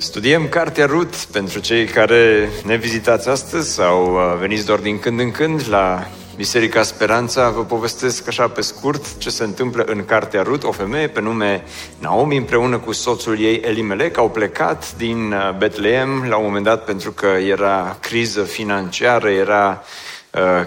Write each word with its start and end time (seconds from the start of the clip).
Studiem 0.00 0.48
Cartea 0.48 0.86
Rut 0.86 1.14
pentru 1.14 1.58
cei 1.58 1.84
care 1.84 2.48
ne 2.64 2.76
vizitați 2.76 3.28
astăzi 3.28 3.72
sau 3.72 4.14
uh, 4.14 4.38
veniți 4.40 4.66
doar 4.66 4.78
din 4.78 4.98
când 4.98 5.20
în 5.20 5.30
când 5.30 5.64
la 5.68 6.06
Biserica 6.36 6.82
Speranța. 6.82 7.50
Vă 7.50 7.64
povestesc 7.64 8.28
așa 8.28 8.48
pe 8.48 8.60
scurt 8.60 9.18
ce 9.18 9.30
se 9.30 9.44
întâmplă 9.44 9.82
în 9.82 10.04
Cartea 10.04 10.42
Rut. 10.42 10.64
O 10.64 10.72
femeie 10.72 11.06
pe 11.06 11.20
nume 11.20 11.64
Naomi 11.98 12.36
împreună 12.36 12.78
cu 12.78 12.92
soțul 12.92 13.40
ei 13.40 13.60
Elimelec 13.64 14.16
au 14.16 14.30
plecat 14.30 14.96
din 14.96 15.32
uh, 15.32 15.56
Betleem 15.56 16.26
la 16.28 16.36
un 16.36 16.44
moment 16.44 16.64
dat 16.64 16.84
pentru 16.84 17.12
că 17.12 17.26
era 17.26 17.96
criză 18.00 18.42
financiară, 18.42 19.30
era 19.30 19.82
Uh, 19.82 20.07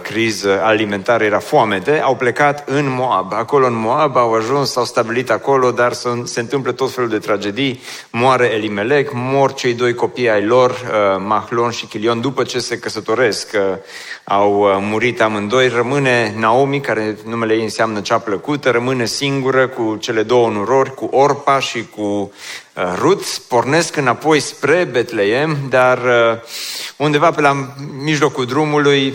criză 0.02 0.61
alimentară, 0.63 1.23
era 1.23 1.39
foamete, 1.39 1.99
au 1.99 2.16
plecat 2.16 2.70
în 2.70 2.85
Moab. 2.89 3.34
Acolo 3.34 3.66
în 3.66 3.75
Moab 3.75 4.17
au 4.17 4.34
ajuns, 4.34 4.71
s-au 4.71 4.84
stabilit 4.84 5.29
acolo, 5.29 5.71
dar 5.71 5.93
se 6.23 6.39
întâmplă 6.39 6.71
tot 6.71 6.91
felul 6.91 7.09
de 7.09 7.17
tragedii. 7.17 7.81
Moare 8.12 8.45
Elimelec, 8.53 9.09
mor 9.13 9.53
cei 9.53 9.73
doi 9.73 9.93
copii 9.93 10.29
ai 10.29 10.45
lor, 10.45 10.70
uh, 10.70 11.23
Mahlon 11.27 11.71
și 11.71 11.85
Chilion, 11.85 12.21
după 12.21 12.43
ce 12.43 12.59
se 12.59 12.77
căsătoresc. 12.79 13.49
Uh, 13.54 13.77
au 14.23 14.79
murit 14.79 15.21
amândoi, 15.21 15.68
rămâne 15.68 16.34
Naomi, 16.37 16.81
care 16.81 17.18
numele 17.26 17.53
ei 17.53 17.63
înseamnă 17.63 17.99
cea 18.01 18.18
plăcută, 18.18 18.70
rămâne 18.70 19.05
singură 19.05 19.68
cu 19.68 19.96
cele 19.99 20.24
două 20.24 20.49
nurori, 20.49 20.93
cu 20.93 21.05
Orpa 21.12 21.59
și 21.59 21.85
cu 21.96 22.31
Rut, 22.96 23.24
pornesc 23.48 23.96
înapoi 23.96 24.40
spre 24.40 24.88
Betleem, 24.91 25.58
dar 25.70 26.00
undeva 26.98 27.32
pe 27.32 27.41
la 27.41 27.74
mijlocul 28.04 28.46
drumului, 28.46 29.14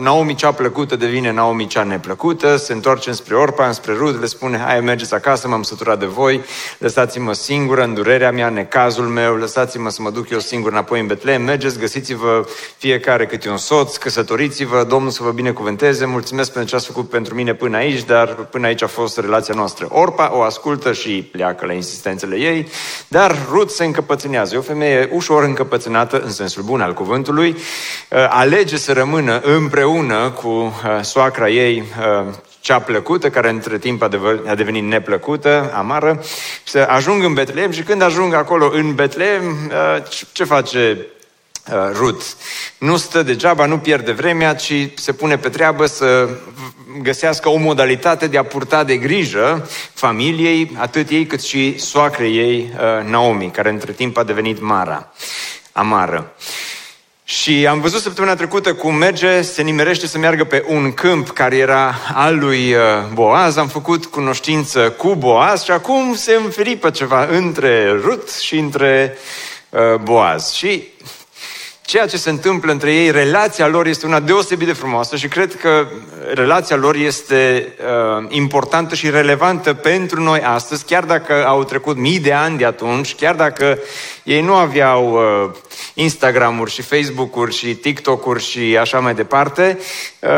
Naomi 0.00 0.34
cea 0.34 0.52
plăcută 0.52 0.96
devine 0.96 1.32
Naomi 1.32 1.66
cea 1.66 1.82
neplăcută, 1.82 2.56
se 2.56 2.72
întoarce 2.72 3.12
spre 3.12 3.34
Orpa, 3.34 3.72
spre 3.72 3.92
Rut, 3.92 4.20
le 4.20 4.26
spune, 4.26 4.58
hai 4.58 4.80
mergeți 4.80 5.14
acasă, 5.14 5.48
m-am 5.48 5.62
săturat 5.62 5.98
de 5.98 6.06
voi, 6.06 6.44
lăsați-mă 6.78 7.32
singură 7.32 7.82
în 7.82 7.94
durerea 7.94 8.32
mea, 8.32 8.48
necazul 8.48 9.04
meu, 9.04 9.34
lăsați-mă 9.36 9.90
să 9.90 10.02
mă 10.02 10.10
duc 10.10 10.30
eu 10.30 10.38
singur 10.38 10.70
înapoi 10.70 11.00
în 11.00 11.06
Betlehem, 11.06 11.42
mergeți, 11.42 11.78
găsiți-vă 11.78 12.46
fiecare 12.76 13.26
câte 13.26 13.48
un 13.48 13.56
soț, 13.56 13.96
căsătoriți-vă, 13.96 14.84
Domnul 14.88 15.10
să 15.10 15.22
vă 15.22 15.30
binecuvânteze, 15.30 16.04
mulțumesc 16.04 16.52
pentru 16.52 16.70
ce 16.70 16.76
ați 16.76 16.86
făcut 16.86 17.08
pentru 17.08 17.34
mine 17.34 17.54
până 17.54 17.76
aici, 17.76 18.04
dar 18.04 18.28
până 18.28 18.66
aici 18.66 18.82
a 18.82 18.86
fost 18.86 19.18
relația 19.18 19.54
noastră. 19.54 19.86
Orpa 19.90 20.30
o 20.34 20.42
ascultă 20.42 20.92
și 20.92 21.28
pleacă 21.32 21.66
la 21.66 21.72
insistențele 21.72 22.36
ei, 22.36 22.68
dar 23.08 23.36
Rut 23.50 23.70
se 23.70 23.84
încăpățânează. 23.84 24.54
E 24.54 24.58
o 24.58 24.62
femeie 24.62 25.08
ușor 25.12 25.42
încăpățânată, 25.42 26.20
în 26.20 26.30
sensul 26.30 26.62
bun 26.62 26.80
al 26.80 26.94
cuvântului, 26.94 27.50
uh, 27.50 28.26
alege 28.28 28.76
să 28.76 28.92
rămână 28.92 29.40
împreună 29.40 30.30
cu 30.30 30.48
uh, 30.48 30.72
soacra 31.00 31.48
ei, 31.48 31.84
uh, 31.98 32.32
cea 32.60 32.78
plăcută, 32.78 33.30
care 33.30 33.48
între 33.48 33.78
timp 33.78 34.02
a 34.46 34.54
devenit 34.54 34.84
neplăcută, 34.84 35.72
amară, 35.74 36.22
să 36.64 36.86
ajung 36.88 37.24
în 37.24 37.34
Betlehem 37.34 37.70
și 37.70 37.82
când 37.82 38.02
ajung 38.02 38.34
acolo 38.34 38.70
în 38.72 38.94
Betlehem, 38.94 39.72
ce 40.32 40.44
face 40.44 41.06
Rut? 41.92 42.22
Nu 42.78 42.96
stă 42.96 43.22
degeaba, 43.22 43.66
nu 43.66 43.78
pierde 43.78 44.12
vremea, 44.12 44.54
ci 44.54 44.88
se 44.94 45.12
pune 45.12 45.38
pe 45.38 45.48
treabă 45.48 45.86
să 45.86 46.28
găsească 47.02 47.48
o 47.48 47.56
modalitate 47.56 48.26
de 48.26 48.38
a 48.38 48.44
purta 48.44 48.84
de 48.84 48.96
grijă 48.96 49.68
familiei, 49.94 50.70
atât 50.78 51.08
ei 51.08 51.26
cât 51.26 51.42
și 51.42 51.78
soacrei 51.78 52.36
ei, 52.36 52.72
Naomi, 53.04 53.50
care 53.50 53.68
între 53.68 53.92
timp 53.92 54.16
a 54.16 54.22
devenit 54.22 54.60
Mara, 54.60 55.12
amară. 55.72 56.34
Și 57.24 57.66
am 57.66 57.80
văzut 57.80 58.00
săptămâna 58.00 58.34
trecută 58.34 58.74
cum 58.74 58.94
merge, 58.94 59.42
se 59.42 59.62
nimerește 59.62 60.06
să 60.06 60.18
meargă 60.18 60.44
pe 60.44 60.64
un 60.68 60.92
câmp 60.92 61.30
care 61.30 61.56
era 61.56 61.94
al 62.14 62.38
lui 62.38 62.72
uh, 62.72 62.80
Boaz. 63.12 63.56
Am 63.56 63.68
făcut 63.68 64.06
cunoștință 64.06 64.90
cu 64.90 65.14
Boaz 65.14 65.62
și 65.62 65.70
acum 65.70 66.14
se 66.14 66.34
înfiripă 66.34 66.90
ceva 66.90 67.24
între 67.24 68.00
Rut 68.02 68.30
și 68.30 68.58
între 68.58 69.18
uh, 69.68 69.80
Boaz. 69.94 70.52
Și 70.52 70.88
ceea 71.84 72.06
ce 72.06 72.16
se 72.16 72.30
întâmplă 72.30 72.72
între 72.72 72.94
ei, 72.94 73.10
relația 73.10 73.66
lor 73.66 73.86
este 73.86 74.06
una 74.06 74.20
deosebit 74.20 74.66
de 74.66 74.72
frumoasă 74.72 75.16
și 75.16 75.28
cred 75.28 75.54
că 75.54 75.86
relația 76.34 76.76
lor 76.76 76.94
este 76.94 77.72
uh, 77.78 78.26
importantă 78.28 78.94
și 78.94 79.10
relevantă 79.10 79.74
pentru 79.74 80.22
noi 80.22 80.40
astăzi, 80.40 80.84
chiar 80.84 81.04
dacă 81.04 81.46
au 81.46 81.64
trecut 81.64 81.96
mii 81.96 82.20
de 82.20 82.32
ani 82.32 82.58
de 82.58 82.64
atunci, 82.64 83.14
chiar 83.14 83.34
dacă 83.34 83.78
ei 84.22 84.40
nu 84.40 84.54
aveau 84.54 85.12
uh, 85.12 85.50
Instagram-uri 85.94 86.70
și 86.70 86.82
Facebook-uri 86.82 87.54
și 87.54 87.74
TikTok-uri 87.74 88.42
și 88.42 88.76
așa 88.80 89.00
mai 89.00 89.14
departe, 89.14 89.78
uh, 90.20 90.30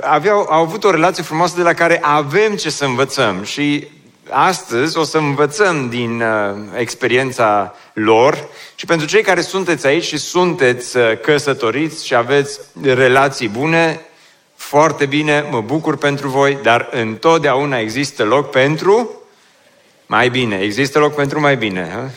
aveau, 0.00 0.46
au 0.50 0.62
avut 0.62 0.84
o 0.84 0.90
relație 0.90 1.22
frumoasă 1.22 1.56
de 1.56 1.62
la 1.62 1.72
care 1.72 1.98
avem 2.02 2.54
ce 2.54 2.70
să 2.70 2.84
învățăm 2.84 3.42
și 3.42 3.88
astăzi 4.30 4.98
o 4.98 5.02
să 5.02 5.18
învățăm 5.18 5.88
din 5.88 6.22
uh, 6.22 6.56
experiența 6.76 7.74
lor 7.92 8.48
și 8.74 8.86
pentru 8.86 9.06
cei 9.06 9.22
care 9.22 9.40
sunteți 9.40 9.86
aici 9.86 10.04
și 10.04 10.16
sunteți 10.16 10.96
uh, 10.96 11.20
căsătoriți 11.20 12.06
și 12.06 12.14
aveți 12.14 12.60
relații 12.82 13.48
bune, 13.48 14.00
foarte 14.54 15.06
bine, 15.06 15.46
mă 15.50 15.60
bucur 15.60 15.96
pentru 15.96 16.28
voi, 16.28 16.58
dar 16.62 16.88
întotdeauna 16.90 17.78
există 17.78 18.24
loc 18.24 18.50
pentru 18.50 19.10
mai 20.06 20.28
bine. 20.28 20.58
Există 20.58 20.98
loc 20.98 21.14
pentru 21.14 21.40
mai 21.40 21.56
bine. 21.56 21.88
Ha? 21.92 22.10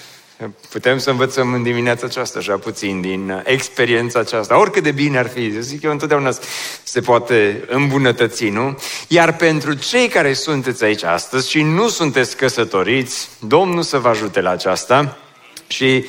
Putem 0.70 0.98
să 0.98 1.10
învățăm 1.10 1.54
în 1.54 1.64
dimineața 1.64 2.06
aceasta 2.06 2.40
așa 2.40 2.58
puțin 2.58 3.02
din 3.02 3.30
uh, 3.30 3.42
experiența 3.44 4.20
aceasta. 4.20 4.60
Oricât 4.60 4.84
de 4.84 4.92
bine 4.92 5.18
ar 5.18 5.28
fi, 5.28 5.62
zic 5.62 5.84
eu, 5.84 5.92
întotdeauna 5.92 6.32
se 6.84 7.02
poate 7.02 7.64
îmbunătăți, 7.68 8.50
nu? 8.50 8.78
Iar 9.08 9.36
pentru 9.36 9.74
cei 9.74 10.08
care 10.08 10.34
sunteți 10.34 10.84
aici 10.84 11.04
astăzi 11.04 11.50
și 11.50 11.62
nu 11.62 11.88
sunteți 11.88 12.36
căsătoriți, 12.38 13.30
Domnul 13.40 13.84
să 13.84 13.98
vă 13.98 14.08
ajute 14.08 14.42
la 14.42 14.50
aceasta 14.50 15.18
și 15.72 16.06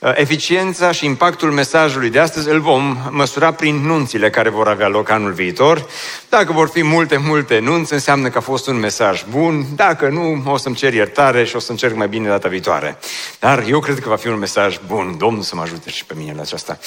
Uh, 0.00 0.12
eficiența 0.14 0.92
și 0.92 1.04
impactul 1.04 1.50
mesajului 1.50 2.10
de 2.10 2.18
astăzi 2.18 2.48
îl 2.48 2.60
vom 2.60 2.96
măsura 3.10 3.52
prin 3.52 3.76
nunțile 3.76 4.30
care 4.30 4.48
vor 4.48 4.68
avea 4.68 4.88
loc 4.88 5.10
anul 5.10 5.32
viitor. 5.32 5.86
Dacă 6.28 6.52
vor 6.52 6.68
fi 6.68 6.84
multe, 6.84 7.16
multe 7.16 7.58
nunți, 7.58 7.92
înseamnă 7.92 8.28
că 8.28 8.38
a 8.38 8.40
fost 8.40 8.66
un 8.66 8.76
mesaj 8.76 9.24
bun. 9.30 9.66
Dacă 9.74 10.08
nu, 10.08 10.42
o 10.52 10.56
să-mi 10.56 10.74
cer 10.74 10.94
iertare 10.94 11.44
și 11.44 11.56
o 11.56 11.58
să 11.58 11.70
încerc 11.70 11.94
mai 11.96 12.08
bine 12.08 12.28
data 12.28 12.48
viitoare. 12.48 12.98
Dar 13.38 13.64
eu 13.68 13.80
cred 13.80 13.98
că 13.98 14.08
va 14.08 14.16
fi 14.16 14.28
un 14.28 14.38
mesaj 14.38 14.78
bun. 14.86 15.14
Domnul 15.18 15.42
să 15.42 15.54
mă 15.54 15.62
ajute 15.62 15.90
și 15.90 16.04
pe 16.04 16.14
mine 16.16 16.32
la 16.36 16.42
aceasta. 16.42 16.78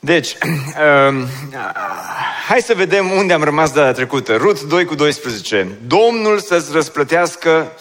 Deci, 0.00 0.28
uh, 0.38 1.26
hai 2.48 2.60
să 2.60 2.74
vedem 2.76 3.10
unde 3.10 3.32
am 3.32 3.42
rămas 3.42 3.72
data 3.72 3.92
trecută. 3.92 4.36
Rut 4.36 4.62
2 4.62 4.84
cu 4.84 4.94
12. 4.94 5.78
Domnul 5.86 6.38
să-ți 6.38 6.72
răsplătească 6.72 7.72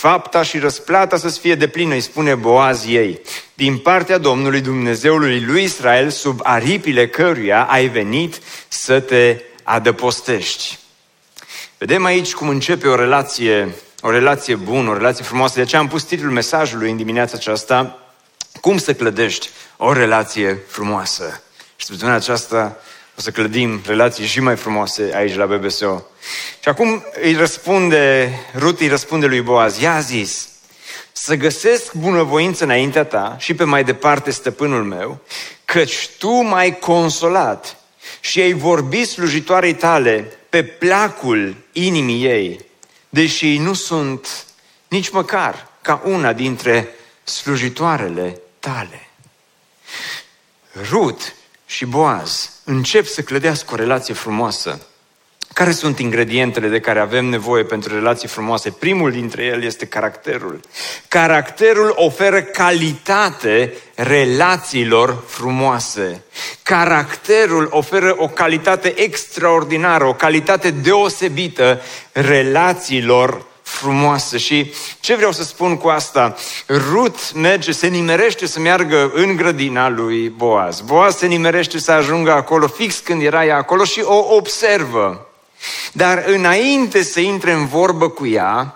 fapta 0.00 0.42
și 0.42 0.58
răsplata 0.58 1.16
să-ți 1.16 1.38
fie 1.38 1.54
deplină, 1.54 1.94
îi 1.94 2.00
spune 2.00 2.34
Boaz 2.34 2.84
ei, 2.86 3.20
din 3.54 3.78
partea 3.78 4.18
Domnului 4.18 4.60
Dumnezeului 4.60 5.44
lui 5.44 5.62
Israel, 5.62 6.10
sub 6.10 6.40
aripile 6.42 7.08
căruia 7.08 7.62
ai 7.62 7.88
venit 7.88 8.40
să 8.68 9.00
te 9.00 9.42
adăpostești. 9.62 10.78
Vedem 11.78 12.04
aici 12.04 12.34
cum 12.34 12.48
începe 12.48 12.88
o 12.88 12.94
relație, 12.94 13.74
o 14.00 14.10
relație 14.10 14.54
bună, 14.54 14.90
o 14.90 14.96
relație 14.96 15.24
frumoasă. 15.24 15.54
De 15.54 15.60
aceea 15.60 15.80
am 15.80 15.88
pus 15.88 16.02
titlul 16.02 16.32
mesajului 16.32 16.90
în 16.90 16.96
dimineața 16.96 17.36
aceasta, 17.36 17.98
cum 18.60 18.78
să 18.78 18.94
clădești 18.94 19.48
o 19.76 19.92
relație 19.92 20.58
frumoasă. 20.68 21.42
Și 21.76 21.86
săptămâna 21.86 22.16
aceasta 22.16 22.76
o 23.18 23.20
să 23.20 23.30
clădim 23.30 23.80
relații 23.86 24.26
și 24.26 24.40
mai 24.40 24.56
frumoase 24.56 25.12
aici 25.14 25.36
la 25.36 25.46
BBSO. 25.46 26.02
Și 26.62 26.68
acum 26.68 27.04
îi 27.22 27.34
răspunde, 27.34 28.32
Ruth 28.54 28.80
îi 28.80 28.88
răspunde 28.88 29.26
lui 29.26 29.40
Boaz, 29.40 29.80
i-a 29.80 30.00
zis, 30.00 30.48
să 31.12 31.34
găsesc 31.34 31.94
bunăvoință 31.94 32.64
înaintea 32.64 33.04
ta 33.04 33.36
și 33.38 33.54
pe 33.54 33.64
mai 33.64 33.84
departe 33.84 34.30
stăpânul 34.30 34.84
meu, 34.84 35.20
căci 35.64 36.08
tu 36.18 36.30
m-ai 36.30 36.78
consolat 36.78 37.76
și 38.20 38.40
ai 38.40 38.52
vorbit 38.52 39.08
slujitoarei 39.08 39.74
tale 39.74 40.32
pe 40.48 40.64
placul 40.64 41.56
inimii 41.72 42.24
ei, 42.24 42.64
deși 43.08 43.58
nu 43.58 43.74
sunt 43.74 44.44
nici 44.88 45.10
măcar 45.10 45.68
ca 45.82 46.02
una 46.04 46.32
dintre 46.32 46.94
slujitoarele 47.24 48.40
tale. 48.58 49.08
Rut 50.90 51.34
și 51.66 51.84
Boaz 51.84 52.50
încep 52.64 53.06
să 53.06 53.22
clădească 53.22 53.72
o 53.72 53.76
relație 53.76 54.14
frumoasă 54.14 54.80
Care 55.60 55.72
sunt 55.72 55.98
ingredientele 55.98 56.68
de 56.68 56.80
care 56.80 57.00
avem 57.00 57.24
nevoie 57.24 57.64
pentru 57.64 57.94
relații 57.94 58.28
frumoase? 58.28 58.70
Primul 58.70 59.10
dintre 59.10 59.42
ele 59.42 59.64
este 59.64 59.86
caracterul. 59.86 60.60
Caracterul 61.08 61.92
oferă 61.96 62.42
calitate 62.42 63.74
relațiilor 63.94 65.22
frumoase. 65.26 66.24
Caracterul 66.62 67.68
oferă 67.70 68.14
o 68.18 68.28
calitate 68.28 69.00
extraordinară, 69.00 70.04
o 70.04 70.14
calitate 70.14 70.70
deosebită 70.70 71.80
relațiilor 72.12 73.46
frumoasă. 73.62 74.36
Și 74.36 74.72
ce 75.00 75.14
vreau 75.14 75.32
să 75.32 75.42
spun 75.42 75.76
cu 75.76 75.88
asta? 75.88 76.36
Rut 76.68 77.32
merge, 77.34 77.72
se 77.72 77.86
nimerește 77.86 78.46
să 78.46 78.60
meargă 78.60 79.10
în 79.14 79.36
grădina 79.36 79.88
lui 79.88 80.28
Boaz. 80.28 80.80
Boaz 80.80 81.16
se 81.16 81.26
nimerește 81.26 81.78
să 81.78 81.92
ajungă 81.92 82.32
acolo 82.32 82.66
fix 82.66 82.98
când 82.98 83.22
era 83.22 83.44
ea 83.44 83.56
acolo 83.56 83.84
și 83.84 84.00
o 84.02 84.34
observă. 84.34 85.24
Dar 85.92 86.24
înainte 86.26 87.02
să 87.02 87.20
intre 87.20 87.52
în 87.52 87.66
vorbă 87.66 88.08
cu 88.08 88.26
ea, 88.26 88.74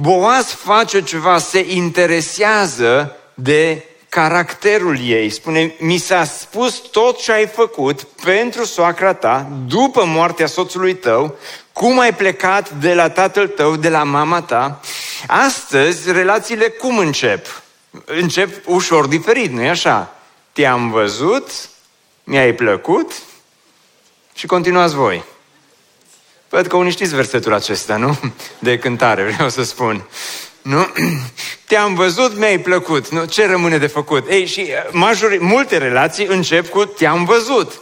Boaz 0.00 0.46
face 0.46 1.02
ceva, 1.02 1.38
se 1.38 1.64
interesează 1.68 3.16
de 3.34 3.84
caracterul 4.08 4.98
ei. 5.00 5.30
Spune, 5.30 5.74
mi 5.78 5.98
s-a 5.98 6.24
spus 6.24 6.74
tot 6.74 7.22
ce 7.22 7.32
ai 7.32 7.46
făcut 7.46 8.02
pentru 8.02 8.64
soacra 8.64 9.14
ta 9.14 9.48
după 9.66 10.04
moartea 10.04 10.46
soțului 10.46 10.94
tău, 10.94 11.38
cum 11.72 11.98
ai 11.98 12.14
plecat 12.14 12.70
de 12.70 12.94
la 12.94 13.10
tatăl 13.10 13.48
tău, 13.48 13.76
de 13.76 13.88
la 13.88 14.02
mama 14.02 14.42
ta. 14.42 14.80
Astăzi, 15.26 16.12
relațiile 16.12 16.68
cum 16.68 16.98
încep? 16.98 17.62
Încep 18.04 18.66
ușor 18.66 19.06
diferit, 19.06 19.52
nu-i 19.52 19.68
așa? 19.68 20.14
Te-am 20.52 20.90
văzut, 20.90 21.50
mi-ai 22.24 22.52
plăcut 22.54 23.12
și 24.34 24.46
continuați 24.46 24.94
voi. 24.94 25.24
Văd 26.48 26.66
că 26.66 26.76
unii 26.76 26.90
știți 26.90 27.14
versetul 27.14 27.54
acesta, 27.54 27.96
nu? 27.96 28.18
De 28.58 28.78
cântare, 28.78 29.22
vreau 29.22 29.48
să 29.48 29.62
spun. 29.62 30.04
Nu? 30.62 30.86
Te-am 31.68 31.94
văzut, 31.94 32.38
mi-ai 32.38 32.58
plăcut. 32.58 33.08
Nu? 33.08 33.24
Ce 33.24 33.46
rămâne 33.46 33.78
de 33.78 33.86
făcut? 33.86 34.30
Ei, 34.30 34.46
și 34.46 34.60
uh, 34.60 34.90
majori, 34.90 35.38
multe 35.40 35.78
relații 35.78 36.26
încep 36.26 36.68
cu 36.68 36.84
te-am 36.84 37.24
văzut. 37.24 37.72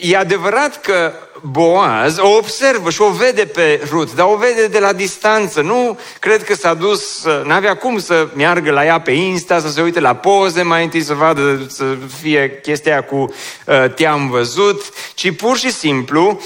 E 0.00 0.16
adevărat 0.16 0.80
că 0.80 1.12
Boaz 1.42 2.18
o 2.18 2.28
observă 2.28 2.90
și 2.90 3.00
o 3.00 3.10
vede 3.10 3.44
pe 3.44 3.80
Rut, 3.90 4.14
dar 4.14 4.26
o 4.26 4.36
vede 4.36 4.66
de 4.66 4.78
la 4.78 4.92
distanță. 4.92 5.60
Nu 5.60 5.98
cred 6.18 6.44
că 6.44 6.54
s-a 6.54 6.74
dus, 6.74 7.26
n-avea 7.44 7.76
cum 7.76 7.98
să 7.98 8.28
meargă 8.34 8.70
la 8.70 8.84
ea 8.84 9.00
pe 9.00 9.10
Insta, 9.10 9.60
să 9.60 9.68
se 9.68 9.82
uite 9.82 10.00
la 10.00 10.14
poze, 10.14 10.62
mai 10.62 10.84
întâi 10.84 11.02
să 11.02 11.14
vadă, 11.14 11.66
să 11.68 11.84
fie 12.20 12.58
chestia 12.62 13.02
cu 13.02 13.16
uh, 13.16 13.94
te-am 13.94 14.30
văzut, 14.30 14.82
ci 15.14 15.36
pur 15.36 15.56
și 15.56 15.72
simplu 15.72 16.40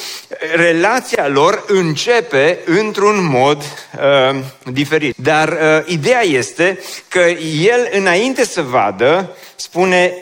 relația 0.55 1.29
lor 1.29 1.65
începe 1.67 2.59
într-un 2.65 3.29
mod 3.31 3.63
uh, 3.97 4.39
diferit. 4.73 5.15
Dar 5.17 5.49
uh, 5.49 5.85
ideea 5.87 6.25
este 6.25 6.42
că 7.09 7.21
el, 7.61 7.89
înainte 7.93 8.45
să 8.45 8.63
vadă, 8.63 9.37
spune, 9.57 10.15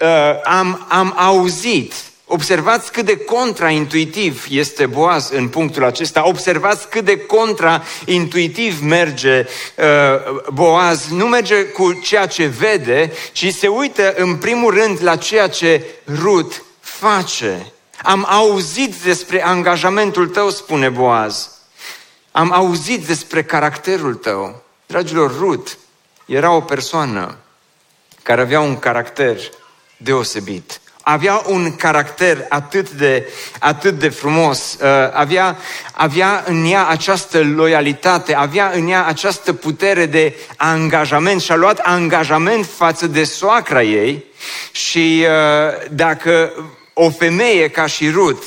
uh, 0.00 0.42
am, 0.44 0.86
am 0.88 1.14
auzit 1.16 1.92
Observați 2.28 2.92
cât 2.92 3.04
de 3.04 3.16
contraintuitiv 3.16 4.46
este 4.50 4.86
Boaz 4.86 5.30
în 5.30 5.48
punctul 5.48 5.84
acesta. 5.84 6.28
Observați 6.28 6.88
cât 6.88 7.04
de 7.04 7.18
contraintuitiv 7.18 8.80
merge 8.80 9.46
uh, 9.76 10.40
Boaz. 10.52 11.06
Nu 11.10 11.26
merge 11.26 11.64
cu 11.64 11.92
ceea 11.92 12.26
ce 12.26 12.46
vede, 12.46 13.12
ci 13.32 13.52
se 13.52 13.68
uită 13.68 14.14
în 14.16 14.36
primul 14.36 14.74
rând 14.74 14.98
la 15.02 15.16
ceea 15.16 15.48
ce 15.48 15.84
Rut 16.20 16.62
face. 16.80 17.72
Am 18.02 18.26
auzit 18.28 18.94
despre 18.94 19.44
angajamentul 19.44 20.28
tău, 20.28 20.50
spune 20.50 20.88
Boaz. 20.88 21.50
Am 22.32 22.52
auzit 22.52 23.06
despre 23.06 23.44
caracterul 23.44 24.14
tău. 24.14 24.62
Dragilor, 24.86 25.38
Rut 25.38 25.78
era 26.26 26.50
o 26.50 26.60
persoană 26.60 27.36
care 28.22 28.40
avea 28.40 28.60
un 28.60 28.78
caracter 28.78 29.36
deosebit. 29.96 30.80
Avea 31.02 31.42
un 31.46 31.76
caracter 31.76 32.46
atât 32.48 32.90
de, 32.90 33.28
atât 33.58 33.98
de 33.98 34.08
frumos, 34.08 34.78
uh, 34.80 34.88
avea, 35.12 35.56
avea 35.92 36.44
în 36.46 36.64
ea 36.64 36.86
această 36.86 37.42
loialitate, 37.42 38.34
avea 38.34 38.70
în 38.74 38.88
ea 38.88 39.06
această 39.06 39.52
putere 39.52 40.06
de 40.06 40.34
angajament 40.56 41.40
și 41.40 41.52
a 41.52 41.54
luat 41.54 41.78
angajament 41.78 42.66
față 42.76 43.06
de 43.06 43.24
soacra 43.24 43.82
ei. 43.82 44.24
Și 44.72 45.24
uh, 45.26 45.88
dacă 45.90 46.52
o 46.92 47.10
femeie 47.10 47.70
ca 47.70 47.86
și 47.86 48.10
Ruth 48.10 48.46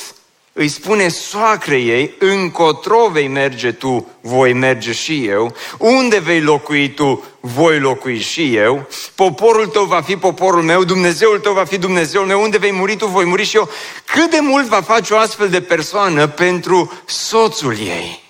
îi 0.59 0.67
spune 0.67 1.07
soacrei 1.07 1.89
ei, 1.89 2.15
încotro 2.19 3.09
vei 3.11 3.27
merge 3.27 3.71
tu, 3.71 4.07
voi 4.21 4.53
merge 4.53 4.91
și 4.91 5.25
eu, 5.25 5.55
unde 5.77 6.19
vei 6.19 6.41
locui 6.41 6.89
tu, 6.89 7.23
voi 7.39 7.79
locui 7.79 8.19
și 8.19 8.55
eu, 8.55 8.87
poporul 9.15 9.67
tău 9.67 9.83
va 9.83 10.01
fi 10.01 10.17
poporul 10.17 10.63
meu, 10.63 10.83
Dumnezeul 10.83 11.39
tău 11.39 11.53
va 11.53 11.63
fi 11.63 11.77
Dumnezeul 11.77 12.25
meu, 12.25 12.41
unde 12.41 12.57
vei 12.57 12.71
muri 12.71 12.95
tu, 12.95 13.05
voi 13.05 13.25
muri 13.25 13.43
și 13.43 13.55
eu. 13.55 13.69
Cât 14.05 14.29
de 14.29 14.39
mult 14.41 14.65
va 14.65 14.81
face 14.81 15.13
o 15.13 15.17
astfel 15.17 15.49
de 15.49 15.61
persoană 15.61 16.27
pentru 16.27 16.91
soțul 17.05 17.77
ei? 17.77 18.23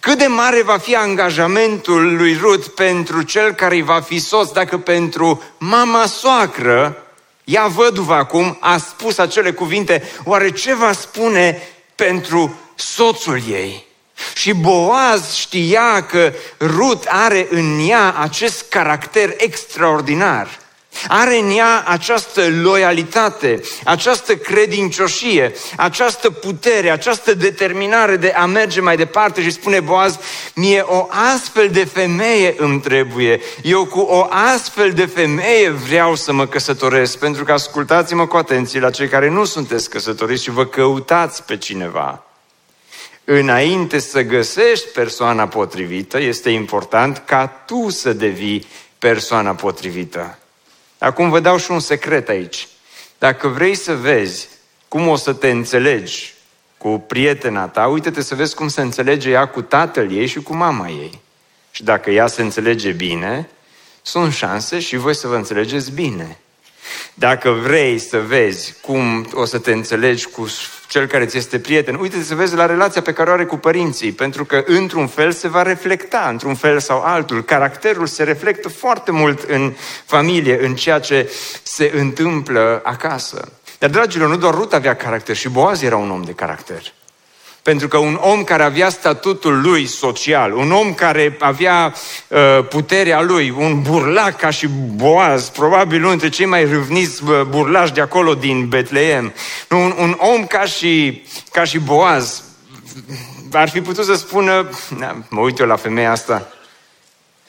Cât 0.00 0.18
de 0.18 0.26
mare 0.26 0.62
va 0.62 0.78
fi 0.78 0.96
angajamentul 0.96 2.16
lui 2.16 2.38
Rut 2.40 2.66
pentru 2.66 3.22
cel 3.22 3.52
care 3.52 3.74
îi 3.74 3.82
va 3.82 4.00
fi 4.00 4.18
soț, 4.18 4.50
dacă 4.50 4.78
pentru 4.78 5.42
mama 5.58 6.06
soacră 6.06 7.03
ea 7.44 7.66
văduva 7.66 8.16
acum 8.16 8.56
a 8.60 8.76
spus 8.76 9.18
acele 9.18 9.52
cuvinte, 9.52 10.02
oare 10.24 10.50
ce 10.50 10.74
va 10.74 10.92
spune 10.92 11.68
pentru 11.94 12.58
soțul 12.74 13.42
ei? 13.48 13.86
Și 14.34 14.52
Boaz 14.52 15.34
știa 15.34 16.06
că 16.06 16.32
Rut 16.58 17.04
are 17.08 17.46
în 17.50 17.88
ea 17.88 18.14
acest 18.18 18.68
caracter 18.68 19.34
extraordinar. 19.36 20.62
Are 21.08 21.38
în 21.38 21.50
ea 21.56 21.84
această 21.86 22.42
loialitate, 22.62 23.60
această 23.84 24.36
credincioșie, 24.36 25.52
această 25.76 26.30
putere, 26.30 26.90
această 26.90 27.34
determinare 27.34 28.16
de 28.16 28.32
a 28.36 28.46
merge 28.46 28.80
mai 28.80 28.96
departe 28.96 29.42
și 29.42 29.50
spune 29.50 29.80
Boaz, 29.80 30.18
mie 30.54 30.80
o 30.80 31.08
astfel 31.34 31.68
de 31.68 31.84
femeie 31.84 32.54
îmi 32.56 32.80
trebuie. 32.80 33.40
Eu 33.62 33.84
cu 33.84 34.00
o 34.00 34.26
astfel 34.30 34.92
de 34.92 35.06
femeie 35.06 35.70
vreau 35.70 36.14
să 36.14 36.32
mă 36.32 36.46
căsătoresc, 36.46 37.18
pentru 37.18 37.44
că 37.44 37.52
ascultați-mă 37.52 38.26
cu 38.26 38.36
atenție 38.36 38.80
la 38.80 38.90
cei 38.90 39.08
care 39.08 39.28
nu 39.30 39.44
sunteți 39.44 39.90
căsătoriți 39.90 40.42
și 40.42 40.50
vă 40.50 40.66
căutați 40.66 41.42
pe 41.42 41.56
cineva. 41.56 42.24
Înainte 43.24 43.98
să 43.98 44.22
găsești 44.22 44.88
persoana 44.88 45.48
potrivită, 45.48 46.20
este 46.20 46.50
important 46.50 47.22
ca 47.26 47.46
tu 47.46 47.90
să 47.90 48.12
devii 48.12 48.66
persoana 48.98 49.54
potrivită. 49.54 50.38
Acum 51.04 51.30
vă 51.30 51.40
dau 51.40 51.56
și 51.56 51.70
un 51.70 51.80
secret 51.80 52.28
aici. 52.28 52.68
Dacă 53.18 53.48
vrei 53.48 53.74
să 53.74 53.94
vezi 53.94 54.48
cum 54.88 55.08
o 55.08 55.16
să 55.16 55.32
te 55.32 55.50
înțelegi 55.50 56.34
cu 56.78 56.98
prietena 56.98 57.68
ta, 57.68 57.86
uite-te 57.86 58.22
să 58.22 58.34
vezi 58.34 58.54
cum 58.54 58.68
se 58.68 58.80
înțelege 58.80 59.30
ea 59.30 59.46
cu 59.46 59.62
tatăl 59.62 60.12
ei 60.12 60.26
și 60.26 60.42
cu 60.42 60.54
mama 60.54 60.88
ei. 60.88 61.20
Și 61.70 61.82
dacă 61.82 62.10
ea 62.10 62.26
se 62.26 62.42
înțelege 62.42 62.90
bine, 62.92 63.48
sunt 64.02 64.32
șanse 64.32 64.80
și 64.80 64.96
voi 64.96 65.14
să 65.14 65.26
vă 65.26 65.36
înțelegeți 65.36 65.92
bine. 65.92 66.38
Dacă 67.14 67.50
vrei 67.50 67.98
să 67.98 68.18
vezi 68.18 68.74
cum 68.80 69.26
o 69.32 69.44
să 69.44 69.58
te 69.58 69.72
înțelegi 69.72 70.26
cu 70.26 70.46
cel 70.88 71.06
care 71.06 71.26
ți 71.26 71.36
este 71.36 71.58
prieten, 71.58 71.94
uite 71.94 72.22
să 72.22 72.34
vezi 72.34 72.54
la 72.54 72.66
relația 72.66 73.02
pe 73.02 73.12
care 73.12 73.30
o 73.30 73.32
are 73.32 73.44
cu 73.44 73.56
părinții, 73.56 74.12
pentru 74.12 74.44
că 74.44 74.62
într-un 74.66 75.06
fel 75.06 75.32
se 75.32 75.48
va 75.48 75.62
reflecta, 75.62 76.26
într-un 76.30 76.54
fel 76.54 76.78
sau 76.78 77.00
altul. 77.00 77.44
Caracterul 77.44 78.06
se 78.06 78.22
reflectă 78.22 78.68
foarte 78.68 79.10
mult 79.10 79.42
în 79.42 79.74
familie, 80.04 80.64
în 80.64 80.74
ceea 80.74 80.98
ce 80.98 81.32
se 81.62 81.92
întâmplă 81.94 82.80
acasă. 82.84 83.52
Dar, 83.78 83.90
dragilor, 83.90 84.28
nu 84.28 84.36
doar 84.36 84.54
Rut 84.54 84.72
avea 84.72 84.96
caracter, 84.96 85.36
și 85.36 85.48
Boaz 85.48 85.82
era 85.82 85.96
un 85.96 86.10
om 86.10 86.22
de 86.22 86.32
caracter. 86.32 86.82
Pentru 87.64 87.88
că 87.88 87.96
un 87.96 88.18
om 88.20 88.44
care 88.44 88.62
avea 88.62 88.88
statutul 88.88 89.60
lui 89.60 89.86
social, 89.86 90.52
un 90.52 90.72
om 90.72 90.94
care 90.94 91.36
avea 91.40 91.94
uh, 92.28 92.66
puterea 92.68 93.22
lui, 93.22 93.54
un 93.58 93.82
burlac 93.82 94.36
ca 94.36 94.50
și 94.50 94.66
Boaz, 94.94 95.48
probabil 95.48 95.98
unul 95.98 96.10
dintre 96.10 96.28
cei 96.28 96.46
mai 96.46 96.64
râvniți 96.64 97.22
uh, 97.22 97.40
burlași 97.48 97.92
de 97.92 98.00
acolo 98.00 98.34
din 98.34 98.68
Betleem, 98.68 99.32
un, 99.70 99.94
un 99.98 100.16
om 100.18 100.46
ca 100.46 100.64
și, 100.64 101.22
ca 101.52 101.64
și 101.64 101.78
Boaz, 101.78 102.42
ar 103.52 103.68
fi 103.68 103.80
putut 103.80 104.04
să 104.04 104.14
spună, 104.14 104.68
na, 104.98 105.24
mă 105.28 105.40
uit 105.40 105.58
eu 105.58 105.66
la 105.66 105.76
femeia 105.76 106.10
asta, 106.10 106.48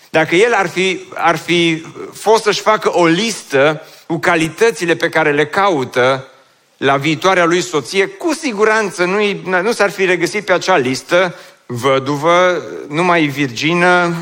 dacă 0.10 0.36
el 0.36 0.54
ar 0.54 0.68
fi, 0.68 1.00
ar 1.14 1.36
fi 1.38 1.86
fost 2.14 2.44
să-și 2.44 2.62
facă 2.62 2.98
o 2.98 3.06
listă 3.06 3.82
cu 4.08 4.18
calitățile 4.18 4.96
pe 4.96 5.10
care 5.10 5.32
le 5.32 5.46
caută, 5.46 6.30
la 6.78 6.98
viitoarea 6.98 7.46
lui 7.46 7.62
soție, 7.62 8.08
cu 8.08 8.34
siguranță 8.34 9.06
nu, 9.06 9.20
nu 9.62 9.72
s-ar 9.72 9.90
fi 9.90 10.06
regăsit 10.06 10.46
pe 10.46 10.52
acea 10.52 10.78
listă 10.78 11.36
văduvă, 11.66 12.62
numai 12.88 13.26
virgină, 13.26 14.14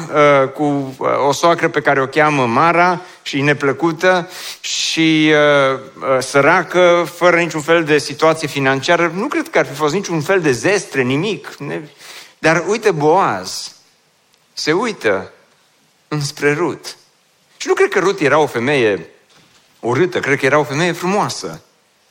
uh, 0.43 0.49
cu 0.49 0.95
uh, 0.97 1.07
o 1.27 1.31
soacră 1.31 1.69
pe 1.69 1.81
care 1.81 2.01
o 2.01 2.05
cheamă 2.05 2.45
Mara 2.45 3.01
și 3.21 3.41
neplăcută 3.41 4.29
și 4.61 5.31
uh, 5.31 5.79
uh, 5.99 6.19
săracă, 6.19 7.11
fără 7.15 7.37
niciun 7.37 7.61
fel 7.61 7.83
de 7.83 7.97
situație 7.97 8.47
financiară. 8.47 9.11
Nu 9.15 9.27
cred 9.27 9.49
că 9.49 9.57
ar 9.57 9.65
fi 9.65 9.73
fost 9.73 9.93
niciun 9.93 10.21
fel 10.21 10.41
de 10.41 10.51
zestre, 10.51 11.01
nimic. 11.01 11.57
Dar 12.39 12.63
uite 12.67 12.91
Boaz, 12.91 13.75
se 14.53 14.71
uită 14.71 15.31
înspre 16.07 16.53
Rut. 16.53 16.97
Și 17.57 17.67
nu 17.67 17.73
cred 17.73 17.89
că 17.89 17.99
Rut 17.99 18.19
era 18.19 18.39
o 18.39 18.47
femeie 18.47 19.09
urâtă, 19.79 20.19
cred 20.19 20.39
că 20.39 20.45
era 20.45 20.59
o 20.59 20.63
femeie 20.63 20.91
frumoasă. 20.91 21.61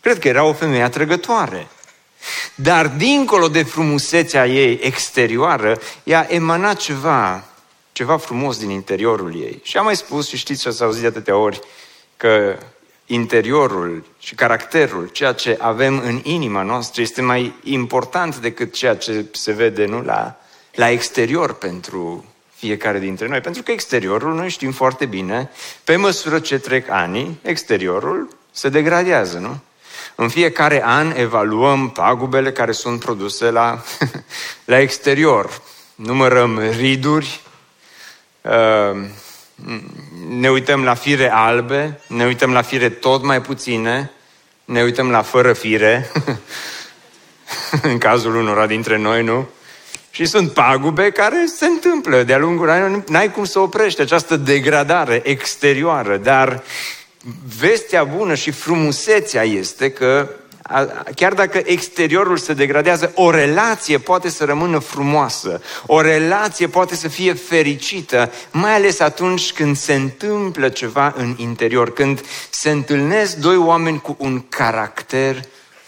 Cred 0.03 0.19
că 0.19 0.29
era 0.29 0.45
o 0.45 0.53
femeie 0.53 0.83
atrăgătoare. 0.83 1.67
Dar 2.55 2.89
dincolo 2.89 3.49
de 3.49 3.63
frumusețea 3.63 4.47
ei 4.47 4.79
exterioară, 4.83 5.79
ea 6.05 6.27
emana 6.31 6.75
ceva, 6.75 7.45
ceva 7.93 8.17
frumos 8.17 8.59
din 8.59 8.71
interiorul 8.71 9.35
ei. 9.35 9.61
Și 9.63 9.77
am 9.77 9.85
mai 9.85 9.97
spus 9.97 10.29
și 10.29 10.37
știți 10.37 10.63
ce 10.63 10.69
ați 10.69 10.83
auzit 10.83 11.01
de 11.01 11.07
atâtea 11.07 11.37
ori, 11.37 11.61
că 12.17 12.59
interiorul 13.07 14.05
și 14.19 14.35
caracterul, 14.35 15.07
ceea 15.07 15.33
ce 15.33 15.57
avem 15.61 15.99
în 15.99 16.21
inima 16.23 16.63
noastră, 16.63 17.03
este 17.03 17.23
mai 17.23 17.55
important 17.63 18.37
decât 18.37 18.73
ceea 18.73 18.97
ce 18.97 19.25
se 19.33 19.53
vede 19.53 19.85
nu, 19.85 20.03
la, 20.03 20.41
la 20.75 20.91
exterior 20.91 21.55
pentru 21.55 22.25
fiecare 22.55 22.99
dintre 22.99 23.29
noi. 23.29 23.41
Pentru 23.41 23.63
că 23.63 23.71
exteriorul, 23.71 24.35
noi 24.35 24.49
știm 24.49 24.73
foarte 24.73 25.07
bine, 25.07 25.51
pe 25.85 25.97
măsură 25.97 26.39
ce 26.39 26.59
trec 26.59 26.91
ani, 26.91 27.39
exteriorul 27.43 28.29
se 28.51 28.69
degradează, 28.69 29.39
nu? 29.39 29.61
În 30.15 30.29
fiecare 30.29 30.83
an 30.85 31.13
evaluăm 31.17 31.91
pagubele 31.91 32.53
care 32.53 32.73
sunt 32.73 33.01
produse 33.01 33.51
la, 33.51 33.83
la 34.65 34.79
exterior. 34.79 35.63
Numărăm 35.95 36.59
riduri, 36.77 37.41
uh, 38.41 39.07
ne 40.29 40.51
uităm 40.51 40.85
la 40.85 40.95
fire 40.95 41.31
albe, 41.33 42.01
ne 42.07 42.25
uităm 42.25 42.53
la 42.53 42.63
fire 42.63 42.89
tot 42.89 43.23
mai 43.23 43.41
puține, 43.41 44.11
ne 44.65 44.83
uităm 44.83 45.11
la 45.11 45.23
fără 45.23 45.53
fire, 45.53 46.11
în 47.83 47.99
cazul 47.99 48.37
unora 48.37 48.67
dintre 48.67 48.97
noi, 48.97 49.23
nu? 49.23 49.49
Și 50.11 50.25
sunt 50.25 50.53
pagube 50.53 51.11
care 51.11 51.45
se 51.57 51.67
întâmplă 51.67 52.23
de-a 52.23 52.39
lungul 52.39 52.71
anilor. 52.71 53.05
N-ai 53.07 53.31
cum 53.31 53.45
să 53.45 53.59
oprești 53.59 54.01
această 54.01 54.37
degradare 54.37 55.21
exterioară, 55.25 56.17
dar 56.17 56.63
vestea 57.59 58.05
bună 58.05 58.35
și 58.35 58.51
frumusețea 58.51 59.43
este 59.43 59.91
că 59.91 60.29
chiar 61.15 61.35
dacă 61.35 61.61
exteriorul 61.65 62.37
se 62.37 62.53
degradează, 62.53 63.13
o 63.15 63.31
relație 63.31 63.99
poate 63.99 64.29
să 64.29 64.45
rămână 64.45 64.79
frumoasă, 64.79 65.63
o 65.87 66.01
relație 66.01 66.67
poate 66.69 66.95
să 66.95 67.09
fie 67.09 67.33
fericită, 67.33 68.33
mai 68.51 68.75
ales 68.75 69.01
atunci 69.01 69.53
când 69.53 69.77
se 69.77 69.95
întâmplă 69.95 70.69
ceva 70.69 71.15
în 71.17 71.35
interior, 71.39 71.93
când 71.93 72.21
se 72.51 72.71
întâlnesc 72.71 73.37
doi 73.37 73.57
oameni 73.57 74.01
cu 74.01 74.17
un 74.19 74.45
caracter 74.49 75.41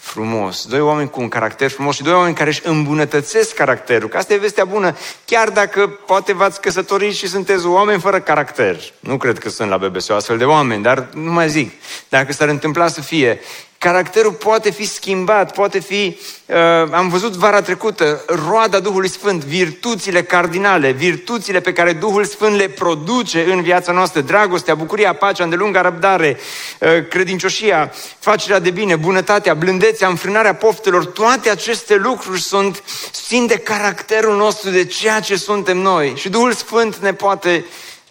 frumos, 0.05 0.65
doi 0.65 0.79
oameni 0.79 1.09
cu 1.09 1.21
un 1.21 1.27
caracter 1.27 1.69
frumos 1.69 1.95
și 1.95 2.03
doi 2.03 2.13
oameni 2.13 2.35
care 2.35 2.49
își 2.49 2.61
îmbunătățesc 2.63 3.53
caracterul. 3.53 4.09
Că 4.09 4.17
asta 4.17 4.33
e 4.33 4.37
vestea 4.37 4.65
bună, 4.65 4.97
chiar 5.25 5.49
dacă 5.49 5.87
poate 5.87 6.33
v-ați 6.33 6.61
căsătorit 6.61 7.13
și 7.13 7.27
sunteți 7.27 7.65
oameni 7.65 7.99
fără 7.99 8.19
caracter. 8.19 8.77
Nu 8.99 9.17
cred 9.17 9.39
că 9.39 9.49
sunt 9.49 9.69
la 9.69 9.77
BBS 9.77 10.09
astfel 10.09 10.37
de 10.37 10.45
oameni, 10.45 10.83
dar 10.83 11.07
nu 11.13 11.31
mai 11.31 11.49
zic. 11.49 11.71
Dacă 12.09 12.33
s-ar 12.33 12.47
întâmpla 12.47 12.87
să 12.87 13.01
fie, 13.01 13.39
Caracterul 13.85 14.31
poate 14.31 14.71
fi 14.71 14.85
schimbat, 14.85 15.53
poate 15.53 15.79
fi, 15.79 16.17
uh, 16.45 16.55
am 16.91 17.09
văzut 17.09 17.33
vara 17.33 17.61
trecută, 17.61 18.23
roada 18.27 18.79
Duhului 18.79 19.09
Sfânt, 19.09 19.43
virtuțile 19.43 20.23
cardinale, 20.23 20.91
virtuțile 20.91 21.59
pe 21.59 21.73
care 21.73 21.93
Duhul 21.93 22.25
Sfânt 22.25 22.55
le 22.55 22.67
produce 22.67 23.43
în 23.51 23.61
viața 23.61 23.91
noastră, 23.91 24.21
dragostea, 24.21 24.75
bucuria, 24.75 25.13
pacea, 25.13 25.43
îndelunga 25.43 25.81
răbdare, 25.81 26.37
uh, 26.79 27.07
credincioșia, 27.09 27.91
facerea 28.19 28.59
de 28.59 28.69
bine, 28.69 28.95
bunătatea, 28.95 29.53
blândețea, 29.53 30.07
înfrânarea 30.07 30.55
poftelor, 30.55 31.05
toate 31.05 31.49
aceste 31.49 31.95
lucruri 31.95 32.41
sunt, 32.41 32.83
țin 33.11 33.45
de 33.45 33.57
caracterul 33.57 34.35
nostru, 34.35 34.69
de 34.69 34.85
ceea 34.85 35.19
ce 35.19 35.35
suntem 35.35 35.77
noi. 35.77 36.13
Și 36.15 36.29
Duhul 36.29 36.51
Sfânt 36.51 36.95
ne 36.95 37.13
poate 37.13 37.65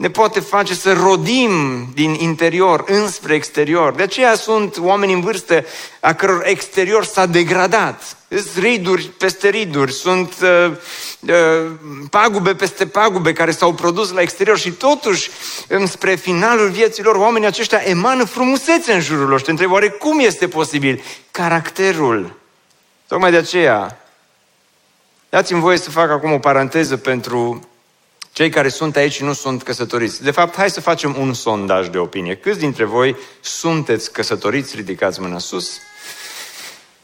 ne 0.05 0.11
poate 0.11 0.41
face 0.41 0.75
să 0.75 0.93
rodim 0.93 1.87
din 1.95 2.15
interior 2.15 2.85
înspre 2.87 3.35
exterior. 3.35 3.95
De 3.95 4.03
aceea 4.03 4.35
sunt 4.35 4.79
oameni 4.79 5.13
în 5.13 5.21
vârstă 5.21 5.65
a 6.01 6.13
căror 6.13 6.43
exterior 6.47 7.05
s-a 7.05 7.27
degradat. 7.27 8.17
Sunt 8.29 8.65
riduri 8.65 9.05
peste 9.05 9.49
riduri, 9.49 9.93
sunt 9.93 10.35
uh, 10.43 10.73
uh, 11.21 11.71
pagube 12.11 12.55
peste 12.55 12.87
pagube 12.87 13.33
care 13.33 13.51
s-au 13.51 13.73
produs 13.75 14.11
la 14.11 14.21
exterior 14.21 14.59
și 14.59 14.71
totuși, 14.71 15.31
spre 15.87 16.15
finalul 16.15 16.71
vieților, 16.71 17.15
oamenii 17.15 17.49
aceștia 17.49 17.81
emană 17.85 18.25
frumusețe 18.25 18.93
în 18.93 19.01
jurul 19.01 19.29
lor. 19.29 19.39
Și 19.39 19.45
te 19.45 19.51
întreb, 19.51 19.71
oare 19.71 19.89
cum 19.89 20.19
este 20.19 20.49
posibil? 20.49 21.03
Caracterul. 21.31 22.39
Tocmai 23.07 23.31
de 23.31 23.37
aceea, 23.37 24.01
dați-mi 25.29 25.61
voie 25.61 25.79
să 25.79 25.91
fac 25.91 26.11
acum 26.11 26.33
o 26.33 26.39
paranteză 26.39 26.97
pentru 26.97 27.69
cei 28.35 28.49
care 28.49 28.69
sunt 28.69 28.97
aici 28.97 29.13
și 29.13 29.23
nu 29.23 29.33
sunt 29.33 29.63
căsătoriți. 29.63 30.23
De 30.23 30.31
fapt, 30.31 30.57
hai 30.57 30.71
să 30.71 30.81
facem 30.81 31.17
un 31.19 31.35
sondaj 31.35 31.89
de 31.89 31.99
opinie. 31.99 32.35
Câți 32.35 32.59
dintre 32.59 32.85
voi 32.85 33.17
sunteți 33.41 34.13
căsătoriți? 34.13 34.77
Ridicați 34.77 35.21
mâna 35.21 35.39
sus. 35.39 35.81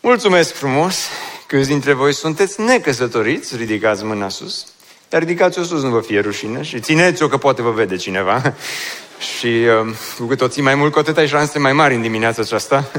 Mulțumesc 0.01 0.55
frumos. 0.55 1.09
Câți 1.47 1.69
dintre 1.69 1.93
voi 1.93 2.15
sunteți 2.15 2.61
necăsătoriți? 2.61 3.57
Ridicați 3.57 4.05
mâna 4.05 4.29
sus. 4.29 4.67
Dar 5.09 5.21
ridicați-o 5.21 5.63
sus, 5.63 5.83
nu 5.83 5.91
vă 5.91 6.01
fie 6.01 6.21
rușine 6.21 6.63
și 6.63 6.81
țineți-o 6.81 7.29
că 7.29 7.37
poate 7.37 7.63
vă 7.63 7.71
vede 7.71 7.97
cineva. 7.97 8.43
și 9.39 9.47
uh, 9.47 9.95
cu 10.19 10.25
cât 10.25 10.41
o 10.41 10.49
ții 10.49 10.63
mai 10.63 10.75
mult, 10.75 10.93
cu 10.93 10.99
atât 10.99 11.17
ai 11.17 11.29
șanse 11.29 11.59
mai 11.59 11.73
mari 11.73 11.95
în 11.95 12.03
dimineața 12.03 12.43
aceasta. 12.43 12.91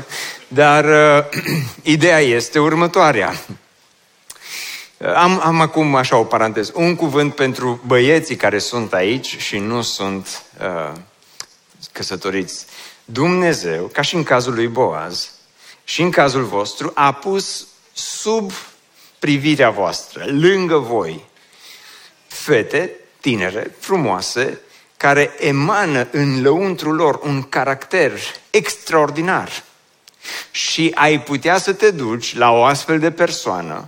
Dar 0.48 0.86
uh, 0.86 1.26
ideea 1.96 2.20
este 2.20 2.60
următoarea. 2.60 3.34
Am, 5.06 5.42
am 5.44 5.62
acum 5.62 5.96
așa 5.96 6.18
o 6.18 6.24
paranteză. 6.24 6.72
Un 6.76 6.96
cuvânt 6.96 7.36
pentru 7.36 7.82
băieții 7.86 8.36
care 8.36 8.60
sunt 8.60 8.94
aici 8.94 9.38
și 9.38 9.58
nu 9.58 9.82
sunt 9.82 10.44
uh, 10.60 10.92
căsătoriți. 11.92 12.66
Dumnezeu, 13.06 13.86
ca 13.86 14.02
și 14.02 14.16
în 14.16 14.24
cazul 14.24 14.54
lui 14.54 14.68
Boaz, 14.68 15.32
și 15.84 16.02
în 16.02 16.12
cazul 16.12 16.44
vostru, 16.44 16.92
a 16.96 17.12
pus 17.12 17.68
sub 17.94 18.52
privirea 19.20 19.70
voastră, 19.70 20.26
lângă 20.28 20.78
voi, 20.78 21.26
fete 22.28 22.92
tinere, 23.20 23.76
frumoase, 23.80 24.60
care 24.98 25.32
emană 25.40 26.08
în 26.12 26.42
lăuntrul 26.42 26.96
lor 26.96 27.20
un 27.24 27.44
caracter 27.44 28.12
extraordinar. 28.50 29.64
Și 30.52 30.92
ai 30.96 31.22
putea 31.22 31.58
să 31.58 31.74
te 31.74 31.92
duci 31.92 32.36
la 32.36 32.52
o 32.52 32.64
astfel 32.64 33.00
de 33.00 33.12
persoană 33.12 33.88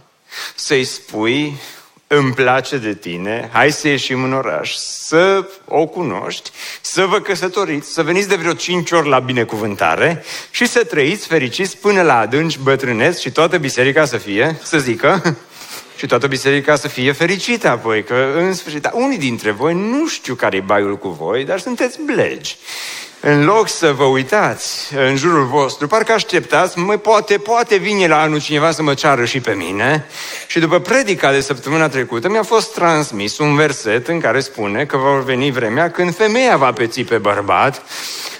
să-i 0.56 0.84
spui, 0.84 1.60
îmi 2.08 2.34
place 2.34 2.78
de 2.78 2.94
tine, 2.94 3.50
hai 3.54 3.72
să 3.72 3.88
ieșim 3.88 4.24
în 4.24 4.34
oraș, 4.34 4.74
să 4.74 5.46
o 5.66 5.86
cunoști, 5.86 6.52
să 6.82 7.06
vă 7.06 7.20
căsătoriți, 7.20 7.94
să 7.94 8.04
veniți 8.04 8.28
de 8.28 8.36
vreo 8.36 8.54
cinci 8.54 8.92
ori 8.92 9.10
la 9.10 9.20
binecuvântare 9.20 10.24
și 10.52 10.66
să 10.66 10.84
trăiți 10.84 11.28
fericiți 11.28 11.78
până 11.78 12.02
la 12.02 12.18
adânci 12.18 12.58
bătrâneți 12.58 13.22
și 13.22 13.32
toată 13.32 13.58
biserica 13.58 14.06
să 14.06 14.18
fie, 14.18 14.60
să 14.64 14.78
zică, 14.78 15.38
și 15.98 16.06
toată 16.06 16.28
biserica 16.28 16.76
să 16.76 16.88
fie 16.88 17.12
fericită 17.12 17.70
apoi, 17.70 18.04
că 18.04 18.34
în 18.36 18.54
sfârșit, 18.54 18.82
da, 18.82 18.92
unii 18.94 19.18
dintre 19.18 19.52
voi 19.52 19.74
nu 19.74 20.08
știu 20.08 20.36
care 20.36 20.58
e 20.58 20.60
baiul 20.60 20.98
cu 20.98 21.10
voi, 21.10 21.46
dar 21.46 21.60
sunteți 21.60 22.00
blegi 22.06 22.58
în 23.26 23.44
loc 23.44 23.68
să 23.68 23.92
vă 23.92 24.04
uitați 24.04 24.96
în 24.96 25.16
jurul 25.16 25.46
vostru, 25.46 25.88
parcă 25.88 26.12
așteptați, 26.12 26.80
mă, 26.80 26.98
poate, 26.98 27.38
poate 27.38 27.78
vine 27.78 28.08
la 28.08 28.22
anul 28.22 28.42
cineva 28.42 28.72
să 28.72 28.82
mă 28.82 28.94
ceară 28.94 29.26
și 29.26 29.40
pe 29.40 29.52
mine. 29.52 30.06
Și 30.48 30.60
după 30.60 30.80
predica 30.80 31.32
de 31.32 31.42
săptămâna 31.42 31.88
trecută 31.88 32.30
mi-a 32.30 32.44
fost 32.44 32.74
transmis 32.74 33.38
un 33.38 33.56
verset 33.56 34.08
în 34.08 34.20
care 34.20 34.40
spune 34.40 34.86
că 34.86 34.98
va 34.98 35.22
veni 35.26 35.52
vremea 35.52 35.92
când 35.92 36.16
femeia 36.16 36.58
va 36.58 36.72
peți 36.72 37.02
pe 37.02 37.18
bărbat 37.18 37.82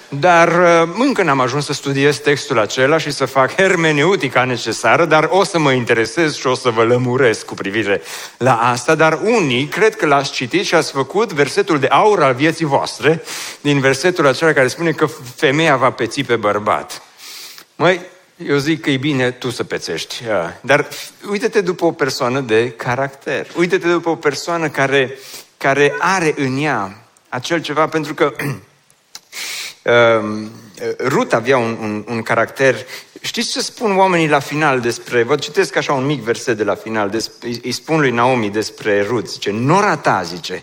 dar 0.08 0.48
uh, 0.48 0.94
încă 0.98 1.22
n-am 1.22 1.40
ajuns 1.40 1.64
să 1.64 1.72
studiez 1.72 2.18
textul 2.18 2.58
acela 2.58 2.98
și 2.98 3.10
să 3.10 3.24
fac 3.24 3.54
hermeneutica 3.54 4.44
necesară, 4.44 5.04
dar 5.04 5.28
o 5.30 5.44
să 5.44 5.58
mă 5.58 5.72
interesez 5.72 6.36
și 6.36 6.46
o 6.46 6.54
să 6.54 6.70
vă 6.70 6.82
lămuresc 6.82 7.44
cu 7.44 7.54
privire 7.54 8.02
la 8.38 8.56
asta, 8.56 8.94
dar 8.94 9.18
unii 9.22 9.66
cred 9.66 9.96
că 9.96 10.06
l-ați 10.06 10.32
citit 10.32 10.64
și 10.64 10.74
ați 10.74 10.92
făcut 10.92 11.32
versetul 11.32 11.78
de 11.78 11.86
aur 11.86 12.22
al 12.22 12.34
vieții 12.34 12.64
voastre, 12.64 13.22
din 13.60 13.80
versetul 13.80 14.26
acela 14.26 14.52
care 14.52 14.68
spune 14.68 14.90
că 14.90 15.06
femeia 15.34 15.76
va 15.76 15.90
peți 15.90 16.22
pe 16.22 16.36
bărbat. 16.36 17.02
Măi, 17.76 18.00
eu 18.36 18.56
zic 18.56 18.80
că 18.80 18.90
e 18.90 18.96
bine 18.96 19.30
tu 19.30 19.50
să 19.50 19.64
pețești, 19.64 20.22
dar 20.60 20.88
uite-te 21.30 21.60
după 21.60 21.84
o 21.84 21.92
persoană 21.92 22.40
de 22.40 22.70
caracter, 22.70 23.46
uite-te 23.56 23.88
după 23.88 24.08
o 24.08 24.16
persoană 24.16 24.68
care, 24.68 25.18
care 25.56 25.94
are 25.98 26.34
în 26.36 26.62
ea 26.62 27.04
acel 27.28 27.60
ceva, 27.60 27.86
pentru 27.88 28.14
că 28.14 28.32
Ehm, 29.84 30.50
Rut 30.98 31.32
avea 31.32 31.58
un, 31.58 31.76
un, 31.80 32.04
un 32.08 32.22
caracter. 32.22 32.76
Știți 33.20 33.50
ce 33.50 33.60
spun 33.60 33.96
oamenii 33.96 34.28
la 34.28 34.38
final 34.38 34.80
despre, 34.80 35.22
vă 35.22 35.36
citesc 35.36 35.76
așa 35.76 35.92
un 35.92 36.04
mic 36.04 36.22
verset 36.22 36.56
de 36.56 36.64
la 36.64 36.74
final, 36.74 37.10
despre, 37.10 37.48
îi 37.62 37.72
spun 37.72 38.00
lui 38.00 38.10
Naomi 38.10 38.50
despre 38.50 39.02
Rut, 39.02 39.28
zice, 39.28 39.50
nora 39.50 39.96
ta, 39.96 40.22
zice, 40.22 40.60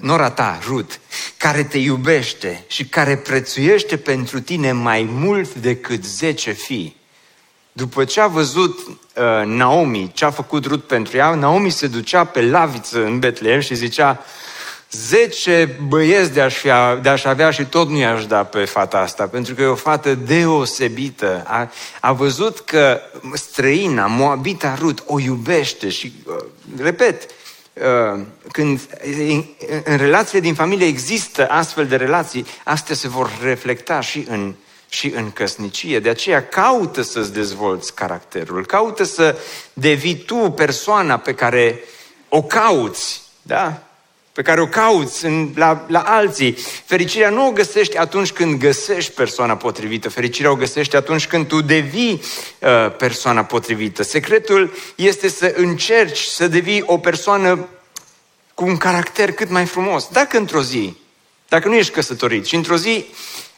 nora 0.00 0.30
ta, 0.30 0.58
Rut, 0.66 1.00
care 1.36 1.62
te 1.64 1.78
iubește 1.78 2.64
și 2.66 2.86
care 2.86 3.16
prețuiește 3.16 3.96
pentru 3.96 4.40
tine 4.40 4.72
mai 4.72 5.08
mult 5.10 5.54
decât 5.54 6.04
zece 6.04 6.50
fii. 6.50 6.96
După 7.72 8.04
ce 8.04 8.20
a 8.20 8.26
văzut 8.26 8.78
uh, 8.86 9.44
Naomi 9.44 10.10
ce 10.14 10.24
a 10.24 10.30
făcut 10.30 10.66
Rut 10.66 10.84
pentru 10.84 11.16
ea, 11.16 11.34
Naomi 11.34 11.70
se 11.70 11.86
ducea 11.86 12.24
pe 12.24 12.42
laviță 12.42 13.04
în 13.04 13.18
Betlehem 13.18 13.60
și 13.60 13.74
zicea, 13.74 14.24
zece 14.90 15.78
băieți 15.88 16.32
de-aș, 16.32 16.54
fi, 16.54 16.68
de-aș 17.02 17.24
avea 17.24 17.50
și 17.50 17.64
tot 17.64 17.88
nu 17.88 17.98
i-aș 17.98 18.26
da 18.26 18.44
pe 18.44 18.64
fata 18.64 18.98
asta, 18.98 19.26
pentru 19.26 19.54
că 19.54 19.62
e 19.62 19.66
o 19.66 19.74
fată 19.74 20.14
deosebită. 20.14 21.42
A, 21.46 21.70
a 22.00 22.12
văzut 22.12 22.60
că 22.60 23.00
străina, 23.32 24.06
Moabita 24.06 24.74
Rut, 24.78 25.02
o 25.06 25.20
iubește 25.20 25.88
și, 25.88 26.12
uh, 26.26 26.44
repet, 26.76 27.30
uh, 27.72 28.20
când 28.52 28.80
în, 29.28 29.44
în 29.84 29.96
relațiile 29.96 30.40
din 30.40 30.54
familie 30.54 30.86
există 30.86 31.48
astfel 31.48 31.86
de 31.86 31.96
relații, 31.96 32.46
astea 32.64 32.94
se 32.94 33.08
vor 33.08 33.30
reflecta 33.42 34.00
și 34.00 34.26
în, 34.28 34.54
și 34.88 35.12
în 35.16 35.30
căsnicie. 35.30 36.00
De 36.00 36.08
aceea 36.08 36.46
caută 36.46 37.02
să-ți 37.02 37.32
dezvolți 37.32 37.94
caracterul, 37.94 38.66
caută 38.66 39.04
să 39.04 39.38
devii 39.72 40.16
tu 40.16 40.34
persoana 40.36 41.16
pe 41.18 41.34
care 41.34 41.80
o 42.28 42.42
cauți, 42.42 43.22
da? 43.42 43.82
Pe 44.34 44.42
care 44.42 44.60
o 44.60 44.66
cauți 44.66 45.24
în, 45.24 45.52
la, 45.54 45.84
la 45.88 46.00
alții. 46.00 46.52
Fericirea 46.84 47.30
nu 47.30 47.46
o 47.46 47.50
găsești 47.50 47.96
atunci 47.96 48.32
când 48.32 48.58
găsești 48.58 49.12
persoana 49.12 49.56
potrivită. 49.56 50.08
Fericirea 50.08 50.50
o 50.50 50.56
găsești 50.56 50.96
atunci 50.96 51.26
când 51.26 51.46
tu 51.46 51.60
devii 51.60 52.12
uh, 52.12 52.96
persoana 52.96 53.44
potrivită. 53.44 54.02
Secretul 54.02 54.72
este 54.94 55.28
să 55.28 55.52
încerci 55.56 56.18
să 56.18 56.48
devii 56.48 56.82
o 56.86 56.98
persoană 56.98 57.68
cu 58.54 58.64
un 58.64 58.76
caracter 58.76 59.32
cât 59.32 59.50
mai 59.50 59.64
frumos. 59.64 60.08
Dacă 60.08 60.36
într-o 60.36 60.62
zi, 60.62 60.96
dacă 61.48 61.68
nu 61.68 61.74
ești 61.74 61.92
căsătorit 61.92 62.46
și 62.46 62.54
într-o 62.54 62.76
zi 62.76 63.04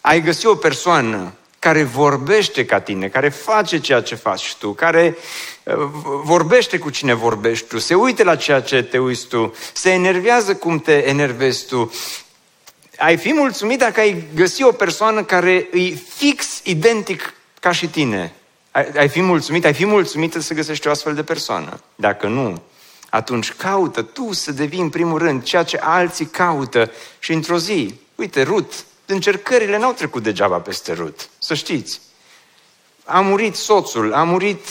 ai 0.00 0.22
găsit 0.22 0.44
o 0.44 0.54
persoană 0.54 1.32
care 1.58 1.82
vorbește 1.82 2.64
ca 2.64 2.80
tine, 2.80 3.08
care 3.08 3.28
face 3.28 3.78
ceea 3.78 4.00
ce 4.00 4.14
faci 4.14 4.54
tu, 4.54 4.72
care 4.72 5.16
uh, 5.62 5.74
vorbește 6.22 6.78
cu 6.78 6.90
cine 6.90 7.14
vorbești 7.14 7.66
tu, 7.66 7.78
se 7.78 7.94
uită 7.94 8.24
la 8.24 8.36
ceea 8.36 8.60
ce 8.60 8.82
te 8.82 8.98
uiți 8.98 9.26
tu, 9.26 9.54
se 9.72 9.90
enervează 9.90 10.54
cum 10.54 10.78
te 10.78 11.08
enervezi 11.08 11.66
tu. 11.66 11.92
Ai 12.98 13.16
fi 13.16 13.32
mulțumit 13.32 13.78
dacă 13.78 14.00
ai 14.00 14.24
găsi 14.34 14.62
o 14.62 14.72
persoană 14.72 15.24
care 15.24 15.68
e 15.72 15.94
fix 16.16 16.60
identic 16.62 17.34
ca 17.60 17.72
și 17.72 17.88
tine. 17.88 18.32
Ai, 18.70 18.86
ai 18.96 19.08
fi 19.08 19.20
mulțumit, 19.20 19.64
ai 19.64 19.74
fi 19.74 19.86
mulțumită 19.86 20.40
să 20.40 20.54
găsești 20.54 20.86
o 20.86 20.90
astfel 20.90 21.14
de 21.14 21.22
persoană. 21.22 21.80
Dacă 21.94 22.26
nu, 22.26 22.62
atunci 23.10 23.52
caută 23.52 24.02
tu 24.02 24.32
să 24.32 24.52
devii 24.52 24.80
în 24.80 24.90
primul 24.90 25.18
rând 25.18 25.42
ceea 25.42 25.62
ce 25.62 25.76
alții 25.76 26.26
caută 26.26 26.90
și 27.18 27.32
într-o 27.32 27.58
zi, 27.58 27.94
uite, 28.14 28.42
Ruth, 28.42 28.74
încercările 29.06 29.78
n-au 29.78 29.92
trecut 29.92 30.22
degeaba 30.22 30.58
peste 30.58 30.92
Rut, 30.92 31.28
să 31.38 31.54
știți. 31.54 32.00
A 33.04 33.20
murit 33.20 33.54
soțul, 33.54 34.14
a 34.14 34.22
murit 34.22 34.66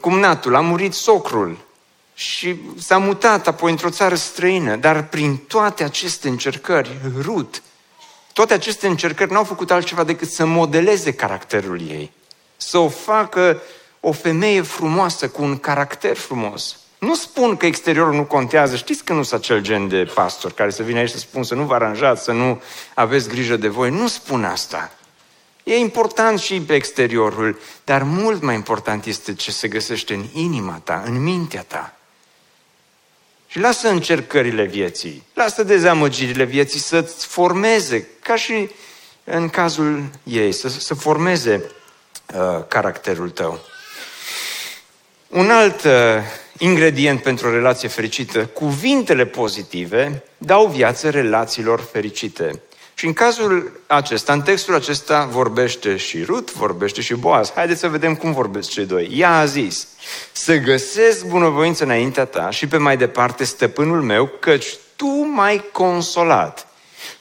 cumnatul, 0.00 0.54
a 0.54 0.60
murit 0.60 0.94
socrul 0.94 1.58
și 2.14 2.56
s-a 2.78 2.98
mutat 2.98 3.46
apoi 3.46 3.70
într-o 3.70 3.90
țară 3.90 4.14
străină, 4.14 4.76
dar 4.76 5.08
prin 5.08 5.36
toate 5.36 5.84
aceste 5.84 6.28
încercări, 6.28 7.00
Rut, 7.20 7.62
toate 8.32 8.54
aceste 8.54 8.86
încercări 8.86 9.32
n-au 9.32 9.44
făcut 9.44 9.70
altceva 9.70 10.04
decât 10.04 10.30
să 10.30 10.44
modeleze 10.44 11.12
caracterul 11.12 11.80
ei, 11.90 12.12
să 12.56 12.78
o 12.78 12.88
facă 12.88 13.62
o 14.00 14.12
femeie 14.12 14.62
frumoasă, 14.62 15.28
cu 15.28 15.42
un 15.42 15.58
caracter 15.58 16.16
frumos. 16.16 16.78
Nu 17.04 17.14
spun 17.14 17.56
că 17.56 17.66
exteriorul 17.66 18.14
nu 18.14 18.24
contează. 18.24 18.76
Știți 18.76 19.04
că 19.04 19.12
nu 19.12 19.22
sunt 19.22 19.40
acel 19.40 19.60
gen 19.60 19.88
de 19.88 20.10
pastor 20.14 20.52
care 20.52 20.70
să 20.70 20.82
vină 20.82 20.98
aici 20.98 21.10
să 21.10 21.18
spun 21.18 21.42
să 21.42 21.54
nu 21.54 21.62
vă 21.62 21.74
aranjați, 21.74 22.24
să 22.24 22.32
nu 22.32 22.62
aveți 22.94 23.28
grijă 23.28 23.56
de 23.56 23.68
voi. 23.68 23.90
Nu 23.90 24.06
spun 24.06 24.44
asta. 24.44 24.92
E 25.64 25.76
important 25.76 26.38
și 26.38 26.60
pe 26.60 26.74
exteriorul, 26.74 27.58
dar 27.84 28.02
mult 28.02 28.42
mai 28.42 28.54
important 28.54 29.04
este 29.04 29.34
ce 29.34 29.50
se 29.50 29.68
găsește 29.68 30.14
în 30.14 30.24
inima 30.32 30.80
ta, 30.84 31.02
în 31.06 31.22
mintea 31.22 31.62
ta. 31.62 31.96
Și 33.46 33.58
lasă 33.58 33.88
încercările 33.88 34.64
vieții, 34.64 35.22
lasă 35.34 35.62
dezamăgirile 35.62 36.44
vieții 36.44 36.80
să-ți 36.80 37.26
formeze, 37.26 38.08
ca 38.22 38.36
și 38.36 38.70
în 39.24 39.48
cazul 39.48 40.02
ei, 40.22 40.52
să, 40.52 40.68
să 40.68 40.94
formeze 40.94 41.70
uh, 42.34 42.64
caracterul 42.68 43.30
tău. 43.30 43.60
Un 45.28 45.50
alt 45.50 45.84
uh, 45.84 45.92
ingredient 46.58 47.22
pentru 47.22 47.46
o 47.46 47.50
relație 47.50 47.88
fericită, 47.88 48.46
cuvintele 48.46 49.26
pozitive 49.26 50.22
dau 50.38 50.66
viață 50.66 51.10
relațiilor 51.10 51.80
fericite. 51.80 52.62
Și 52.94 53.06
în 53.06 53.12
cazul 53.12 53.80
acesta, 53.86 54.32
în 54.32 54.42
textul 54.42 54.74
acesta 54.74 55.24
vorbește 55.24 55.96
și 55.96 56.22
Rut, 56.22 56.52
vorbește 56.52 57.00
și 57.00 57.14
Boaz. 57.14 57.52
Haideți 57.54 57.80
să 57.80 57.88
vedem 57.88 58.14
cum 58.14 58.32
vorbesc 58.32 58.70
cei 58.70 58.86
doi. 58.86 59.10
Ea 59.12 59.38
a 59.38 59.44
zis, 59.44 59.88
să 60.32 60.56
găsesc 60.56 61.26
bunăvoință 61.26 61.84
înaintea 61.84 62.24
ta 62.24 62.50
și 62.50 62.66
pe 62.66 62.76
mai 62.76 62.96
departe 62.96 63.44
stăpânul 63.44 64.02
meu, 64.02 64.26
căci 64.26 64.66
tu 64.96 65.06
m-ai 65.06 65.64
consolat 65.72 66.68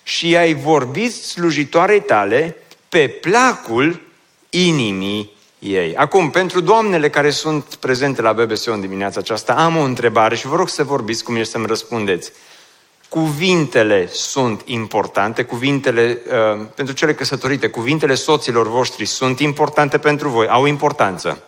și 0.04 0.36
ai 0.36 0.54
vorbit 0.54 1.14
slujitoarei 1.14 2.02
tale 2.02 2.58
pe 2.90 3.08
placul 3.08 4.02
inimii 4.50 5.33
ei. 5.64 5.96
Acum, 5.96 6.30
pentru 6.30 6.60
doamnele 6.60 7.10
care 7.10 7.30
sunt 7.30 7.76
prezente 7.76 8.22
la 8.22 8.34
BBC 8.34 8.68
în 8.68 8.82
dimineața 8.82 9.20
aceasta, 9.20 9.54
am 9.54 9.78
o 9.78 9.82
întrebare 9.82 10.36
și 10.36 10.48
vă 10.48 10.56
rog 10.56 10.70
să 10.70 10.84
vorbiți 10.84 11.24
cum 11.24 11.36
e 11.36 11.44
să-mi 11.44 11.66
răspundeți. 11.66 12.32
Cuvintele 13.10 14.08
sunt 14.12 14.62
importante, 14.66 15.44
cuvintele, 15.44 16.22
uh, 16.28 16.66
pentru 16.76 16.94
cele 16.94 17.14
căsătorite, 17.14 17.68
cuvintele 17.68 18.16
soților 18.16 18.68
voștri 18.68 19.06
sunt 19.06 19.40
importante 19.40 19.98
pentru 19.98 20.30
voi, 20.30 20.48
au 20.48 20.66
importanță. 20.66 21.44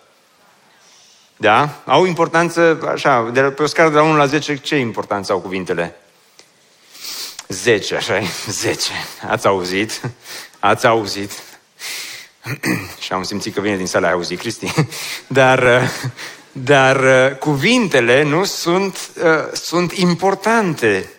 Da? 1.38 1.82
Au 1.86 2.06
importanță, 2.06 2.90
așa, 2.92 3.30
de, 3.34 3.42
pe 3.42 3.64
o 3.64 3.66
scară 3.66 3.90
de 3.90 3.96
la 3.96 4.04
1 4.04 4.16
la 4.16 4.26
10, 4.26 4.56
ce 4.56 4.76
importanță 4.76 5.32
au 5.32 5.40
cuvintele? 5.40 5.96
10, 7.48 7.96
așa 7.96 8.18
e? 8.18 8.26
10. 8.48 8.92
Ați 9.30 9.48
auzit? 9.48 10.02
Ați 10.60 10.88
auzit? 10.88 11.32
și 13.04 13.14
am 13.14 13.24
simțit 13.24 13.54
că 13.54 13.62
vine 13.62 13.78
din 13.78 13.86
sala, 13.86 14.08
ai 14.08 14.14
auzit, 14.14 14.40
Cristi? 14.40 14.74
Dar, 15.28 15.64
uh, 15.64 15.90
dar 16.52 17.04
uh, 17.04 17.38
cuvintele 17.38 18.24
nu 18.24 18.44
sunt, 18.44 19.10
uh, 19.24 19.52
sunt 19.54 19.92
importante. 19.92 21.10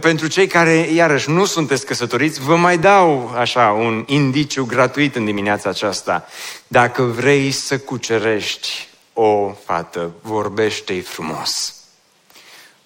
Pentru 0.00 0.26
cei 0.26 0.46
care, 0.46 0.74
iarăși, 0.74 1.30
nu 1.30 1.44
sunteți 1.44 1.86
căsătoriți, 1.86 2.40
vă 2.40 2.56
mai 2.56 2.78
dau 2.78 3.34
așa 3.36 3.70
un 3.70 4.04
indiciu 4.06 4.64
gratuit 4.64 5.16
în 5.16 5.24
dimineața 5.24 5.70
aceasta. 5.70 6.26
Dacă 6.66 7.02
vrei 7.02 7.50
să 7.50 7.78
cucerești 7.78 8.88
o 9.12 9.52
fată, 9.64 10.10
vorbește-i 10.20 11.00
frumos. 11.00 11.74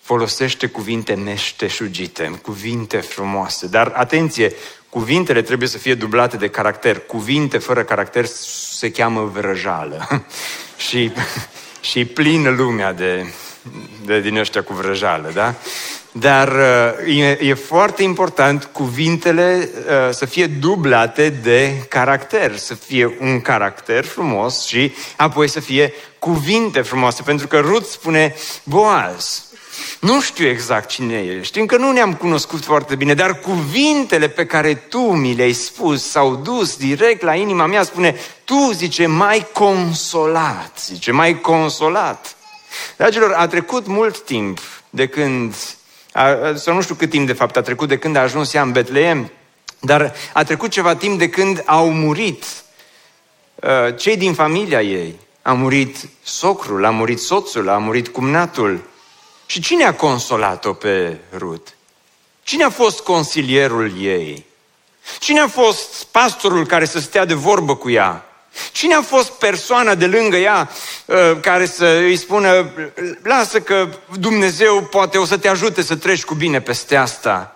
Folosește 0.00 0.66
cuvinte 0.66 1.14
meșteșugite, 1.14 2.40
cuvinte 2.42 2.96
frumoase. 2.96 3.66
Dar 3.66 3.92
atenție, 3.96 4.54
Cuvintele 4.96 5.42
trebuie 5.42 5.68
să 5.68 5.78
fie 5.78 5.94
dublate 5.94 6.36
de 6.36 6.48
caracter. 6.48 7.00
Cuvinte 7.06 7.58
fără 7.58 7.82
caracter 7.82 8.24
se 8.76 8.90
cheamă 8.90 9.30
vrăjală. 9.34 10.24
și, 10.88 11.12
și 11.90 12.04
plină 12.04 12.50
lumea 12.50 12.92
de, 12.92 13.32
de 14.04 14.20
din 14.20 14.36
ăștia 14.36 14.62
cu 14.62 14.72
vrăjală, 14.72 15.30
da? 15.34 15.54
Dar 16.12 16.48
uh, 16.48 17.18
e, 17.18 17.38
e 17.40 17.54
foarte 17.54 18.02
important 18.02 18.64
cuvintele 18.72 19.68
uh, 19.78 20.14
să 20.14 20.24
fie 20.24 20.46
dublate 20.46 21.28
de 21.28 21.86
caracter, 21.88 22.56
să 22.56 22.74
fie 22.74 23.16
un 23.20 23.40
caracter 23.40 24.04
frumos 24.04 24.66
și 24.66 24.92
apoi 25.16 25.48
să 25.48 25.60
fie 25.60 25.92
cuvinte 26.18 26.80
frumoase, 26.80 27.22
pentru 27.22 27.46
că 27.46 27.58
Ruth 27.58 27.86
spune 27.86 28.34
Boaz, 28.62 29.44
nu 30.00 30.20
știu 30.20 30.46
exact 30.46 30.88
cine 30.88 31.18
ești, 31.38 31.58
încă 31.58 31.76
nu 31.76 31.92
ne-am 31.92 32.14
cunoscut 32.14 32.64
foarte 32.64 32.94
bine, 32.94 33.14
dar 33.14 33.40
cuvintele 33.40 34.28
pe 34.28 34.46
care 34.46 34.74
tu 34.74 35.00
mi 35.00 35.34
le-ai 35.34 35.52
spus 35.52 36.10
s-au 36.10 36.36
dus 36.36 36.76
direct 36.76 37.22
la 37.22 37.34
inima 37.34 37.66
mea, 37.66 37.82
spune, 37.82 38.16
tu, 38.44 38.70
zice, 38.72 39.06
mai 39.06 39.46
consolat, 39.52 40.78
zice, 40.86 41.12
mai 41.12 41.40
consolat. 41.40 42.36
Dragilor, 42.96 43.32
a 43.32 43.46
trecut 43.46 43.86
mult 43.86 44.20
timp 44.20 44.60
de 44.90 45.06
când, 45.06 45.54
a, 46.12 46.54
sau 46.54 46.74
nu 46.74 46.82
știu 46.82 46.94
cât 46.94 47.10
timp 47.10 47.26
de 47.26 47.32
fapt 47.32 47.56
a 47.56 47.60
trecut 47.60 47.88
de 47.88 47.98
când 47.98 48.16
a 48.16 48.20
ajuns 48.20 48.54
ea 48.54 48.62
în 48.62 48.72
Betleem, 48.72 49.30
dar 49.80 50.14
a 50.32 50.44
trecut 50.44 50.70
ceva 50.70 50.94
timp 50.94 51.18
de 51.18 51.28
când 51.28 51.62
au 51.66 51.92
murit 51.92 52.44
uh, 53.54 53.96
cei 53.96 54.16
din 54.16 54.34
familia 54.34 54.82
ei. 54.82 55.18
A 55.42 55.52
murit 55.52 55.96
socrul, 56.22 56.84
a 56.84 56.90
murit 56.90 57.20
soțul, 57.20 57.68
a 57.68 57.78
murit 57.78 58.08
cumnatul, 58.08 58.82
și 59.46 59.60
cine 59.60 59.84
a 59.84 59.94
consolat-o 59.94 60.72
pe 60.72 61.18
Rut? 61.36 61.76
Cine 62.42 62.64
a 62.64 62.70
fost 62.70 63.00
consilierul 63.00 64.02
ei? 64.02 64.46
Cine 65.18 65.40
a 65.40 65.48
fost 65.48 66.04
pastorul 66.04 66.66
care 66.66 66.84
să 66.84 67.00
stea 67.00 67.24
de 67.24 67.34
vorbă 67.34 67.76
cu 67.76 67.90
ea? 67.90 68.24
Cine 68.72 68.94
a 68.94 69.02
fost 69.02 69.30
persoana 69.30 69.94
de 69.94 70.06
lângă 70.06 70.36
ea 70.36 70.70
uh, 71.04 71.16
care 71.40 71.66
să 71.66 71.86
îi 71.86 72.16
spună, 72.16 72.72
lasă 73.22 73.60
că 73.60 73.88
Dumnezeu 74.18 74.82
poate 74.82 75.18
o 75.18 75.24
să 75.24 75.38
te 75.38 75.48
ajute 75.48 75.82
să 75.82 75.96
treci 75.96 76.24
cu 76.24 76.34
bine 76.34 76.60
peste 76.60 76.96
asta. 76.96 77.55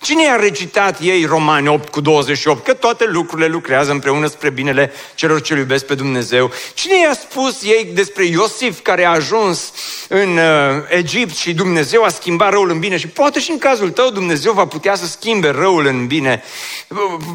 Cine 0.00 0.22
i-a 0.22 0.36
recitat 0.36 1.00
ei 1.00 1.24
Romani 1.24 1.68
8 1.68 1.88
cu 1.88 2.00
28? 2.00 2.64
Că 2.64 2.74
toate 2.74 3.04
lucrurile 3.06 3.46
lucrează 3.48 3.90
împreună 3.90 4.26
spre 4.26 4.50
binele 4.50 4.92
celor 5.14 5.40
ce 5.40 5.54
iubesc 5.54 5.86
pe 5.86 5.94
Dumnezeu. 5.94 6.50
Cine 6.74 6.98
i-a 6.98 7.12
spus 7.12 7.62
ei 7.62 7.90
despre 7.94 8.24
Iosif 8.24 8.80
care 8.80 9.04
a 9.04 9.10
ajuns 9.10 9.72
în 10.08 10.36
uh, 10.36 10.42
Egipt 10.88 11.36
și 11.36 11.54
Dumnezeu 11.54 12.04
a 12.04 12.08
schimbat 12.08 12.50
răul 12.50 12.70
în 12.70 12.78
bine? 12.78 12.96
Și 12.96 13.08
poate 13.08 13.40
și 13.40 13.50
în 13.50 13.58
cazul 13.58 13.90
tău 13.90 14.10
Dumnezeu 14.10 14.52
va 14.52 14.66
putea 14.66 14.94
să 14.94 15.06
schimbe 15.06 15.48
răul 15.48 15.86
în 15.86 16.06
bine. 16.06 16.42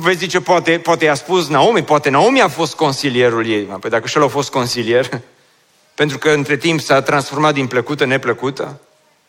Vezi 0.02 0.18
zice, 0.18 0.42
poate, 0.42 0.80
poate 0.80 1.06
i-a 1.06 1.16
spus 1.16 1.48
Naomi, 1.48 1.84
poate 1.84 2.10
Naomi 2.10 2.42
a 2.42 2.48
fost 2.48 2.76
consilierul 2.76 3.48
ei. 3.48 3.64
Păi 3.64 3.90
dacă 3.90 4.08
și 4.08 4.18
el 4.18 4.24
a 4.24 4.28
fost 4.28 4.52
consilier, 4.52 5.10
pentru 5.96 6.18
că 6.18 6.30
între 6.30 6.58
timp 6.58 6.80
s-a 6.80 7.02
transformat 7.02 7.54
din 7.54 7.68
plăcută 7.68 8.06
neplăcută. 8.06 8.80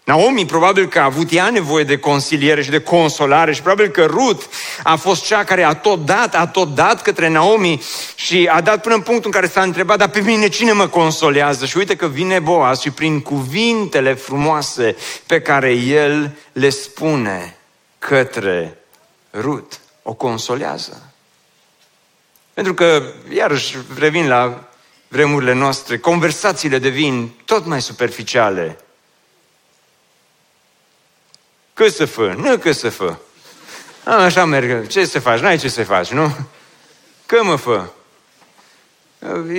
Naomi 0.06 0.46
probabil 0.46 0.88
că 0.88 0.98
a 0.98 1.04
avut 1.04 1.32
ea 1.32 1.50
nevoie 1.50 1.84
de 1.84 1.98
consiliere 1.98 2.62
și 2.62 2.70
de 2.70 2.80
consolare 2.80 3.52
și 3.52 3.62
probabil 3.62 3.88
că 3.88 4.04
Ruth 4.04 4.44
a 4.82 4.96
fost 4.96 5.24
cea 5.24 5.44
care 5.44 5.62
a 5.62 5.74
tot 5.74 6.04
dat, 6.04 6.34
a 6.34 6.46
tot 6.46 6.74
dat 6.74 7.02
către 7.02 7.28
Naomi 7.28 7.82
și 8.14 8.48
a 8.52 8.60
dat 8.60 8.82
până 8.82 8.94
în 8.94 9.00
punctul 9.00 9.26
în 9.26 9.40
care 9.40 9.52
s-a 9.52 9.62
întrebat, 9.62 9.98
dar 9.98 10.08
pe 10.08 10.20
mine 10.20 10.48
cine 10.48 10.72
mă 10.72 10.88
consolează? 10.88 11.66
Și 11.66 11.76
uite 11.76 11.96
că 11.96 12.06
vine 12.06 12.38
Boaz 12.38 12.80
și 12.80 12.90
prin 12.90 13.20
cuvintele 13.20 14.14
frumoase 14.14 14.96
pe 15.26 15.40
care 15.40 15.72
el 15.72 16.36
le 16.52 16.68
spune 16.68 17.56
către 17.98 18.78
Ruth, 19.32 19.74
o 20.02 20.12
consolează. 20.12 21.12
Pentru 22.54 22.74
că, 22.74 23.02
iarăși 23.34 23.76
revin 23.98 24.28
la 24.28 24.68
vremurile 25.08 25.52
noastre, 25.52 25.98
conversațiile 25.98 26.78
devin 26.78 27.30
tot 27.44 27.66
mai 27.66 27.82
superficiale, 27.82 28.78
cât 31.76 31.92
să 31.92 32.04
fă? 32.04 32.34
Nu 32.36 32.56
cât 32.56 32.76
să 32.76 32.88
fă. 32.88 33.16
A, 34.04 34.14
așa 34.14 34.44
merg. 34.44 34.86
Ce 34.86 35.04
să 35.04 35.20
faci? 35.20 35.40
N-ai 35.40 35.58
ce 35.58 35.68
să 35.68 35.84
faci, 35.84 36.08
nu? 36.08 36.36
Că 37.26 37.44
mă 37.44 37.56
fă. 37.56 37.84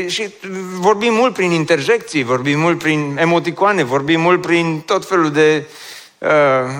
Și 0.07 0.29
vorbim 0.73 1.13
mult 1.13 1.33
prin 1.33 1.51
interjecții, 1.51 2.23
vorbim 2.23 2.59
mult 2.59 2.77
prin 2.77 3.17
emoticoane, 3.19 3.83
vorbim 3.83 4.21
mult 4.21 4.41
prin 4.41 4.79
tot 4.79 5.07
felul 5.07 5.31
de 5.31 5.65
uh, 6.17 6.29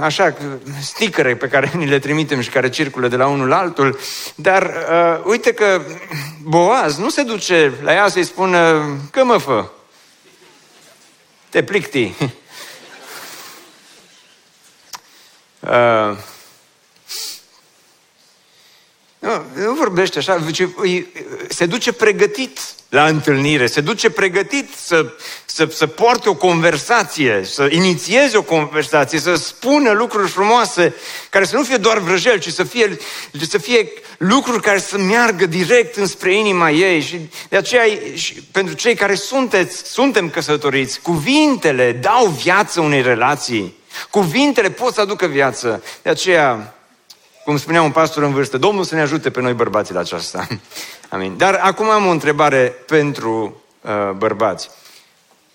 așa, 0.01 0.33
sticăre 0.81 1.35
pe 1.35 1.47
care 1.47 1.71
ni 1.75 1.85
le 1.85 1.99
trimitem 1.99 2.41
și 2.41 2.49
care 2.49 2.69
circulă 2.69 3.07
de 3.07 3.15
la 3.15 3.27
unul 3.27 3.47
la 3.47 3.57
altul, 3.57 3.99
dar 4.35 4.63
uh, 4.63 5.23
uite 5.25 5.53
că 5.53 5.81
Boaz 6.43 6.97
nu 6.97 7.09
se 7.09 7.23
duce 7.23 7.73
la 7.83 7.93
ea 7.93 8.07
să-i 8.07 8.23
spună 8.23 8.85
că 9.11 9.23
mă 9.23 9.37
fă, 9.37 9.65
te 11.49 11.63
plicti. 11.63 12.13
Uh, 15.67 16.15
nu, 19.19 19.43
nu 19.65 19.73
vorbește 19.73 20.17
așa, 20.17 20.45
se 21.49 21.65
duce 21.65 21.91
pregătit 21.91 22.59
la 22.89 23.05
întâlnire, 23.05 23.67
se 23.67 23.81
duce 23.81 24.09
pregătit 24.09 24.69
să, 24.75 25.05
să, 25.45 25.67
să 25.71 25.87
poarte 25.87 26.29
o 26.29 26.35
conversație, 26.35 27.41
să 27.43 27.67
inițieze 27.71 28.37
o 28.37 28.41
conversație, 28.41 29.19
să 29.19 29.35
spună 29.35 29.91
lucruri 29.91 30.29
frumoase, 30.29 30.93
care 31.29 31.45
să 31.45 31.55
nu 31.55 31.63
fie 31.63 31.77
doar 31.77 31.97
vrăjel, 31.97 32.39
ci 32.39 32.51
să 32.51 32.63
fie, 32.63 32.97
să 33.49 33.57
fie 33.57 33.91
lucruri 34.17 34.61
care 34.61 34.79
să 34.79 34.97
meargă 34.97 35.45
direct 35.45 35.95
înspre 35.95 36.33
inima 36.33 36.71
ei. 36.71 37.01
Și 37.01 37.29
de 37.49 37.57
aceea, 37.57 37.83
și 38.13 38.33
pentru 38.33 38.75
cei 38.75 38.95
care 38.95 39.15
sunteți, 39.15 39.91
suntem 39.91 40.29
căsătoriți, 40.29 41.01
cuvintele 41.01 41.91
dau 41.91 42.25
viață 42.25 42.81
unei 42.81 43.01
relații. 43.01 43.75
Cuvintele 44.09 44.69
pot 44.69 44.93
să 44.93 45.01
aducă 45.01 45.25
viață. 45.25 45.83
De 46.01 46.09
aceea, 46.09 46.75
cum 47.47 47.57
spunea 47.57 47.81
un 47.81 47.91
pastor 47.91 48.23
în 48.23 48.33
vârstă, 48.33 48.57
Domnul 48.57 48.83
să 48.83 48.95
ne 48.95 49.01
ajute 49.01 49.29
pe 49.29 49.41
noi 49.41 49.53
bărbații 49.53 49.93
la 49.93 49.99
aceasta. 49.99 50.47
Amin. 51.09 51.37
Dar 51.37 51.53
acum 51.53 51.89
am 51.89 52.05
o 52.05 52.09
întrebare 52.09 52.75
pentru 52.87 53.61
uh, 53.81 54.11
bărbați. 54.11 54.69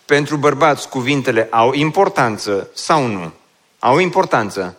Pentru 0.05 0.37
bărbați, 0.37 0.89
cuvintele 0.89 1.49
au 1.51 1.73
importanță 1.73 2.69
sau 2.75 3.07
nu? 3.07 3.33
Au 3.79 3.99
importanță? 3.99 4.77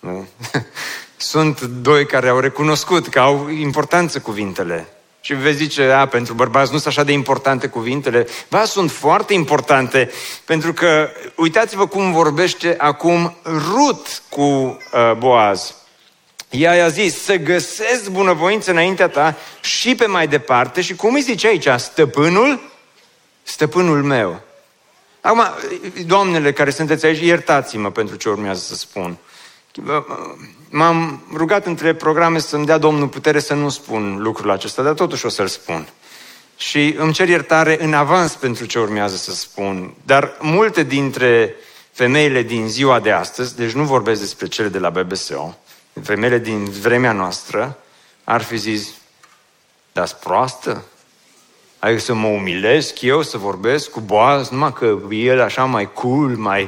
Nu? 0.00 0.26
Sunt 1.16 1.60
doi 1.60 2.06
care 2.06 2.28
au 2.28 2.38
recunoscut 2.38 3.08
că 3.08 3.20
au 3.20 3.48
importanță 3.48 4.20
cuvintele. 4.20 4.88
Și 5.20 5.34
vezi 5.34 5.56
zice, 5.56 5.82
a, 5.82 6.06
pentru 6.06 6.34
bărbați 6.34 6.72
nu 6.72 6.78
sunt 6.78 6.92
așa 6.92 7.04
de 7.04 7.12
importante 7.12 7.66
cuvintele. 7.66 8.26
Ba, 8.50 8.64
sunt 8.64 8.90
foarte 8.90 9.34
importante, 9.34 10.10
pentru 10.44 10.72
că 10.72 11.08
uitați-vă 11.36 11.86
cum 11.86 12.12
vorbește 12.12 12.74
acum 12.78 13.36
Rut 13.44 14.22
cu 14.28 14.42
uh, 14.42 15.12
Boaz. 15.18 15.77
Ea 16.50 16.74
i-a 16.74 16.88
zis, 16.88 17.22
să 17.22 17.36
găsesc 17.36 18.10
bunăvoință 18.10 18.70
înaintea 18.70 19.08
ta 19.08 19.36
și 19.60 19.94
pe 19.94 20.06
mai 20.06 20.28
departe. 20.28 20.80
Și 20.80 20.94
cum 20.94 21.14
îi 21.14 21.20
zice 21.20 21.46
aici? 21.46 21.68
Stăpânul? 21.76 22.60
Stăpânul 23.42 24.02
meu. 24.02 24.40
Acum, 25.20 25.42
doamnele 26.06 26.52
care 26.52 26.70
sunteți 26.70 27.06
aici, 27.06 27.20
iertați-mă 27.20 27.90
pentru 27.90 28.16
ce 28.16 28.28
urmează 28.28 28.60
să 28.60 28.74
spun. 28.74 29.16
M-am 30.70 31.22
rugat 31.34 31.66
între 31.66 31.94
programe 31.94 32.38
să-mi 32.38 32.66
dea 32.66 32.78
Domnul 32.78 33.08
putere 33.08 33.40
să 33.40 33.54
nu 33.54 33.68
spun 33.68 34.16
lucrul 34.18 34.50
acesta, 34.50 34.82
dar 34.82 34.92
totuși 34.92 35.26
o 35.26 35.28
să-l 35.28 35.46
spun. 35.46 35.88
Și 36.56 36.94
îmi 36.98 37.12
cer 37.12 37.28
iertare 37.28 37.82
în 37.82 37.94
avans 37.94 38.32
pentru 38.32 38.64
ce 38.64 38.78
urmează 38.78 39.16
să 39.16 39.30
spun. 39.30 39.94
Dar 40.04 40.36
multe 40.40 40.82
dintre 40.82 41.54
femeile 41.92 42.42
din 42.42 42.68
ziua 42.68 43.00
de 43.00 43.10
astăzi, 43.10 43.56
deci 43.56 43.70
nu 43.70 43.84
vorbesc 43.84 44.20
despre 44.20 44.46
cele 44.46 44.68
de 44.68 44.78
la 44.78 44.90
BBSO, 44.90 45.58
femeile 46.02 46.38
din 46.38 46.64
vremea 46.64 47.12
noastră, 47.12 47.78
ar 48.24 48.42
fi 48.42 48.56
zis, 48.56 48.88
dar 49.92 50.08
proastă? 50.20 50.84
Ai 51.78 52.00
să 52.00 52.14
mă 52.14 52.26
umilesc 52.26 53.00
eu 53.00 53.22
să 53.22 53.38
vorbesc 53.38 53.90
cu 53.90 54.00
Boaz, 54.00 54.48
numai 54.48 54.72
că 54.72 54.98
el 55.10 55.40
așa 55.40 55.64
mai 55.64 55.92
cool, 55.92 56.36
mai 56.36 56.62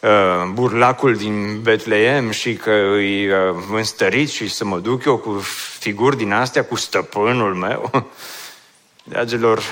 uh, 0.00 0.50
burlacul 0.52 1.16
din 1.16 1.60
Betleem 1.62 2.30
și 2.30 2.54
că 2.54 2.70
îi 2.70 3.28
uh, 3.28 3.56
înstărit 3.72 4.30
și 4.30 4.48
să 4.48 4.64
mă 4.64 4.78
duc 4.78 5.04
eu 5.04 5.16
cu 5.18 5.38
figuri 5.78 6.16
din 6.16 6.32
astea, 6.32 6.64
cu 6.64 6.74
stăpânul 6.74 7.54
meu. 7.54 8.10
Dragilor, 9.04 9.62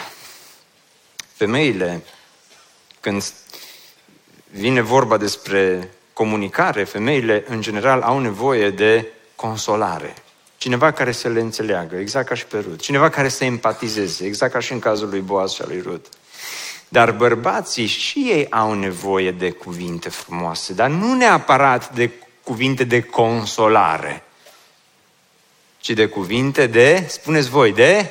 femeile, 1.32 2.04
când 3.00 3.24
vine 4.50 4.80
vorba 4.80 5.16
despre 5.16 5.90
comunicare, 6.14 6.84
femeile 6.84 7.44
în 7.48 7.60
general 7.60 8.00
au 8.00 8.18
nevoie 8.18 8.70
de 8.70 9.06
consolare. 9.36 10.14
Cineva 10.56 10.90
care 10.90 11.12
să 11.12 11.28
le 11.28 11.40
înțeleagă, 11.40 11.96
exact 11.96 12.28
ca 12.28 12.34
și 12.34 12.46
pe 12.46 12.58
Rut. 12.58 12.80
Cineva 12.80 13.08
care 13.08 13.28
să 13.28 13.44
empatizeze, 13.44 14.24
exact 14.24 14.52
ca 14.52 14.60
și 14.60 14.72
în 14.72 14.78
cazul 14.78 15.08
lui 15.08 15.20
Boaz 15.20 15.52
și 15.52 15.62
al 15.62 15.68
lui 15.68 15.80
Rut. 15.80 16.06
Dar 16.88 17.10
bărbații 17.12 17.86
și 17.86 18.18
ei 18.18 18.50
au 18.50 18.72
nevoie 18.72 19.30
de 19.30 19.50
cuvinte 19.50 20.08
frumoase, 20.08 20.72
dar 20.72 20.90
nu 20.90 21.14
neapărat 21.14 21.94
de 21.94 22.10
cuvinte 22.42 22.84
de 22.84 23.02
consolare, 23.02 24.22
ci 25.78 25.90
de 25.90 26.06
cuvinte 26.06 26.66
de, 26.66 27.04
spuneți 27.08 27.48
voi, 27.48 27.72
de 27.72 28.10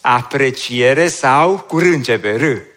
apreciere 0.00 1.08
sau 1.08 1.58
cu 1.58 1.76
începe, 1.76 2.36
r. 2.36 2.76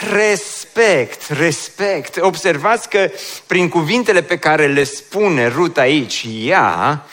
Respect, 0.00 1.28
respect. 1.28 2.16
Observați 2.20 2.88
că 2.88 3.10
prin 3.46 3.68
cuvintele 3.68 4.22
pe 4.22 4.38
care 4.38 4.66
le 4.66 4.84
spune 4.84 5.48
Rut 5.48 5.78
aici, 5.78 6.26
ea 6.44 7.04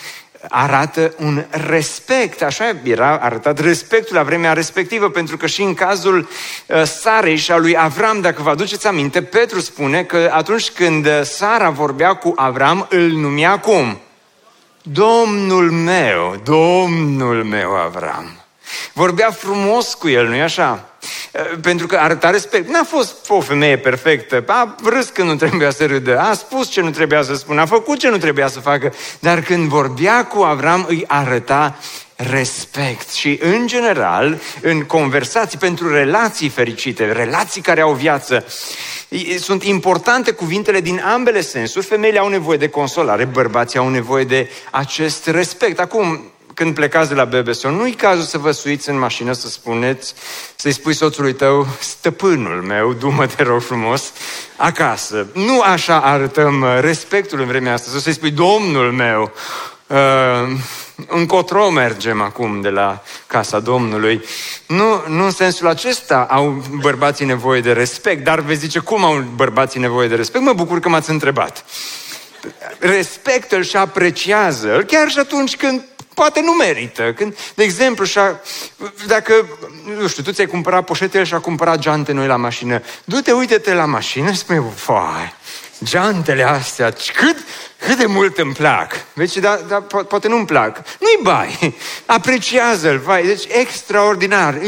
arată 0.50 1.14
un 1.18 1.46
respect, 1.50 2.42
așa 2.42 2.72
era 2.84 3.18
arătat 3.18 3.60
respectul 3.60 4.16
la 4.16 4.24
vremea 4.24 4.54
respectivă, 4.54 5.10
pentru 5.10 5.38
că 5.38 5.48
și 5.48 5.62
în 5.62 5.74
cazul 5.74 6.18
uh, 6.68 6.84
Sarei 6.84 7.36
și 7.36 7.52
a 7.52 7.58
lui 7.58 7.78
Avram, 7.78 8.22
dacă 8.22 8.42
vă 8.42 8.50
aduceți 8.50 8.88
aminte, 8.88 9.22
Petru 9.24 9.60
spune 9.60 10.04
că 10.04 10.30
atunci 10.34 10.70
când 10.70 11.24
Sara 11.24 11.70
vorbea 11.70 12.14
cu 12.14 12.34
Avram, 12.36 12.88
îl 12.90 13.10
numea 13.10 13.60
cum? 13.60 14.00
Domnul 14.82 15.72
meu, 15.72 16.42
Domnul 16.44 17.44
meu 17.44 17.76
Avram. 17.76 18.42
Vorbea 18.94 19.32
frumos 19.32 19.94
cu 19.94 20.10
el, 20.10 20.28
nu-i 20.28 20.42
așa? 20.42 20.90
Pentru 21.62 21.88
că 21.88 21.96
arăta 21.96 22.30
respect. 22.30 22.70
N-a 22.70 22.84
fost 22.84 23.30
o 23.30 23.42
femeie 23.42 23.78
perfectă. 23.78 24.44
A 24.48 24.76
râs 24.84 25.10
când 25.10 25.30
nu 25.30 25.36
trebuia 25.36 25.70
să 25.70 25.86
râdă. 25.86 26.20
A 26.20 26.34
spus 26.34 26.70
ce 26.70 26.82
nu 26.82 26.90
trebuia 26.90 27.22
să 27.22 27.36
spună. 27.36 27.62
A 27.62 27.66
făcut 27.66 28.00
ce 28.00 28.10
nu 28.10 28.18
trebuia 28.18 28.48
să 28.48 28.60
facă. 28.60 28.94
Dar 29.20 29.42
când 29.42 29.68
vorbea 29.70 30.26
cu 30.26 30.42
Avram, 30.42 30.86
îi 30.90 31.04
arăta 31.08 31.78
respect. 32.16 33.10
Și, 33.10 33.40
în 33.42 33.68
general, 33.68 34.42
în 34.62 34.84
conversații 34.84 35.58
pentru 35.58 35.92
relații 35.92 36.50
fericite, 36.50 37.12
relații 37.12 37.62
care 37.62 37.82
au 37.82 37.94
viață, 37.94 38.46
sunt 39.40 39.64
importante 39.64 40.32
cuvintele 40.32 40.82
din 40.82 41.02
ambele 41.14 41.42
sensuri. 41.42 41.86
Femeile 41.86 42.20
au 42.20 42.28
nevoie 42.28 42.58
de 42.58 42.70
consolare, 42.70 43.26
bărbații 43.26 43.80
au 43.80 43.90
nevoie 43.90 44.24
de 44.24 44.50
acest 44.72 45.28
respect. 45.28 45.80
Acum, 45.80 46.32
când 46.58 46.74
plecați 46.74 47.10
de 47.10 47.16
la 47.16 47.26
Bebeson, 47.26 47.76
nu-i 47.76 47.92
cazul 47.92 48.24
să 48.24 48.38
vă 48.38 48.52
suiți 48.52 48.90
în 48.90 48.98
mașină 48.98 49.32
să 49.34 49.48
spuneți, 49.48 50.14
să-i 50.56 50.72
spui 50.72 50.94
soțului 50.94 51.34
tău, 51.34 51.68
stăpânul 51.80 52.62
meu, 52.62 52.94
du-mă, 52.94 53.28
te 53.28 53.44
rog 53.44 53.62
frumos, 53.62 54.12
acasă. 54.56 55.28
Nu 55.34 55.62
așa 55.62 56.00
arătăm 56.02 56.62
uh, 56.62 56.78
respectul 56.80 57.40
în 57.40 57.48
vremea 57.48 57.74
asta, 57.74 58.00
să-i 58.00 58.14
spui, 58.14 58.32
domnul 58.32 58.92
meu, 58.92 59.32
uh, 59.88 60.58
încotro 61.08 61.70
mergem 61.70 62.22
acum 62.22 62.62
de 62.62 62.70
la 62.70 63.04
casa 63.28 63.60
Domnului. 63.60 64.24
Nu, 64.68 65.04
nu 65.08 65.24
în 65.24 65.32
sensul 65.32 65.68
acesta 65.68 66.28
au 66.30 66.64
bărbații 66.82 67.26
nevoie 67.26 67.62
de 67.62 67.72
respect, 67.72 68.24
dar 68.24 68.40
veți 68.40 68.60
zice, 68.60 68.80
cum 68.80 69.04
au 69.04 69.24
bărbații 69.36 69.80
nevoie 69.80 70.08
de 70.08 70.16
respect? 70.16 70.44
Mă 70.44 70.54
bucur 70.54 70.80
că 70.80 70.90
m-ați 70.90 71.10
întrebat. 71.10 71.66
Respectul 72.80 73.64
și 73.64 73.76
apreciază, 73.76 74.84
chiar 74.88 75.10
și 75.10 75.20
atunci 75.20 75.56
când 75.58 75.84
poate 76.20 76.42
nu 76.42 76.52
merită. 76.52 77.14
Când, 77.14 77.38
de 77.56 77.64
exemplu, 77.64 78.06
și-a, 78.06 78.42
dacă, 79.08 79.34
nu 80.00 80.08
știu, 80.08 80.24
tu 80.24 80.32
ți-ai 80.32 80.48
cumpărat 80.48 80.84
poșetele 80.84 81.24
și 81.24 81.34
a 81.34 81.40
cumpărat 81.40 81.80
geante 81.80 82.12
noi 82.12 82.28
la 82.28 82.36
mașină, 82.36 82.82
du-te, 83.04 83.32
uite-te 83.32 83.74
la 83.74 83.86
mașină 83.86 84.32
și 84.32 84.38
spune, 84.38 84.64
fai, 84.76 85.34
geantele 85.84 86.44
astea, 86.44 86.94
cât, 87.14 87.38
cât 87.78 87.98
de 87.98 88.06
mult 88.06 88.38
îmi 88.38 88.54
plac. 88.54 88.94
Deci, 89.14 89.38
da, 89.38 89.60
da, 89.68 89.86
po- 89.86 90.08
poate 90.08 90.28
nu-mi 90.28 90.46
plac. 90.46 90.78
Nu-i 91.00 91.20
bai, 91.24 91.76
apreciază-l, 92.06 92.98
vai. 92.98 93.26
Deci, 93.26 93.44
extraordinar. 93.48 94.60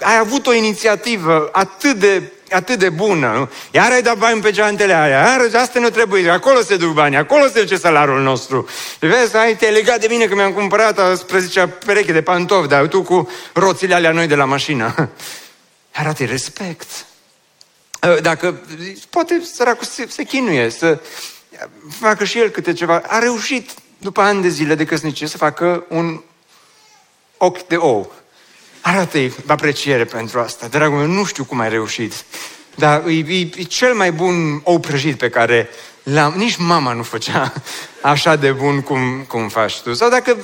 Ai 0.00 0.18
avut 0.18 0.46
o 0.46 0.52
inițiativă 0.52 1.48
atât 1.52 1.96
de 1.96 2.32
atât 2.50 2.78
de 2.78 2.88
bună, 2.88 3.32
nu? 3.32 3.50
Iar 3.70 3.92
ai 3.92 4.02
dat 4.02 4.18
bani 4.18 4.40
pe 4.40 4.50
geantele 4.50 4.94
aia, 4.94 5.18
iar 5.18 5.48
asta 5.54 5.80
nu 5.80 5.90
trebuie, 5.90 6.30
acolo 6.30 6.60
se 6.60 6.76
duc 6.76 6.92
bani, 6.92 7.16
acolo 7.16 7.46
se 7.46 7.60
duce 7.60 7.76
salariul 7.76 8.22
nostru. 8.22 8.68
Vezi, 9.00 9.36
ai 9.36 9.56
te 9.56 9.66
legat 9.66 10.00
de 10.00 10.06
mine 10.10 10.26
că 10.26 10.34
mi-am 10.34 10.52
cumpărat, 10.52 11.18
spre 11.18 11.38
zicea, 11.38 11.68
pereche 11.68 12.12
de 12.12 12.22
pantofi, 12.22 12.68
dar 12.68 12.86
tu 12.86 13.02
cu 13.02 13.28
roțile 13.52 13.94
alea 13.94 14.12
noi 14.12 14.26
de 14.26 14.34
la 14.34 14.44
mașină. 14.44 15.10
Arată 15.94 16.24
respect. 16.24 17.06
Ă, 18.02 18.20
dacă, 18.20 18.60
poate 19.10 19.42
săracul 19.54 19.86
se, 19.86 20.06
se 20.08 20.22
chinuie 20.22 20.70
să 20.70 20.98
facă 22.00 22.24
și 22.24 22.38
el 22.38 22.48
câte 22.48 22.72
ceva. 22.72 23.02
A 23.06 23.18
reușit, 23.18 23.70
după 23.98 24.20
ani 24.20 24.42
de 24.42 24.48
zile 24.48 24.74
de 24.74 24.84
căsnicie, 24.84 25.26
să 25.26 25.36
facă 25.36 25.84
un 25.88 26.22
ochi 27.36 27.66
de 27.66 27.76
ou 27.76 28.12
Arată-i 28.88 29.32
apreciere 29.46 30.04
pentru 30.04 30.40
asta. 30.40 30.66
Dragul 30.66 30.98
meu, 30.98 31.06
nu 31.06 31.24
știu 31.24 31.44
cum 31.44 31.60
ai 31.60 31.68
reușit, 31.68 32.12
dar 32.74 33.02
e, 33.06 33.12
e, 33.12 33.40
e 33.56 33.62
cel 33.62 33.94
mai 33.94 34.12
bun 34.12 34.60
ou 34.64 34.78
prăjit 34.78 35.18
pe 35.18 35.28
care 35.28 35.68
l-am... 36.02 36.34
Nici 36.36 36.56
mama 36.56 36.92
nu 36.92 37.02
făcea 37.02 37.52
așa 38.12 38.36
de 38.36 38.50
bun 38.50 38.80
cum, 38.80 39.24
cum 39.28 39.48
faci 39.48 39.80
tu. 39.80 39.94
Sau 39.94 40.08
dacă 40.08 40.36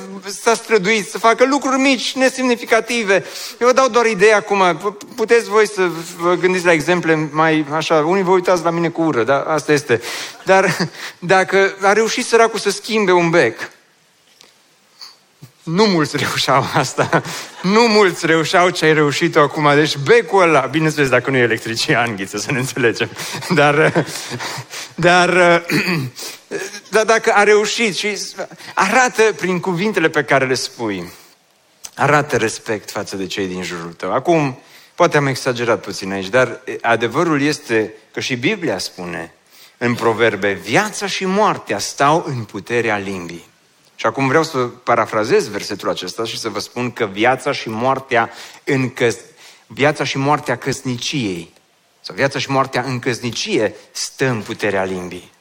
s-a 0.43 0.55
străduit 0.55 1.09
să 1.09 1.19
facă 1.19 1.45
lucruri 1.45 1.81
mici, 1.81 2.13
nesemnificative. 2.13 3.25
Eu 3.61 3.67
vă 3.67 3.73
dau 3.73 3.89
doar 3.89 4.07
ideea 4.07 4.37
acum. 4.37 4.97
Puteți 5.15 5.49
voi 5.49 5.69
să 5.69 5.89
vă 6.19 6.35
gândiți 6.35 6.65
la 6.65 6.73
exemple 6.73 7.29
mai 7.33 7.67
așa. 7.73 7.95
Unii 7.95 8.23
vă 8.23 8.31
uitați 8.31 8.65
la 8.65 8.71
mine 8.71 8.89
cu 8.89 9.03
ură, 9.03 9.25
dar 9.25 9.45
asta 9.47 9.73
este. 9.73 10.01
Dar 10.45 10.77
dacă 11.19 11.75
a 11.81 11.93
reușit 11.93 12.27
săracul 12.27 12.59
să 12.59 12.71
schimbe 12.71 13.13
un 13.13 13.31
bec, 13.31 13.71
nu 15.65 15.85
mulți 15.85 16.17
reușeau 16.17 16.65
asta. 16.75 17.23
Nu 17.63 17.81
mulți 17.81 18.27
reușeau 18.27 18.71
ce 18.71 18.85
ai 18.85 18.95
reușit 18.95 19.37
acum. 19.37 19.75
Deci 19.75 19.97
becul 19.97 20.43
ăla, 20.43 20.61
bineînțeles 20.61 21.09
dacă 21.09 21.31
nu 21.31 21.37
e 21.37 21.41
electrician, 21.41 22.17
ghiță, 22.17 22.39
să 22.39 22.53
ne 22.53 22.59
înțelegem. 22.59 23.11
Dar, 23.49 24.05
dar, 24.95 25.31
dar 26.95 27.05
dacă 27.05 27.33
a 27.35 27.43
reușit 27.43 27.97
și 27.97 28.19
arată 28.75 29.23
prin 29.23 29.61
cuvintele 29.61 30.09
pe 30.09 30.25
care 30.25 30.47
le 30.47 30.55
spui, 30.55 31.13
arată 31.95 32.37
respect 32.37 32.91
față 32.91 33.17
de 33.17 33.27
cei 33.27 33.47
din 33.47 33.63
jurul 33.63 33.93
tău. 33.93 34.13
Acum, 34.13 34.59
poate 34.95 35.17
am 35.17 35.27
exagerat 35.27 35.81
puțin 35.81 36.13
aici, 36.13 36.29
dar 36.29 36.61
adevărul 36.81 37.43
este 37.43 37.95
că 38.13 38.21
și 38.21 38.37
Biblia 38.37 38.79
spune 38.79 39.33
în 39.79 39.95
proverbe, 39.95 40.53
viața 40.53 41.07
și 41.07 41.25
moartea 41.25 41.79
stau 41.79 42.25
în 42.27 42.45
puterea 42.45 42.97
limbii. 42.97 43.53
Și 43.95 44.07
acum 44.07 44.29
vreau 44.29 44.43
să 44.43 44.59
parafrazez 44.59 45.49
versetul 45.49 45.89
acesta 45.89 46.25
și 46.25 46.39
să 46.39 46.49
vă 46.49 46.59
spun 46.59 46.91
că 46.91 47.05
viața 47.05 47.53
și 47.53 47.69
moartea 47.69 48.31
în 48.65 48.91
căs... 48.91 49.17
viața 49.67 50.05
și 50.05 50.19
moartea 50.19 50.57
căsniciei 50.57 51.53
sau 52.01 52.15
viața 52.15 52.39
și 52.39 52.51
moartea 52.51 52.83
în 52.83 52.99
căsnicie 52.99 53.75
stă 53.91 54.27
în 54.27 54.41
puterea 54.41 54.85
limbii. 54.85 55.33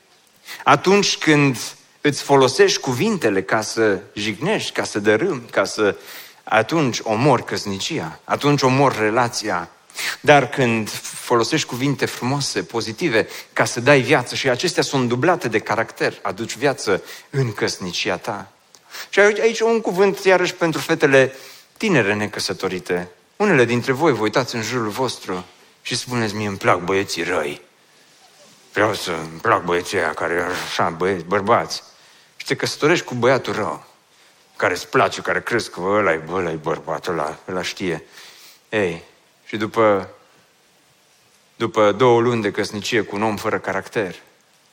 Atunci 0.64 1.18
când 1.18 1.58
îți 2.02 2.22
folosești 2.22 2.80
cuvintele 2.80 3.42
ca 3.42 3.62
să 3.62 4.00
jignești, 4.14 4.72
ca 4.72 4.84
să 4.84 5.00
dărâmi, 5.00 5.44
ca 5.52 5.64
să... 5.64 5.96
Atunci 6.44 7.00
omor 7.04 7.42
căsnicia, 7.42 8.20
atunci 8.24 8.62
omor 8.62 8.98
relația. 8.98 9.70
Dar 10.20 10.50
când 10.50 10.90
folosești 11.00 11.68
cuvinte 11.68 12.06
frumoase, 12.06 12.64
pozitive, 12.64 13.28
ca 13.54 13.66
să 13.66 13.80
dai 13.80 14.02
viață 14.02 14.36
și 14.36 14.50
acestea 14.50 14.84
sunt 14.84 15.08
dublate 15.08 15.48
de 15.48 15.60
caracter, 15.60 16.20
aduci 16.22 16.56
viață 16.56 17.04
în 17.30 17.54
căsnicia 17.54 18.18
ta. 18.18 18.52
Și 19.10 19.20
aici 19.20 19.60
un 19.60 19.82
cuvânt 19.82 20.24
iarăși 20.24 20.54
pentru 20.54 20.82
fetele 20.82 21.36
tinere 21.78 22.14
necăsătorite. 22.14 23.10
Unele 23.36 23.66
dintre 23.66 23.92
voi 23.92 24.14
vă 24.14 24.22
uitați 24.22 24.56
în 24.56 24.62
jurul 24.62 24.90
vostru 24.90 25.46
și 25.82 25.96
spuneți, 25.96 26.36
mie 26.36 26.48
îmi 26.48 26.58
plac 26.58 26.80
băieții 26.80 27.24
răi. 27.24 27.62
Vreau 28.74 28.94
să 28.94 29.12
îmi 29.12 29.40
plac 29.42 29.64
băieții 29.64 29.98
aia 29.98 30.14
care 30.14 30.46
așa, 30.70 30.90
băieți, 30.90 31.24
bărbați. 31.24 31.84
Și 32.36 32.46
te 32.46 32.56
căsătorești 32.56 33.06
cu 33.06 33.14
băiatul 33.14 33.54
rău, 33.54 33.86
care 34.56 34.74
îți 34.74 34.88
place, 34.88 35.22
care 35.22 35.42
crezi 35.42 35.70
că 35.70 35.80
ăla 35.82 36.14
e, 36.14 36.24
ăla 36.30 36.52
e 36.52 36.56
bărbatul 36.56 37.14
ăla, 37.14 37.38
ăla 37.50 37.62
știe. 37.62 38.04
Ei, 38.70 39.04
și 39.54 39.60
după, 39.60 40.10
după 41.56 41.92
două 41.92 42.22
luni 42.22 42.42
de 42.42 42.52
căsnicie 42.52 43.02
cu 43.02 43.16
un 43.16 43.24
om 43.24 43.36
fără 43.36 43.60
caracter, 43.60 44.16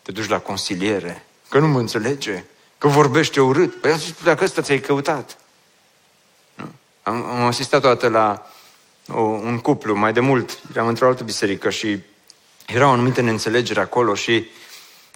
te 0.02 0.12
duci 0.12 0.28
la 0.28 0.38
consiliere, 0.38 1.24
că 1.48 1.58
nu 1.58 1.68
mă 1.68 1.78
înțelege, 1.78 2.44
Că 2.78 2.88
vorbește 2.88 3.40
urât. 3.40 3.80
Păi 3.80 4.14
dacă 4.22 4.44
ăsta 4.44 4.62
ți-ai 4.62 4.78
căutat. 4.78 5.36
Nu? 6.54 6.72
Am, 7.02 7.24
am 7.24 7.46
asistat 7.46 7.80
toată 7.80 8.08
la 8.08 8.50
o, 9.08 9.20
un 9.20 9.58
cuplu, 9.58 9.94
mai 9.94 10.12
de 10.12 10.20
mult, 10.20 10.58
eram 10.72 10.86
într-o 10.86 11.06
altă 11.06 11.24
biserică 11.24 11.70
și 11.70 11.98
era 12.66 12.86
o 12.86 12.90
anumită 12.90 13.20
neînțelegere 13.20 13.80
acolo 13.80 14.14
și 14.14 14.46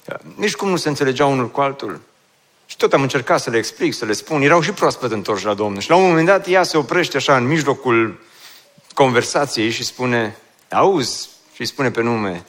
uh, 0.07 0.15
nici 0.35 0.55
cum 0.55 0.69
nu 0.69 0.77
se 0.77 0.89
înțelegeau 0.89 1.33
unul 1.33 1.51
cu 1.51 1.61
altul. 1.61 2.01
Și 2.67 2.77
tot 2.77 2.93
am 2.93 3.03
încercat 3.03 3.41
să 3.41 3.51
le 3.51 3.57
explic, 3.57 3.95
să 3.95 4.05
le 4.05 4.13
spun. 4.13 4.43
Erau 4.43 4.61
și 4.61 4.73
proaspăt 4.73 5.13
întorși 5.13 5.45
la 5.45 5.55
Domnul. 5.55 5.81
Și 5.81 5.91
la 5.91 5.97
un 5.97 6.09
moment 6.09 6.27
dat 6.27 6.49
ea 6.49 6.63
se 6.63 6.77
oprește 6.77 7.17
așa 7.17 7.37
în 7.37 7.47
mijlocul 7.47 8.21
conversației 8.95 9.71
și 9.71 9.85
spune, 9.85 10.37
auzi, 10.71 11.29
și 11.55 11.61
îi 11.61 11.67
spune 11.67 11.91
pe 11.91 12.03
nume, 12.03 12.45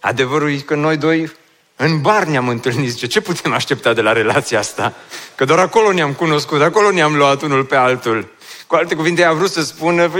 adevărul 0.00 0.50
e 0.50 0.56
că 0.56 0.74
noi 0.74 0.96
doi 0.96 1.32
în 1.76 2.00
bar 2.00 2.24
ne-am 2.24 2.48
întâlnit, 2.48 2.90
zice, 2.90 3.06
ce 3.06 3.20
putem 3.20 3.52
aștepta 3.52 3.92
de 3.92 4.00
la 4.00 4.12
relația 4.12 4.58
asta? 4.58 4.94
Că 5.34 5.44
doar 5.44 5.58
acolo 5.58 5.92
ne-am 5.92 6.12
cunoscut, 6.12 6.62
acolo 6.62 6.90
ne-am 6.90 7.16
luat 7.16 7.42
unul 7.42 7.64
pe 7.64 7.76
altul. 7.76 8.28
Cu 8.66 8.74
alte 8.74 8.94
cuvinte, 8.94 9.24
a 9.24 9.32
vrut 9.32 9.50
să 9.50 9.62
spună, 9.62 10.10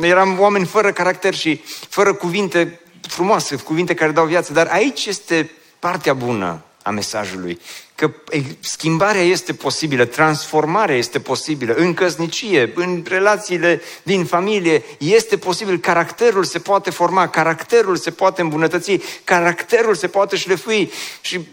eram 0.00 0.40
oameni 0.40 0.66
fără 0.66 0.92
caracter 0.92 1.34
și 1.34 1.64
fără 1.88 2.14
cuvinte 2.14 2.80
frumoase, 3.08 3.56
cuvinte 3.56 3.94
care 3.94 4.12
dau 4.12 4.26
viață, 4.26 4.52
dar 4.52 4.66
aici 4.66 5.06
este 5.06 5.50
partea 5.78 6.14
bună 6.14 6.60
a 6.86 6.90
mesajului 6.90 7.60
că 7.94 8.10
schimbarea 8.60 9.20
este 9.20 9.52
posibilă, 9.52 10.04
transformarea 10.04 10.96
este 10.96 11.20
posibilă, 11.20 11.74
în 11.74 11.94
căsnicie, 11.94 12.72
în 12.74 13.04
relațiile 13.08 13.80
din 14.02 14.24
familie, 14.24 14.84
este 14.98 15.36
posibil, 15.36 15.78
caracterul 15.78 16.44
se 16.44 16.58
poate 16.58 16.90
forma, 16.90 17.28
caracterul 17.28 17.96
se 17.96 18.10
poate 18.10 18.40
îmbunătăți, 18.40 19.00
caracterul 19.24 19.94
se 19.94 20.06
poate 20.06 20.36
șlefui 20.36 20.90
și 21.20 21.48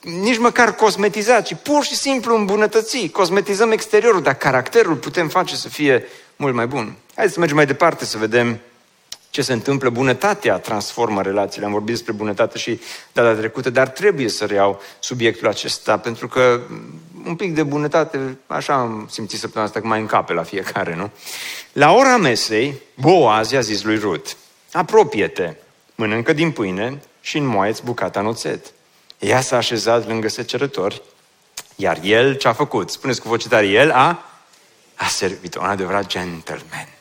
nici 0.00 0.38
măcar 0.38 0.74
cosmetiza, 0.74 1.40
ci 1.40 1.54
pur 1.62 1.84
și 1.84 1.94
simplu 1.94 2.36
îmbunătăți. 2.36 3.08
Cosmetizăm 3.08 3.70
exteriorul, 3.70 4.22
dar 4.22 4.34
caracterul 4.34 4.94
putem 4.94 5.28
face 5.28 5.56
să 5.56 5.68
fie 5.68 6.04
mult 6.36 6.54
mai 6.54 6.66
bun. 6.66 6.96
Hai 7.14 7.28
să 7.28 7.38
mergem 7.38 7.56
mai 7.56 7.66
departe 7.66 8.04
să 8.04 8.18
vedem 8.18 8.60
ce 9.36 9.42
se 9.42 9.52
întâmplă, 9.52 9.90
bunătatea 9.90 10.58
transformă 10.58 11.22
relațiile. 11.22 11.66
Am 11.66 11.72
vorbit 11.72 11.94
despre 11.94 12.12
bunătate 12.12 12.58
și 12.58 12.80
data 13.12 13.34
trecută, 13.34 13.70
dar 13.70 13.88
trebuie 13.88 14.28
să 14.28 14.44
reiau 14.44 14.80
subiectul 14.98 15.48
acesta, 15.48 15.98
pentru 15.98 16.28
că 16.28 16.60
un 17.26 17.36
pic 17.36 17.54
de 17.54 17.62
bunătate, 17.62 18.38
așa 18.46 18.74
am 18.74 19.08
simțit 19.10 19.38
săptămâna 19.38 19.68
asta, 19.68 19.80
că 19.80 19.86
mai 19.86 20.00
încape 20.00 20.32
la 20.32 20.42
fiecare, 20.42 20.94
nu? 20.94 21.10
La 21.72 21.92
ora 21.92 22.16
mesei, 22.16 22.74
Boaz 22.94 23.50
i-a 23.50 23.60
zis 23.60 23.82
lui 23.82 23.98
Rut, 23.98 24.36
apropie-te, 24.72 25.54
mănâncă 25.94 26.32
din 26.32 26.50
pâine 26.50 27.00
și 27.20 27.38
înmoaieți 27.38 27.84
bucata 27.84 28.20
în 28.20 28.26
oțet. 28.26 28.66
Ea 29.18 29.40
s-a 29.40 29.56
așezat 29.56 30.06
lângă 30.06 30.28
secerători, 30.28 31.02
iar 31.74 31.98
el 32.02 32.34
ce 32.34 32.48
a 32.48 32.52
făcut? 32.52 32.90
Spuneți 32.90 33.20
cu 33.20 33.28
voce 33.28 33.48
tare, 33.48 33.66
el 33.66 33.90
a, 33.90 34.24
a 34.94 35.06
servit 35.06 35.54
un 35.54 35.64
adevărat 35.64 36.06
gentleman. 36.06 36.95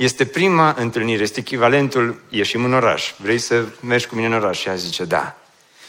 Este 0.00 0.26
prima 0.26 0.74
întâlnire, 0.78 1.22
este 1.22 1.40
echivalentul, 1.40 2.20
ieșim 2.28 2.64
în 2.64 2.74
oraș, 2.74 3.12
vrei 3.16 3.38
să 3.38 3.64
mergi 3.80 4.06
cu 4.06 4.14
mine 4.14 4.26
în 4.26 4.32
oraș? 4.32 4.58
Și 4.58 4.68
ea 4.68 4.74
zice, 4.74 5.04
da. 5.04 5.36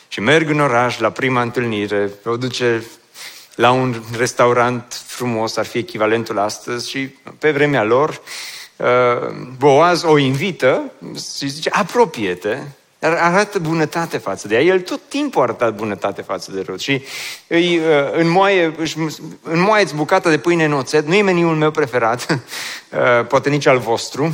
Și 0.08 0.20
merg 0.20 0.50
în 0.50 0.60
oraș 0.60 1.00
la 1.00 1.10
prima 1.10 1.42
întâlnire, 1.42 2.12
o 2.26 2.38
duce 2.38 2.84
la 3.56 3.72
un 3.72 4.04
restaurant 4.18 5.04
frumos 5.06 5.58
ar 5.58 5.66
fi 5.66 5.78
echivalentul 5.78 6.40
astăzi. 6.40 6.90
Și 6.90 7.08
pe 7.40 7.52
vremea 7.52 7.84
lor, 7.84 8.22
uh, 8.76 8.88
Boaz 9.58 10.04
o 10.04 10.18
invită 10.18 10.92
și 11.38 11.48
zice, 11.48 11.70
apropie-te, 11.70 12.58
dar 13.02 13.14
arată 13.14 13.60
bunătate 13.60 14.18
față 14.18 14.48
de 14.48 14.56
ea. 14.56 14.62
El 14.62 14.82
tot 14.82 15.00
timpul 15.08 15.42
a 15.42 15.44
arătat 15.44 15.76
bunătate 15.76 16.22
față 16.22 16.52
de 16.52 16.62
Rut 16.62 16.80
și 16.80 17.04
îi 17.48 17.78
uh, 17.78 17.84
înmoaie, 18.12 18.76
înmoaieți 19.42 19.96
bucata 19.96 20.30
de 20.30 20.38
pâine 20.38 20.64
în 20.64 20.74
oțet. 20.74 21.08
Nu 21.08 21.14
e 21.14 21.22
meniul 21.22 21.56
meu 21.56 21.72
preferat, 21.72 22.26
uh, 22.32 23.26
poate 23.28 23.50
nici 23.50 23.66
al 23.66 23.78
vostru, 23.78 24.34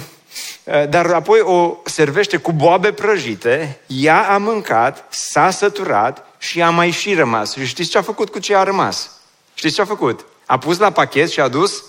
dar 0.90 1.06
apoi 1.06 1.40
o 1.40 1.78
servește 1.86 2.38
cu 2.38 2.52
boabe 2.52 2.92
prăjite, 2.92 3.80
ea 3.88 4.34
a 4.34 4.38
mâncat, 4.38 5.06
s-a 5.10 5.50
săturat 5.50 6.36
și 6.38 6.62
a 6.62 6.70
mai 6.70 6.92
și 6.92 7.14
rămas. 7.14 7.54
Și 7.54 7.66
știți 7.66 7.90
ce 7.90 7.98
a 7.98 8.02
făcut 8.02 8.30
cu 8.30 8.40
ce 8.40 8.56
a 8.56 8.64
rămas? 8.64 9.12
Știți 9.54 9.76
ce 9.76 9.82
a 9.82 9.86
făcut? 9.86 10.26
A 10.46 10.58
pus 10.58 10.78
la 10.78 10.92
pachet 10.92 11.30
și 11.30 11.40
a 11.40 11.48
dus 11.48 11.84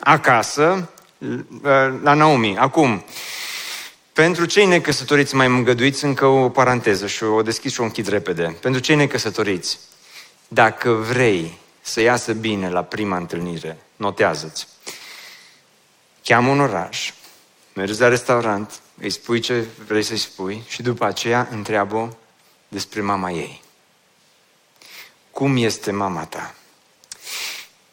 acasă 0.00 0.88
la 2.02 2.14
Naomi. 2.14 2.56
Acum, 2.58 3.04
pentru 4.12 4.44
cei 4.44 4.66
necăsătoriți 4.66 5.34
mai 5.34 5.46
îngăduiți 5.46 6.04
încă 6.04 6.26
o 6.26 6.48
paranteză 6.48 7.06
și 7.06 7.24
o 7.24 7.42
deschis 7.42 7.72
și 7.72 7.80
o 7.80 7.84
închid 7.84 8.06
repede. 8.06 8.56
Pentru 8.60 8.80
cei 8.80 8.96
necăsătoriți, 8.96 9.78
dacă 10.48 10.90
vrei 10.90 11.58
să 11.80 12.00
iasă 12.00 12.32
bine 12.32 12.70
la 12.70 12.82
prima 12.82 13.16
întâlnire, 13.16 13.78
notează-ți. 13.96 14.66
Cheamă 16.24 16.50
un 16.50 16.60
oraș, 16.60 17.12
mergi 17.74 18.00
la 18.00 18.08
restaurant, 18.08 18.80
îi 19.00 19.10
spui 19.10 19.40
ce 19.40 19.64
vrei 19.86 20.02
să-i 20.02 20.16
spui 20.16 20.62
și 20.68 20.82
după 20.82 21.04
aceea 21.04 21.48
întreabă 21.50 22.16
despre 22.68 23.00
mama 23.00 23.30
ei. 23.30 23.62
Cum 25.30 25.56
este 25.56 25.90
mama 25.90 26.24
ta? 26.24 26.54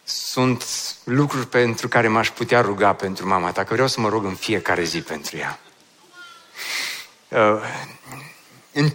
Sunt 0.04 0.66
lucruri 1.04 1.48
pentru 1.48 1.88
care 1.88 2.08
m-aș 2.08 2.30
putea 2.30 2.62
ruga 2.62 2.94
pentru 2.94 3.28
mama 3.28 3.52
ta, 3.52 3.64
că 3.64 3.74
vreau 3.74 3.88
să 3.88 4.00
mă 4.00 4.10
rog 4.10 4.26
în 4.26 4.36
fiecare 4.36 4.84
zi 4.84 5.02
pentru 5.02 5.38
ea. 5.38 5.60
Uh, 7.30 7.62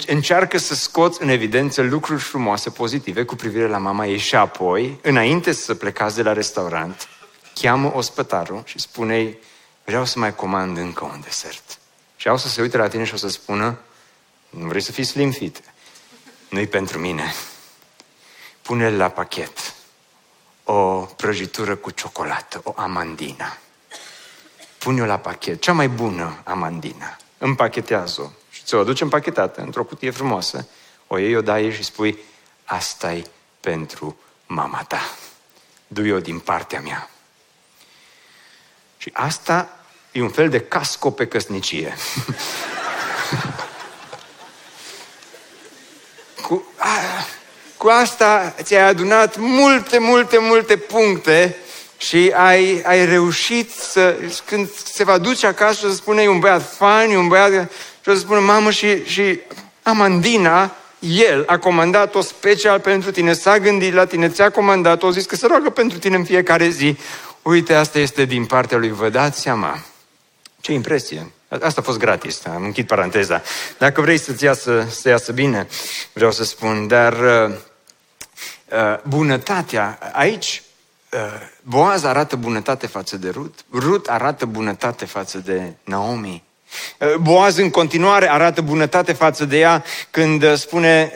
încearcă 0.07 0.59
să 0.59 0.75
scoți 0.75 1.23
în 1.23 1.29
evidență 1.29 1.83
lucruri 1.83 2.21
frumoase, 2.21 2.71
pozitive 2.71 3.25
cu 3.25 3.35
privire 3.35 3.69
la 3.69 3.79
mama 3.79 4.07
ei 4.07 4.19
și 4.19 4.35
apoi, 4.35 4.99
înainte 5.03 5.53
să 5.53 5.75
plecați 5.75 6.17
de 6.17 6.23
la 6.23 6.33
restaurant, 6.33 7.09
cheamă 7.55 7.95
ospătarul 7.95 8.63
și 8.65 8.79
spune 8.79 9.39
vreau 9.85 10.05
să 10.05 10.19
mai 10.19 10.35
comand 10.35 10.77
încă 10.77 11.05
un 11.05 11.21
desert. 11.25 11.79
Și 12.17 12.29
au 12.29 12.37
să 12.37 12.49
se 12.49 12.61
uite 12.61 12.77
la 12.77 12.89
tine 12.89 13.05
și 13.05 13.15
o 13.15 13.17
să 13.17 13.29
spună, 13.29 13.79
nu 14.51 14.67
vrei 14.67 14.81
să 14.81 14.93
fii 14.93 15.05
slim 15.05 15.31
fit? 15.31 15.61
Nu-i 16.49 16.67
pentru 16.67 16.99
mine. 16.99 17.35
pune 18.63 18.97
la 18.97 19.09
pachet 19.09 19.75
o 20.65 21.01
prăjitură 21.01 21.77
cu 21.77 21.91
ciocolată, 21.91 22.61
o 22.65 22.73
amandina. 22.77 23.59
Pune-o 24.79 25.05
la 25.05 25.19
pachet, 25.19 25.61
cea 25.61 25.73
mai 25.73 25.89
bună 25.89 26.41
amandina. 26.45 27.17
Împachetează-o 27.45 28.31
și 28.51 28.63
ți-o 28.65 28.79
aduce 28.79 29.03
împachetată 29.03 29.61
într-o 29.61 29.85
cutie 29.85 30.11
frumoasă. 30.11 30.69
O 31.07 31.19
iei, 31.19 31.37
o 31.37 31.41
dai 31.41 31.73
și 31.73 31.83
spui, 31.83 32.19
asta 32.65 33.13
e 33.13 33.25
pentru 33.61 34.17
mama 34.47 34.85
ta. 34.89 35.17
Du-i-o 35.87 36.21
din 36.21 36.39
partea 36.39 36.81
mea. 36.81 37.11
Și 38.97 39.11
asta 39.13 39.79
e 40.13 40.23
un 40.23 40.29
fel 40.29 40.49
de 40.49 40.61
casco 40.61 41.11
pe 41.11 41.27
căsnicie. 41.27 41.95
cu, 46.47 46.65
a, 46.77 46.89
cu 47.77 47.89
asta 47.89 48.55
ți-ai 48.63 48.89
adunat 48.89 49.37
multe, 49.37 49.99
multe, 49.99 50.39
multe 50.39 50.77
puncte 50.77 51.57
și 51.97 52.33
ai, 52.35 52.83
ai 52.87 53.07
reușit 53.07 53.71
să, 53.71 54.17
când 54.45 54.69
se 54.85 55.05
va 55.05 55.19
duce 55.19 55.47
acasă, 55.47 55.89
să 55.89 55.95
spune, 55.95 56.23
e 56.23 56.29
un 56.29 56.39
băiat 56.39 56.75
fain, 56.77 57.17
un 57.17 57.29
băiat, 57.29 57.51
și 58.03 58.09
o 58.09 58.13
să 58.13 58.19
spună, 58.19 58.41
mamă, 58.41 58.71
și, 58.71 59.05
și 59.05 59.41
Amandina, 59.83 60.75
el 60.99 61.45
a 61.47 61.59
comandat-o 61.59 62.21
special 62.21 62.81
pentru 62.81 63.11
tine, 63.11 63.33
s-a 63.33 63.59
gândit 63.59 63.93
la 63.93 64.05
tine, 64.05 64.29
ți-a 64.29 64.51
comandat-o, 64.51 65.07
a 65.07 65.11
zis 65.11 65.27
că 65.27 65.37
se 65.37 65.47
roagă 65.47 65.71
pentru 65.71 65.99
tine 65.99 66.17
în 66.17 66.25
fiecare 66.25 66.69
zi. 66.69 66.97
Uite, 67.43 67.75
asta 67.75 67.99
este 67.99 68.25
din 68.25 68.45
partea 68.45 68.79
lui, 68.79 68.91
vă 68.91 69.09
dați 69.09 69.41
seama. 69.41 69.85
Ce 70.61 70.73
impresie! 70.73 71.33
Asta 71.49 71.81
a 71.81 71.85
fost 71.85 71.99
gratis, 71.99 72.45
am 72.47 72.65
închid 72.65 72.87
paranteza. 72.87 73.43
Dacă 73.79 74.01
vrei 74.01 74.19
să-ți 74.19 74.45
iasă, 74.45 74.87
să 74.91 75.09
iasă 75.09 75.33
bine, 75.33 75.69
vreau 76.13 76.31
să 76.31 76.45
spun, 76.45 76.87
dar 76.87 77.13
uh, 77.13 77.55
uh, 78.71 79.03
bunătatea, 79.03 79.99
aici 80.13 80.63
uh, 80.64 80.64
Boaz 81.63 82.05
arată 82.05 82.37
bunătate 82.37 82.87
față 82.87 83.17
de 83.17 83.31
Rut, 83.31 83.65
Rut 83.73 84.07
arată 84.07 84.47
bunătate 84.47 85.05
față 85.05 85.39
de 85.39 85.73
Naomi. 85.85 86.43
Uh, 86.99 87.15
Boaz 87.15 87.57
în 87.57 87.71
continuare 87.71 88.31
arată 88.31 88.61
bunătate 88.61 89.13
față 89.13 89.45
de 89.45 89.59
ea 89.59 89.85
când 90.11 90.43
uh, 90.43 90.55
spune, 90.55 91.13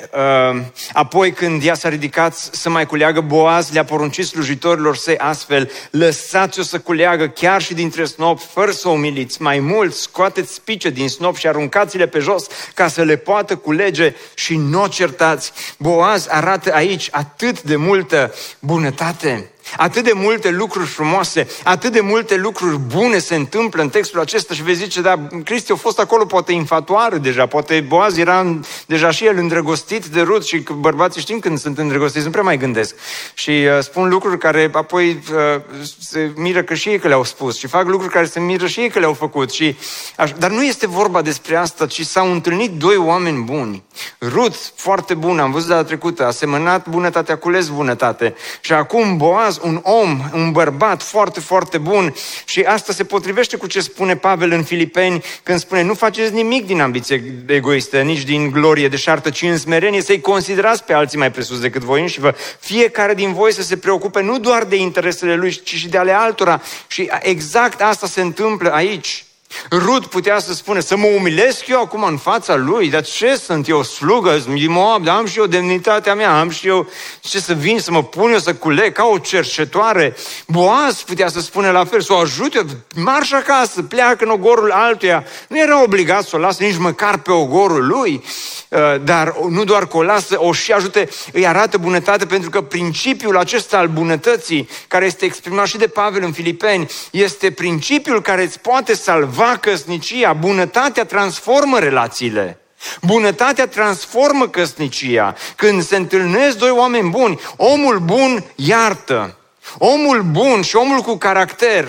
uh, 0.53 0.61
apoi 0.93 1.33
când 1.33 1.65
ea 1.65 1.75
s-a 1.75 1.89
ridicat 1.89 2.35
să 2.35 2.71
mai 2.71 2.87
culeagă, 2.87 3.21
Boaz 3.21 3.71
le-a 3.71 3.85
poruncit 3.85 4.27
slujitorilor 4.27 4.97
săi 4.97 5.19
astfel, 5.19 5.71
lăsați-o 5.91 6.63
să 6.63 6.79
culeagă 6.79 7.29
chiar 7.29 7.63
și 7.63 7.75
dintre 7.75 8.05
snop, 8.05 8.41
fără 8.41 8.71
să 8.71 8.89
o 8.89 8.93
umiliți, 8.93 9.43
mai 9.43 9.59
mult 9.59 9.95
scoateți 9.95 10.55
spice 10.55 10.91
din 10.91 11.09
snop 11.09 11.37
și 11.37 11.47
aruncați-le 11.47 12.07
pe 12.07 12.19
jos 12.19 12.47
ca 12.75 12.89
să 12.89 13.03
le 13.03 13.17
poată 13.17 13.57
culege 13.57 14.15
și 14.35 14.57
nu 14.57 14.83
o 14.83 14.89
certați. 14.89 15.53
Boaz 15.79 16.27
arată 16.31 16.75
aici 16.75 17.09
atât 17.11 17.63
de 17.63 17.77
multă 17.77 18.35
bunătate. 18.61 19.51
Atât 19.77 20.05
de 20.05 20.13
multe 20.15 20.51
lucruri 20.51 20.87
frumoase, 20.87 21.47
atât 21.65 21.93
de 21.93 22.01
multe 22.01 22.37
lucruri 22.37 22.79
bune 22.79 23.19
se 23.19 23.35
întâmplă 23.35 23.83
în 23.83 23.89
textul 23.89 24.21
acesta 24.21 24.55
și 24.55 24.63
vei 24.63 24.75
zice, 24.75 25.01
da, 25.01 25.29
Cristi 25.45 25.73
a 25.73 25.75
fost 25.75 25.99
acolo 25.99 26.25
poate 26.25 26.53
infatuară 26.53 27.17
deja, 27.17 27.47
poate 27.47 27.85
Boaz 27.89 28.17
era 28.17 28.61
deja 28.87 29.11
și 29.11 29.27
el 29.27 29.37
îndrăgostit 29.37 30.07
de 30.07 30.21
Rut 30.21 30.45
și 30.45 30.65
bărbații 30.79 31.21
știm 31.21 31.39
când 31.39 31.59
sunt 31.59 31.79
îndrăgostiți, 31.79 32.25
nu 32.25 32.31
prea 32.31 32.43
mai 32.43 32.59
gândesc. 32.59 32.95
Și 33.35 33.51
uh, 33.51 33.79
spun 33.81 34.09
lucruri 34.09 34.39
care 34.39 34.71
apoi 34.73 35.23
uh, 35.33 35.61
se 36.01 36.33
miră 36.37 36.63
că 36.63 36.75
și 36.75 36.89
ei 36.89 36.99
că 36.99 37.09
le-au 37.09 37.25
spus 37.25 37.59
și 37.59 37.67
fac 37.67 37.87
lucruri 37.87 38.13
care 38.13 38.27
se 38.27 38.41
miră 38.41 38.67
și 38.67 38.81
ei 38.81 38.91
că 38.91 38.99
le-au 38.99 39.13
făcut. 39.13 39.51
Și, 39.51 39.77
aș, 40.17 40.33
dar 40.33 40.51
nu 40.51 40.65
este 40.65 40.87
vorba 40.87 41.23
despre 41.23 41.57
asta, 41.57 41.87
ci 41.87 42.03
s-au 42.03 42.33
întâlnit 42.33 42.71
doi 42.71 42.97
oameni 42.97 43.43
buni. 43.43 43.83
Rut, 44.21 44.55
foarte 44.75 45.15
bun, 45.15 45.39
am 45.39 45.51
văzut 45.51 45.69
data 45.69 45.85
trecută, 45.85 46.27
a 46.27 46.31
semănat 46.31 46.89
bunătate, 46.89 47.33
a 47.33 47.37
cules 47.37 47.69
bunătate. 47.69 48.35
Și 48.61 48.73
acum 48.73 49.17
Boaz 49.17 49.58
un 49.63 49.81
om, 49.83 50.21
un 50.33 50.53
bărbat 50.53 51.03
foarte, 51.03 51.41
foarte 51.41 51.79
bun 51.79 52.15
și 52.45 52.61
asta 52.61 52.93
se 52.93 53.05
potrivește 53.05 53.57
cu 53.57 53.67
ce 53.67 53.81
spune 53.81 54.17
Pavel 54.17 54.53
în 54.53 54.63
Filipeni 54.63 55.23
când 55.43 55.59
spune 55.59 55.83
nu 55.83 55.95
faceți 55.95 56.33
nimic 56.33 56.67
din 56.67 56.81
ambiție 56.81 57.43
egoistă, 57.47 58.01
nici 58.01 58.23
din 58.23 58.51
glorie 58.51 58.89
deșartă, 58.89 59.31
ci 59.31 59.43
în 59.43 59.59
smerenie 59.59 60.03
să-i 60.03 60.21
considerați 60.21 60.85
pe 60.85 60.93
alții 60.93 61.19
mai 61.19 61.31
presus 61.31 61.61
decât 61.61 61.83
voi 61.83 62.09
și 62.09 62.21
vă 62.21 62.35
fiecare 62.61 63.15
din 63.15 63.33
voi 63.33 63.53
să 63.53 63.63
se 63.63 63.77
preocupe 63.77 64.23
nu 64.23 64.39
doar 64.39 64.65
de 64.65 64.77
interesele 64.77 65.35
lui, 65.35 65.61
ci 65.65 65.75
și 65.75 65.89
de 65.89 65.99
ale 65.99 66.13
altora. 66.13 66.63
Și 66.87 67.11
exact 67.21 67.81
asta 67.81 68.07
se 68.07 68.21
întâmplă 68.21 68.73
aici. 68.73 69.25
Rud 69.71 70.07
putea 70.07 70.39
să 70.39 70.55
spune, 70.55 70.81
să 70.81 70.97
mă 70.97 71.07
umilesc 71.07 71.67
eu 71.67 71.81
acum 71.81 72.03
în 72.03 72.17
fața 72.17 72.57
lui, 72.57 72.91
dar 72.91 73.03
ce 73.03 73.37
sunt 73.37 73.69
eu, 73.69 73.83
slugă, 73.83 74.43
Moab, 74.69 75.05
dar 75.05 75.17
am 75.17 75.27
și 75.27 75.39
eu 75.39 75.47
demnitatea 75.47 76.15
mea, 76.15 76.39
am 76.39 76.51
și 76.51 76.67
eu 76.67 76.89
ce 77.21 77.41
să 77.41 77.53
vin, 77.53 77.79
să 77.79 77.91
mă 77.91 78.03
pun 78.03 78.31
eu 78.33 78.39
să 78.39 78.55
culeg 78.55 78.93
ca 78.93 79.05
o 79.05 79.19
cercetoare. 79.19 80.17
Boaz 80.47 81.03
putea 81.03 81.29
să 81.29 81.41
spune 81.41 81.71
la 81.71 81.85
fel, 81.85 82.01
să 82.01 82.13
o 82.13 82.17
ajute, 82.17 82.61
marș 82.95 83.33
acasă, 83.33 83.83
pleacă 83.83 84.25
în 84.25 84.31
ogorul 84.31 84.71
altuia. 84.71 85.25
Nu 85.49 85.59
era 85.59 85.83
obligat 85.83 86.27
să 86.27 86.37
o 86.37 86.39
lasă 86.39 86.63
nici 86.63 86.77
măcar 86.77 87.19
pe 87.19 87.31
ogorul 87.31 87.87
lui, 87.87 88.25
uh, 88.69 88.79
dar 89.05 89.35
nu 89.49 89.65
doar 89.65 89.87
că 89.87 89.97
o 89.97 90.03
lasă, 90.03 90.37
o 90.41 90.53
și 90.53 90.73
ajute, 90.73 91.09
îi 91.33 91.47
arată 91.47 91.79
bunătate, 91.79 92.27
pentru 92.27 92.51
că 92.51 92.61
principiul 92.63 93.37
acesta 93.37 93.79
al 93.79 93.89
bunătății, 93.89 94.69
care 94.89 95.05
este 95.05 95.25
exprimat 95.25 95.67
și 95.67 95.77
de 95.77 95.87
Pavel 95.87 96.23
în 96.23 96.33
Filipeni, 96.33 96.91
este 97.11 97.51
principiul 97.51 98.23
care 98.23 98.43
îți 98.43 98.61
poate 98.61 98.95
salva 98.95 99.38
salva 99.39 99.57
căsnicia. 99.57 100.33
Bunătatea 100.33 101.05
transformă 101.05 101.79
relațiile. 101.79 102.61
Bunătatea 103.03 103.67
transformă 103.67 104.49
căsnicia. 104.49 105.35
Când 105.57 105.83
se 105.83 105.97
întâlnesc 105.97 106.57
doi 106.57 106.71
oameni 106.71 107.11
buni, 107.11 107.41
omul 107.57 107.99
bun 107.99 108.45
iartă. 108.55 109.39
Omul 109.79 110.23
bun 110.23 110.63
și 110.63 110.77
omul 110.77 111.01
cu 111.01 111.17
caracter 111.17 111.89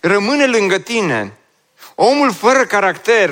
rămâne 0.00 0.46
lângă 0.46 0.78
tine. 0.78 1.32
Omul 1.94 2.32
fără 2.32 2.64
caracter 2.64 3.30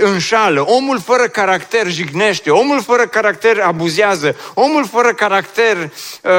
înșală, 0.00 0.60
omul 0.60 1.00
fără 1.00 1.22
caracter 1.22 1.86
jignește, 1.90 2.50
omul 2.50 2.82
fără 2.82 3.06
caracter 3.06 3.60
abuzează, 3.60 4.36
omul 4.54 4.86
fără 4.86 5.12
caracter 5.12 5.76
uh, 6.22 6.30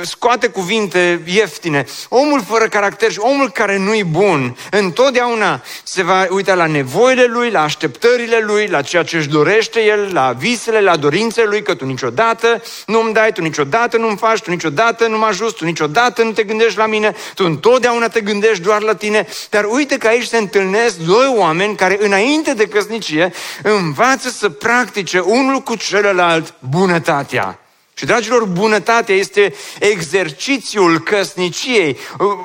scoate 0.00 0.48
cuvinte 0.48 1.22
ieftine, 1.26 1.86
omul 2.08 2.42
fără 2.48 2.68
caracter 2.68 3.12
și 3.12 3.18
omul 3.18 3.50
care 3.50 3.78
nu-i 3.78 4.04
bun, 4.04 4.56
întotdeauna 4.70 5.62
se 5.82 6.02
va 6.02 6.26
uita 6.30 6.54
la 6.54 6.66
nevoile 6.66 7.24
lui, 7.24 7.50
la 7.50 7.62
așteptările 7.62 8.42
lui, 8.46 8.66
la 8.66 8.82
ceea 8.82 9.02
ce 9.02 9.16
își 9.16 9.28
dorește 9.28 9.80
el, 9.80 10.10
la 10.12 10.34
visele, 10.38 10.80
la 10.80 10.96
dorințele 10.96 11.46
lui, 11.46 11.62
că 11.62 11.74
tu 11.74 11.84
niciodată 11.84 12.62
nu-mi 12.86 13.12
dai, 13.12 13.32
tu 13.32 13.42
niciodată 13.42 13.96
nu-mi 13.96 14.16
faci, 14.16 14.40
tu 14.40 14.50
niciodată 14.50 15.06
nu 15.06 15.18
mă 15.18 15.26
ajuți, 15.26 15.54
tu 15.54 15.64
niciodată 15.64 16.22
nu 16.22 16.32
te 16.32 16.42
gândești 16.42 16.78
la 16.78 16.86
mine, 16.86 17.14
tu 17.34 17.44
întotdeauna 17.44 18.08
te 18.08 18.20
gândești 18.20 18.62
doar 18.62 18.82
la 18.82 18.94
tine, 18.94 19.26
dar 19.50 19.64
uite 19.64 19.96
că 19.96 20.06
aici 20.06 20.26
se 20.26 20.36
întâlnesc 20.36 20.96
doi 20.96 21.34
oameni 21.36 21.76
care 21.76 21.98
înainte 22.00 22.54
de 22.54 22.68
căsnicie 22.80 23.32
învață 23.62 24.28
să 24.28 24.48
practice 24.48 25.18
unul 25.18 25.60
cu 25.60 25.74
celălalt 25.74 26.54
bunătatea. 26.58 27.59
Și, 28.00 28.06
dragilor, 28.06 28.44
bunătatea 28.44 29.14
este 29.14 29.54
exercițiul 29.78 30.98
căsniciei. 30.98 31.98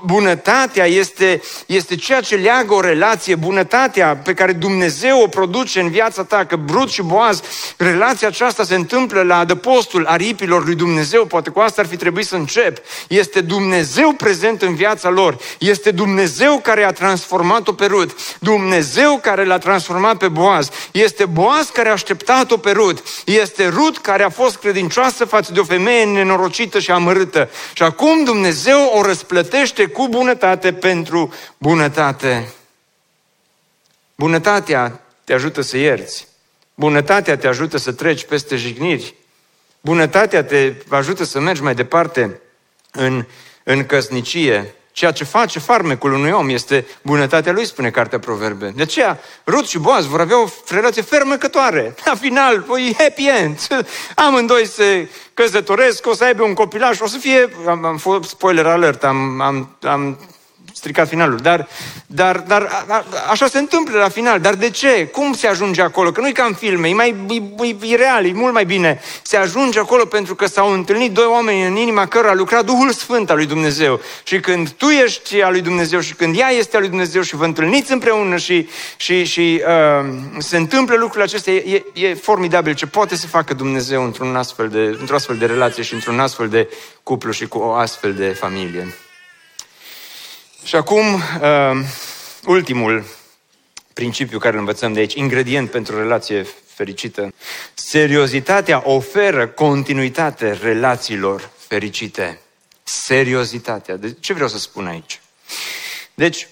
Bunătatea 0.05 0.85
este, 0.85 1.41
este 1.65 1.95
ceea 1.95 2.21
ce 2.21 2.35
leagă 2.35 2.73
o 2.73 2.81
relație. 2.81 3.35
Bunătatea 3.35 4.15
pe 4.15 4.33
care 4.33 4.51
Dumnezeu 4.51 5.21
o 5.21 5.27
produce 5.27 5.79
în 5.79 5.89
viața 5.89 6.23
ta, 6.23 6.45
că 6.45 6.55
brut 6.55 6.89
și 6.89 7.01
boaz, 7.01 7.41
relația 7.77 8.27
aceasta 8.27 8.63
se 8.63 8.75
întâmplă 8.75 9.21
la 9.21 9.37
adăpostul 9.37 10.05
aripilor 10.05 10.65
lui 10.65 10.75
Dumnezeu. 10.75 11.25
Poate 11.25 11.49
cu 11.49 11.59
asta 11.59 11.81
ar 11.81 11.87
fi 11.87 11.95
trebuit 11.95 12.25
să 12.25 12.35
încep. 12.35 12.77
Este 13.07 13.41
Dumnezeu 13.41 14.11
prezent 14.11 14.61
în 14.61 14.75
viața 14.75 15.09
lor. 15.09 15.37
Este 15.59 15.91
Dumnezeu 15.91 16.59
care 16.63 16.83
a 16.83 16.91
transformat-o 16.91 17.73
pe 17.73 17.85
Rut. 17.85 18.15
Dumnezeu 18.39 19.19
care 19.21 19.45
l-a 19.45 19.57
transformat 19.57 20.17
pe 20.17 20.27
boaz. 20.27 20.69
Este 20.91 21.25
boaz 21.25 21.69
care 21.69 21.89
a 21.89 21.91
așteptat-o 21.91 22.57
pe 22.57 22.71
Rut. 22.71 23.03
Este 23.25 23.67
Rut 23.67 23.97
care 23.97 24.23
a 24.23 24.29
fost 24.29 24.55
credincioasă 24.55 25.25
față 25.25 25.43
față 25.45 25.57
de 25.57 25.59
o 25.59 25.77
femeie 25.77 26.05
nenorocită 26.05 26.79
și 26.79 26.91
amărâtă. 26.91 27.49
Și 27.73 27.83
acum 27.83 28.23
Dumnezeu 28.23 28.91
o 28.93 29.01
răsplătește 29.01 29.85
cu 29.85 30.07
bunătate 30.07 30.73
pentru 30.73 31.33
bunătate. 31.57 32.53
Bunătatea 34.15 35.01
te 35.23 35.33
ajută 35.33 35.61
să 35.61 35.77
ierți. 35.77 36.27
Bunătatea 36.75 37.37
te 37.37 37.47
ajută 37.47 37.77
să 37.77 37.91
treci 37.91 38.25
peste 38.25 38.55
jigniri. 38.55 39.15
Bunătatea 39.81 40.43
te 40.43 40.73
ajută 40.89 41.23
să 41.23 41.39
mergi 41.39 41.61
mai 41.61 41.75
departe 41.75 42.41
în, 42.91 43.25
în 43.63 43.85
căsnicie. 43.85 44.75
Ceea 44.95 45.11
ce 45.11 45.23
face 45.23 45.59
farmecul 45.59 46.13
unui 46.13 46.31
om 46.31 46.49
este 46.49 46.87
bunătatea 47.01 47.51
lui, 47.51 47.65
spune 47.65 47.89
Cartea 47.89 48.19
Proverbe. 48.19 48.73
De 48.75 48.81
aceea, 48.81 49.19
Rut 49.45 49.67
și 49.67 49.77
Boaz 49.77 50.05
vor 50.05 50.19
avea 50.19 50.41
o 50.41 50.47
relație 50.69 51.01
fermecătoare. 51.01 51.95
La 52.05 52.15
final, 52.15 52.65
e 52.89 53.03
happy 53.03 53.27
end. 53.41 53.67
Amândoi 54.25 54.67
se 54.67 55.09
căsătoresc, 55.33 56.07
o 56.07 56.13
să 56.13 56.23
aibă 56.23 56.43
un 56.43 56.53
copilaș, 56.53 56.99
o 56.99 57.07
să 57.07 57.17
fie... 57.17 57.49
Am, 57.67 57.85
am 57.85 57.97
fost 57.97 58.29
spoiler 58.29 58.65
alert, 58.65 59.03
am, 59.03 59.41
am, 59.41 59.77
am 59.81 60.19
stricat 60.75 61.07
finalul. 61.07 61.37
Dar, 61.37 61.67
dar, 62.07 62.43
dar 62.47 62.61
a, 62.61 62.85
a, 62.87 63.05
așa 63.29 63.47
se 63.47 63.57
întâmplă 63.57 63.99
la 63.99 64.09
final. 64.09 64.39
Dar 64.39 64.53
de 64.53 64.69
ce? 64.69 65.07
Cum 65.07 65.33
se 65.33 65.47
ajunge 65.47 65.81
acolo? 65.81 66.11
Că 66.11 66.21
nu 66.21 66.27
e 66.27 66.31
ca 66.31 66.43
în 66.43 66.53
filme, 66.53 66.89
e, 66.89 66.93
mai, 66.93 67.15
e, 67.29 67.65
e, 67.65 67.75
e 67.91 67.95
real, 67.95 68.25
e 68.25 68.31
mult 68.33 68.53
mai 68.53 68.65
bine. 68.65 69.01
Se 69.21 69.37
ajunge 69.37 69.79
acolo 69.79 70.05
pentru 70.05 70.35
că 70.35 70.45
s-au 70.45 70.71
întâlnit 70.71 71.11
doi 71.11 71.25
oameni 71.25 71.65
în 71.65 71.75
inima 71.75 72.05
cărora 72.05 72.31
a 72.31 72.33
lucrat 72.33 72.65
Duhul 72.65 72.91
Sfânt 72.91 73.29
al 73.29 73.35
lui 73.35 73.45
Dumnezeu. 73.45 73.99
Și 74.23 74.39
când 74.39 74.69
tu 74.69 74.85
ești 74.85 75.41
al 75.41 75.51
lui 75.51 75.61
Dumnezeu 75.61 75.99
și 75.99 76.13
când 76.13 76.37
ea 76.37 76.49
este 76.49 76.75
al 76.75 76.81
lui 76.81 76.89
Dumnezeu 76.89 77.21
și 77.21 77.35
vă 77.35 77.45
întâlniți 77.45 77.91
împreună 77.91 78.37
și, 78.37 78.69
și, 78.97 79.23
și 79.23 79.61
uh, 79.67 80.13
se 80.37 80.57
întâmplă 80.57 80.95
lucrurile 80.95 81.23
acestea, 81.23 81.53
e, 81.53 81.83
e 81.93 82.13
formidabil 82.13 82.73
ce 82.73 82.85
poate 82.85 83.15
să 83.15 83.27
facă 83.27 83.53
Dumnezeu 83.53 84.03
într-un 84.03 84.35
astfel 84.35 84.69
de, 84.69 84.97
într-o 84.99 85.15
astfel 85.15 85.37
de 85.37 85.45
relație 85.45 85.83
și 85.83 85.93
într-un 85.93 86.19
astfel 86.19 86.47
de 86.47 86.69
cuplu 87.03 87.31
și 87.31 87.47
cu 87.47 87.57
o 87.57 87.71
astfel 87.71 88.13
de 88.13 88.27
familie. 88.27 88.95
Și 90.65 90.75
acum, 90.75 91.13
uh, 91.13 91.85
ultimul 92.45 93.05
principiu 93.93 94.39
care 94.39 94.53
îl 94.53 94.59
învățăm 94.59 94.93
de 94.93 94.99
aici, 94.99 95.13
ingredient 95.13 95.71
pentru 95.71 95.95
o 95.95 95.99
relație 95.99 96.47
fericită. 96.67 97.33
Seriozitatea 97.73 98.81
oferă 98.85 99.47
continuitate 99.47 100.51
relațiilor 100.51 101.49
fericite. 101.57 102.39
Seriozitatea. 102.83 103.95
De 103.95 104.13
ce 104.13 104.33
vreau 104.33 104.49
să 104.49 104.57
spun 104.57 104.87
aici? 104.87 105.21
Deci, 106.13 106.47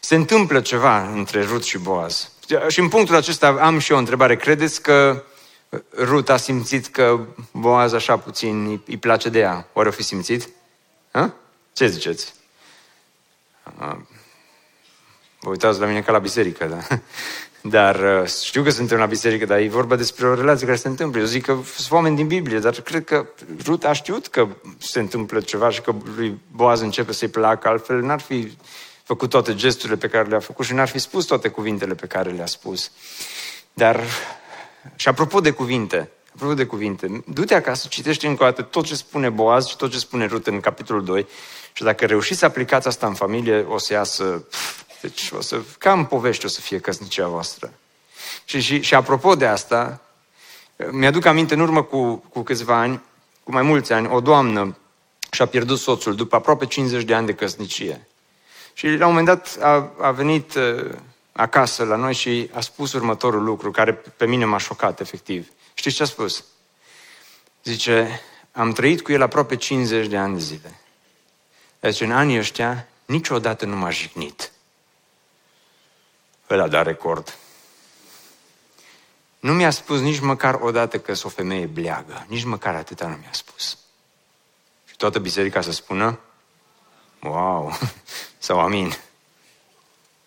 se 0.00 0.14
întâmplă 0.14 0.60
ceva 0.60 1.08
între 1.08 1.42
Rut 1.42 1.64
și 1.64 1.78
Boaz. 1.78 2.30
Și 2.68 2.80
în 2.80 2.88
punctul 2.88 3.16
acesta 3.16 3.56
am 3.60 3.78
și 3.78 3.90
eu 3.90 3.96
o 3.96 4.00
întrebare. 4.00 4.36
Credeți 4.36 4.82
că 4.82 5.24
Rut 5.96 6.28
a 6.28 6.36
simțit 6.36 6.86
că 6.86 7.20
Boaz 7.50 7.92
așa 7.92 8.18
puțin 8.18 8.82
îi 8.86 8.96
place 8.96 9.28
de 9.28 9.38
ea? 9.38 9.68
Oare 9.72 9.88
o 9.88 9.92
fi 9.92 10.02
simțit? 10.02 10.48
Ha? 11.10 11.34
Ce 11.72 11.86
ziceți? 11.86 12.40
Vă 15.40 15.50
uitați 15.50 15.80
la 15.80 15.86
mine 15.86 16.00
ca 16.00 16.12
la 16.12 16.18
biserică, 16.18 16.64
da? 16.64 16.96
Dar 17.64 18.20
uh, 18.22 18.28
știu 18.28 18.62
că 18.62 18.70
suntem 18.70 18.98
la 18.98 19.06
biserică, 19.06 19.44
dar 19.44 19.58
e 19.58 19.68
vorba 19.68 19.96
despre 19.96 20.26
o 20.26 20.34
relație 20.34 20.66
care 20.66 20.78
se 20.78 20.88
întâmplă. 20.88 21.20
Eu 21.20 21.26
zic 21.26 21.44
că 21.44 21.58
sunt 21.76 21.90
oameni 21.90 22.16
din 22.16 22.26
Biblie, 22.26 22.58
dar 22.58 22.72
cred 22.72 23.04
că 23.04 23.26
Rut 23.64 23.84
a 23.84 23.92
știut 23.92 24.26
că 24.26 24.48
se 24.78 24.98
întâmplă 24.98 25.40
ceva 25.40 25.70
și 25.70 25.80
că 25.80 25.94
lui 26.16 26.40
Boaz 26.50 26.80
începe 26.80 27.12
să-i 27.12 27.28
placă, 27.28 27.68
altfel 27.68 28.00
n-ar 28.00 28.20
fi 28.20 28.56
făcut 29.02 29.30
toate 29.30 29.54
gesturile 29.54 29.96
pe 29.96 30.08
care 30.08 30.28
le-a 30.28 30.40
făcut 30.40 30.64
și 30.64 30.74
n-ar 30.74 30.88
fi 30.88 30.98
spus 30.98 31.24
toate 31.24 31.48
cuvintele 31.48 31.94
pe 31.94 32.06
care 32.06 32.30
le-a 32.30 32.46
spus. 32.46 32.90
Dar, 33.72 34.00
și 34.96 35.08
apropo 35.08 35.40
de 35.40 35.50
cuvinte, 35.50 36.10
apropo 36.34 36.54
de 36.54 36.66
cuvinte, 36.66 37.24
du-te 37.26 37.54
acasă, 37.54 37.86
citește 37.90 38.26
încă 38.26 38.42
o 38.42 38.46
dată 38.46 38.62
tot 38.62 38.84
ce 38.84 38.94
spune 38.94 39.28
Boaz 39.28 39.66
și 39.66 39.76
tot 39.76 39.90
ce 39.90 39.98
spune 39.98 40.26
Rut 40.26 40.46
în 40.46 40.60
capitolul 40.60 41.04
2 41.04 41.26
și 41.72 41.82
dacă 41.82 42.06
reușiți 42.06 42.38
să 42.38 42.44
aplicați 42.44 42.88
asta 42.88 43.06
în 43.06 43.14
familie, 43.14 43.66
o 43.68 43.78
să 43.78 43.92
iasă, 43.92 44.44
deci 45.00 45.30
o 45.36 45.40
să, 45.40 45.60
cam 45.78 46.06
povești 46.06 46.44
o 46.44 46.48
să 46.48 46.60
fie 46.60 46.78
căsnicia 46.78 47.26
voastră. 47.26 47.72
Și, 48.44 48.60
și, 48.60 48.80
și 48.80 48.94
apropo 48.94 49.34
de 49.34 49.46
asta, 49.46 50.00
mi-aduc 50.90 51.24
aminte 51.24 51.54
în 51.54 51.60
urmă 51.60 51.82
cu, 51.82 52.14
cu 52.14 52.42
câțiva 52.42 52.76
ani, 52.76 53.02
cu 53.44 53.52
mai 53.52 53.62
mulți 53.62 53.92
ani, 53.92 54.08
o 54.10 54.20
doamnă 54.20 54.76
și-a 55.30 55.46
pierdut 55.46 55.78
soțul 55.78 56.14
după 56.14 56.36
aproape 56.36 56.66
50 56.66 57.02
de 57.02 57.14
ani 57.14 57.26
de 57.26 57.34
căsnicie. 57.34 58.06
Și 58.72 58.88
la 58.88 59.06
un 59.06 59.14
moment 59.14 59.26
dat 59.26 59.58
a, 59.60 59.92
a 60.00 60.10
venit 60.10 60.54
uh, 60.54 60.90
acasă 61.32 61.84
la 61.84 61.96
noi 61.96 62.14
și 62.14 62.50
a 62.52 62.60
spus 62.60 62.92
următorul 62.92 63.42
lucru, 63.42 63.70
care 63.70 63.92
pe 63.92 64.26
mine 64.26 64.44
m-a 64.44 64.58
șocat, 64.58 65.00
efectiv. 65.00 65.48
Știți 65.74 65.96
ce 65.96 66.02
a 66.02 66.06
spus? 66.06 66.44
Zice, 67.64 68.20
am 68.52 68.72
trăit 68.72 69.02
cu 69.02 69.12
el 69.12 69.22
aproape 69.22 69.56
50 69.56 70.06
de 70.06 70.16
ani 70.16 70.34
de 70.34 70.40
zile. 70.40 70.80
Deci 71.82 72.00
în 72.00 72.12
anii 72.12 72.38
ăștia 72.38 72.86
niciodată 73.04 73.64
nu 73.64 73.76
m-a 73.76 73.90
jignit. 73.90 74.52
Ăla 76.50 76.68
da 76.68 76.82
record. 76.82 77.36
Nu 79.40 79.52
mi-a 79.52 79.70
spus 79.70 80.00
nici 80.00 80.20
măcar 80.20 80.54
o 80.54 80.70
dată 80.70 80.98
că 80.98 81.14
sunt 81.14 81.32
o 81.32 81.34
femeie 81.34 81.66
bleagă. 81.66 82.26
Nici 82.28 82.44
măcar 82.44 82.74
atâta 82.74 83.06
nu 83.06 83.16
mi-a 83.16 83.32
spus. 83.32 83.78
Și 84.88 84.96
toată 84.96 85.18
biserica 85.18 85.60
să 85.60 85.72
spună, 85.72 86.18
wow, 87.20 87.78
sau 88.38 88.60
amin. 88.60 88.96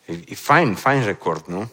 E, 0.06 0.14
e 0.26 0.36
fain, 0.36 0.76
fain 0.76 1.04
record, 1.04 1.46
nu? 1.46 1.72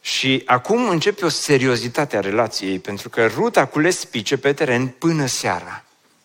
Și 0.00 0.42
acum 0.46 0.88
începe 0.88 1.24
o 1.24 1.28
seriozitate 1.28 2.16
a 2.16 2.20
relației, 2.20 2.78
pentru 2.78 3.08
că 3.08 3.26
Ruta 3.26 3.60
a 3.60 3.66
cules 3.66 4.04
pice 4.04 4.36
pe 4.36 4.52
teren 4.52 4.88
până 4.88 5.26
seara. 5.26 5.84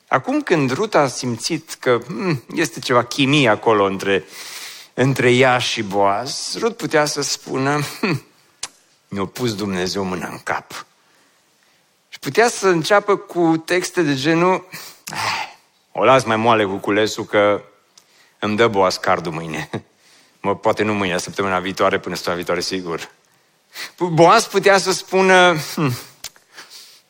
Acum 0.10 0.42
când 0.42 0.72
Ruth 0.72 0.96
a 0.96 1.08
simțit 1.08 1.74
că 1.74 2.00
hmm, 2.06 2.44
este 2.56 2.80
ceva 2.80 3.04
chimie 3.04 3.50
acolo 3.50 3.84
între, 3.84 4.24
între 4.94 5.32
ea 5.32 5.58
și 5.58 5.84
Boaz, 5.84 6.56
Ruth 6.60 6.76
putea 6.76 7.06
să 7.06 7.22
spună, 7.22 7.82
hmm, 8.00 8.24
mi-a 9.08 9.26
pus 9.26 9.56
Dumnezeu 9.56 10.04
mâna 10.04 10.28
în 10.28 10.40
cap. 10.44 10.86
Și 12.10 12.20
putea 12.20 12.48
să 12.48 12.68
înceapă 12.68 13.16
cu 13.16 13.64
texte 13.66 14.02
de 14.02 14.16
genul, 14.16 14.68
ah, 15.12 15.48
o 15.92 16.04
las 16.04 16.24
mai 16.24 16.36
moale 16.36 16.66
cu 16.66 16.76
culesul 16.76 17.26
că 17.26 17.62
îmi 18.40 18.56
dă 18.56 18.68
Boaz 18.68 18.98
cardul 18.98 19.32
mâine. 19.32 19.70
Mă, 20.42 20.56
poate 20.56 20.84
nu 20.84 20.94
mâine, 20.94 21.18
săptămâna 21.18 21.60
viitoare, 21.60 22.00
până 22.00 22.16
săptămâna 22.16 22.44
viitoare, 22.44 22.62
sigur. 22.62 23.10
Boaz 23.98 24.48
putea 24.48 24.78
să 24.78 24.92
spună, 24.92 25.56
hmm, 25.74 25.94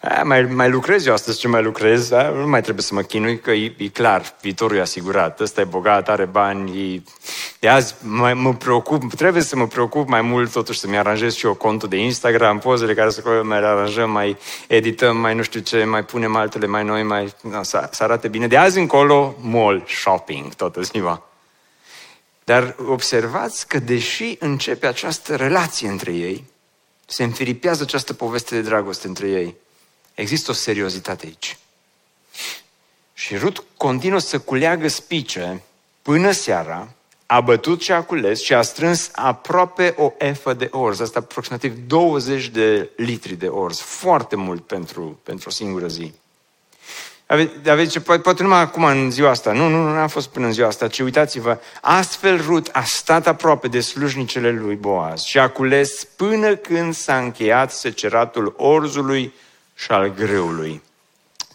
a, 0.01 0.23
mai, 0.23 0.41
mai 0.41 0.69
lucrez 0.69 1.05
eu 1.05 1.13
astăzi 1.13 1.39
ce 1.39 1.47
mai 1.47 1.63
lucrez, 1.63 2.11
a, 2.11 2.29
nu 2.29 2.47
mai 2.47 2.61
trebuie 2.61 2.83
să 2.83 2.93
mă 2.93 3.01
chinui, 3.01 3.39
că 3.39 3.51
e, 3.51 3.75
e 3.77 3.87
clar, 3.87 4.35
viitorul 4.41 4.77
e 4.77 4.81
asigurat, 4.81 5.39
ăsta 5.39 5.61
e 5.61 5.63
bogat, 5.63 6.09
are 6.09 6.25
bani, 6.25 6.93
e... 6.93 7.01
de 7.59 7.67
azi 7.67 7.95
mai, 8.01 8.33
mă 8.33 8.53
preocup, 8.53 9.13
trebuie 9.13 9.41
să 9.41 9.55
mă 9.55 9.67
preocup 9.67 10.07
mai 10.07 10.21
mult 10.21 10.51
totuși 10.51 10.79
să-mi 10.79 10.97
aranjez 10.97 11.33
și 11.33 11.45
eu 11.45 11.53
contul 11.53 11.89
de 11.89 11.97
Instagram, 11.97 12.59
pozele 12.59 12.93
care 12.93 13.09
să 13.09 13.41
mai 13.43 13.59
le 13.59 13.65
aranjăm, 13.65 14.11
mai 14.11 14.37
edităm, 14.67 15.17
mai 15.17 15.35
nu 15.35 15.41
știu 15.41 15.59
ce, 15.59 15.83
mai 15.83 16.03
punem 16.03 16.35
altele 16.35 16.65
mai 16.65 16.83
noi, 16.83 17.03
mai, 17.03 17.33
na, 17.41 17.63
să, 17.63 17.89
să 17.91 18.03
arate 18.03 18.27
bine. 18.27 18.47
De 18.47 18.57
azi 18.57 18.79
încolo, 18.79 19.35
mall, 19.41 19.83
shopping, 19.87 20.53
toată 20.53 20.81
ziua. 20.81 21.29
Dar 22.43 22.75
observați 22.87 23.67
că 23.67 23.79
deși 23.79 24.35
începe 24.39 24.87
această 24.87 25.35
relație 25.35 25.87
între 25.89 26.11
ei, 26.11 26.43
se 27.05 27.23
înfiripează 27.23 27.83
această 27.83 28.13
poveste 28.13 28.55
de 28.55 28.61
dragoste 28.61 29.07
între 29.07 29.27
ei, 29.27 29.55
există 30.19 30.51
o 30.51 30.53
seriozitate 30.53 31.25
aici. 31.25 31.57
Și 33.13 33.37
Rut 33.37 33.63
continuă 33.77 34.19
să 34.19 34.39
culeagă 34.39 34.87
spice 34.87 35.61
până 36.01 36.31
seara, 36.31 36.87
a 37.25 37.41
bătut 37.41 37.81
și 37.81 37.91
a 37.91 38.03
cules 38.03 38.41
și 38.41 38.53
a 38.53 38.61
strâns 38.61 39.09
aproape 39.13 39.93
o 39.97 40.13
efă 40.17 40.53
de 40.53 40.67
orz, 40.71 40.99
asta 40.99 41.19
aproximativ 41.19 41.73
20 41.87 42.47
de 42.47 42.89
litri 42.95 43.35
de 43.35 43.47
orz, 43.47 43.79
foarte 43.79 44.35
mult 44.35 44.65
pentru, 44.65 45.19
pentru 45.23 45.49
o 45.49 45.51
singură 45.51 45.87
zi. 45.87 46.13
Aveți, 47.25 47.69
aveți 47.69 47.99
poate, 47.99 48.21
poate 48.21 48.43
numai 48.43 48.59
acum 48.59 48.83
în 48.83 49.11
ziua 49.11 49.29
asta, 49.29 49.51
nu, 49.51 49.67
nu, 49.67 49.93
nu 49.93 49.99
a 49.99 50.07
fost 50.07 50.29
până 50.29 50.45
în 50.45 50.53
ziua 50.53 50.67
asta, 50.67 50.87
ci 50.87 50.99
uitați-vă, 50.99 51.59
astfel 51.81 52.41
Rut 52.41 52.69
a 52.71 52.83
stat 52.83 53.27
aproape 53.27 53.67
de 53.67 53.79
slujnicele 53.79 54.51
lui 54.51 54.75
Boaz 54.75 55.21
și 55.21 55.39
a 55.39 55.49
cules 55.49 56.03
până 56.03 56.55
când 56.55 56.93
s-a 56.93 57.17
încheiat 57.17 57.71
seceratul 57.71 58.53
orzului 58.57 59.33
și 59.79 59.91
al 59.91 60.13
greului. 60.13 60.81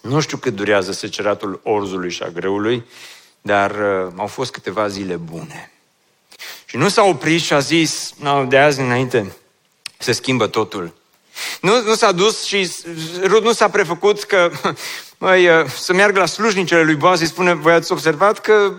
Nu 0.01 0.21
știu 0.21 0.37
cât 0.37 0.55
durează 0.55 0.93
seceratul 0.93 1.61
orzului 1.63 2.11
și 2.11 2.23
a 2.23 2.29
greului, 2.29 2.85
dar 3.43 3.71
uh, 3.71 4.13
au 4.17 4.27
fost 4.27 4.53
câteva 4.53 4.89
zile 4.89 5.17
bune. 5.17 5.73
Și 6.65 6.77
nu 6.77 6.89
s-a 6.89 7.03
oprit 7.03 7.41
și 7.41 7.53
a 7.53 7.59
zis, 7.59 8.13
no, 8.19 8.45
de 8.45 8.59
azi 8.59 8.81
înainte 8.81 9.37
se 9.99 10.13
schimbă 10.13 10.47
totul. 10.47 10.95
Nu, 11.61 11.83
nu 11.83 11.95
s-a 11.95 12.13
dus 12.13 12.45
și 12.45 12.71
Rut 13.23 13.43
nu 13.43 13.53
s-a 13.53 13.71
prefăcut 13.71 14.23
că 14.23 14.51
măi, 15.19 15.49
uh, 15.49 15.67
să 15.67 15.93
meargă 15.93 16.19
la 16.19 16.27
slujnicele 16.27 16.83
lui 16.83 16.95
Boaz 16.95 17.21
și 17.21 17.27
spune, 17.27 17.53
voi 17.53 17.73
ați 17.73 17.93
observat 17.93 18.41
că 18.41 18.77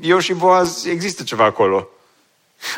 eu 0.00 0.18
și 0.18 0.32
Boaz 0.32 0.84
există 0.84 1.22
ceva 1.22 1.44
acolo. 1.44 1.88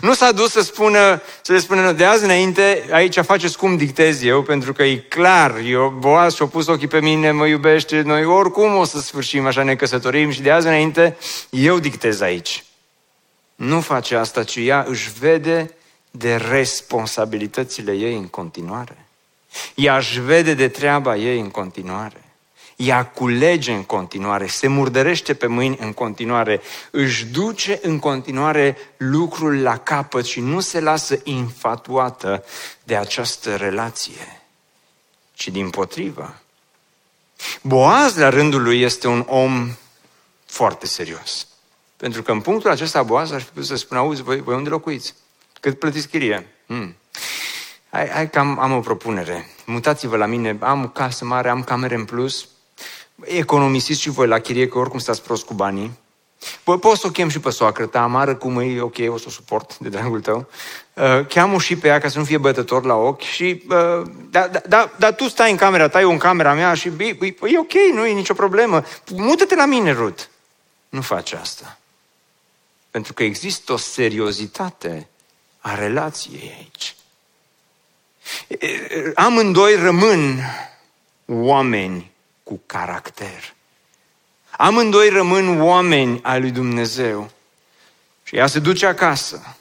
Nu 0.00 0.14
s-a 0.14 0.32
dus 0.32 0.50
să 0.50 0.60
spună, 0.60 1.22
să 1.42 1.52
le 1.52 1.58
spună, 1.58 1.92
de 1.92 2.04
azi 2.04 2.24
înainte, 2.24 2.88
aici 2.90 3.18
faceți 3.18 3.58
cum 3.58 3.76
dictez 3.76 4.22
eu, 4.22 4.42
pentru 4.42 4.72
că 4.72 4.82
e 4.82 4.96
clar, 4.96 5.58
eu, 5.64 5.88
Boaz 5.98 6.34
și-a 6.34 6.46
pus 6.46 6.66
ochii 6.66 6.86
pe 6.86 7.00
mine, 7.00 7.30
mă 7.30 7.46
iubește, 7.46 8.00
noi 8.00 8.24
oricum 8.24 8.76
o 8.76 8.84
să 8.84 9.00
sfârșim 9.00 9.46
așa, 9.46 9.62
ne 9.62 9.76
căsătorim 9.76 10.30
și 10.30 10.42
de 10.42 10.50
azi 10.50 10.66
înainte 10.66 11.16
eu 11.50 11.78
dictez 11.78 12.20
aici. 12.20 12.64
Nu 13.54 13.80
face 13.80 14.16
asta, 14.16 14.44
ci 14.44 14.56
ea 14.56 14.84
își 14.88 15.10
vede 15.18 15.74
de 16.10 16.36
responsabilitățile 16.36 17.92
ei 17.92 18.14
în 18.14 18.26
continuare. 18.26 19.06
Ea 19.74 19.96
își 19.96 20.20
vede 20.20 20.54
de 20.54 20.68
treaba 20.68 21.16
ei 21.16 21.40
în 21.40 21.50
continuare 21.50 22.29
ea 22.76 23.06
culege 23.06 23.72
în 23.72 23.84
continuare, 23.84 24.46
se 24.46 24.66
murdărește 24.66 25.34
pe 25.34 25.46
mâini 25.46 25.76
în 25.80 25.92
continuare, 25.92 26.60
își 26.90 27.26
duce 27.26 27.78
în 27.82 27.98
continuare 27.98 28.76
lucrul 28.96 29.62
la 29.62 29.76
capăt 29.76 30.24
și 30.24 30.40
nu 30.40 30.60
se 30.60 30.80
lasă 30.80 31.20
infatuată 31.22 32.44
de 32.84 32.96
această 32.96 33.56
relație, 33.56 34.42
ci 35.32 35.48
din 35.48 35.70
potrivă. 35.70 36.40
Boaz, 37.62 38.16
la 38.16 38.28
rândul 38.28 38.62
lui, 38.62 38.80
este 38.80 39.08
un 39.08 39.24
om 39.28 39.76
foarte 40.46 40.86
serios. 40.86 41.46
Pentru 41.96 42.22
că 42.22 42.32
în 42.32 42.40
punctul 42.40 42.70
acesta 42.70 43.02
Boaz 43.02 43.32
ar 43.32 43.40
fi 43.40 43.48
putut 43.48 43.66
să 43.66 43.76
spună, 43.76 44.00
auzi, 44.00 44.22
voi, 44.22 44.40
voi 44.40 44.54
unde 44.54 44.68
locuiți? 44.68 45.14
Cât 45.60 45.78
plătiți 45.78 46.08
chirie? 46.08 46.46
Hmm. 46.66 46.96
Hai, 47.90 48.08
hai 48.08 48.30
că 48.30 48.38
am, 48.38 48.58
am 48.58 48.72
o 48.72 48.80
propunere. 48.80 49.46
Mutați-vă 49.66 50.16
la 50.16 50.26
mine, 50.26 50.56
am 50.60 50.88
casă 50.88 51.24
mare, 51.24 51.48
am 51.48 51.62
camere 51.62 51.94
în 51.94 52.04
plus, 52.04 52.48
economisiți 53.24 54.00
și 54.00 54.10
voi 54.10 54.26
la 54.26 54.38
chirie, 54.38 54.68
că 54.68 54.78
oricum 54.78 54.98
stați 54.98 55.22
prost 55.22 55.44
cu 55.44 55.54
banii. 55.54 55.98
Păi 56.64 56.78
poți 56.78 57.00
să 57.00 57.06
o 57.06 57.10
chem 57.10 57.28
și 57.28 57.40
pe 57.40 57.50
soacră 57.50 57.86
ta, 57.86 58.02
amară 58.02 58.34
cum 58.34 58.58
e, 58.58 58.80
ok, 58.80 58.96
o 59.08 59.18
să 59.18 59.24
o 59.26 59.30
suport 59.30 59.78
de 59.78 59.88
dragul 59.88 60.20
tău. 60.20 60.48
Uh, 60.94 61.26
cheamă 61.26 61.58
și 61.58 61.76
pe 61.76 61.88
ea 61.88 62.00
ca 62.00 62.08
să 62.08 62.18
nu 62.18 62.24
fie 62.24 62.38
bătător 62.38 62.84
la 62.84 62.94
ochi 62.94 63.20
și... 63.20 63.62
Uh, 63.68 64.10
dar 64.30 64.48
da, 64.48 64.60
da, 64.68 64.92
da, 64.98 65.12
tu 65.12 65.28
stai 65.28 65.50
în 65.50 65.56
camera 65.56 65.88
ta, 65.88 66.00
eu 66.00 66.10
în 66.10 66.18
camera 66.18 66.54
mea 66.54 66.74
și 66.74 66.88
e, 66.98 67.04
e, 67.04 67.26
e 67.26 67.58
ok, 67.58 67.72
nu 67.92 68.06
e 68.06 68.12
nicio 68.12 68.34
problemă. 68.34 68.84
Mută-te 69.10 69.54
la 69.54 69.64
mine, 69.64 69.92
Ruth. 69.92 70.22
Nu 70.88 71.00
face 71.00 71.36
asta. 71.36 71.78
Pentru 72.90 73.12
că 73.12 73.22
există 73.22 73.72
o 73.72 73.76
seriozitate 73.76 75.08
a 75.58 75.74
relației 75.74 76.54
aici. 76.56 76.94
Amândoi 79.14 79.74
rămân 79.74 80.40
oameni 81.26 82.09
cu 82.50 82.62
caracter. 82.66 83.54
Amândoi 84.50 85.08
rămân 85.08 85.60
oameni 85.60 86.20
ai 86.22 86.40
lui 86.40 86.50
Dumnezeu. 86.50 87.30
Și 88.22 88.36
ea 88.36 88.46
se 88.46 88.58
duce 88.58 88.86
acasă. 88.86 89.56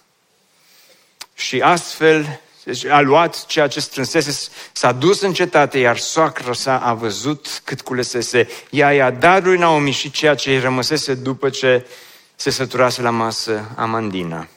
Și 1.34 1.62
astfel 1.62 2.42
deci 2.64 2.86
a 2.86 3.02
luat 3.02 3.46
ceea 3.46 3.68
ce 3.68 3.80
strânsese, 3.80 4.50
s-a 4.72 4.92
dus 4.92 5.22
în 5.22 5.34
cetate, 5.34 5.80
iar 5.80 5.98
soacră 5.98 6.54
sa 6.54 6.80
a 6.80 6.94
văzut 6.94 7.62
cât 7.64 7.82
culesese. 7.82 8.48
Ea 8.70 8.94
i-a 8.94 9.12
dat 9.12 9.44
lui 9.44 9.58
Naomi 9.58 9.92
și 9.92 10.12
ceea 10.12 10.36
ce 10.36 10.52
îi 10.52 10.60
rămăsese 10.60 11.14
după 11.14 11.50
ce 11.50 11.88
se 12.36 12.50
săturase 12.50 13.02
la 13.02 13.10
masă 13.10 13.72
Amandina. 13.76 14.48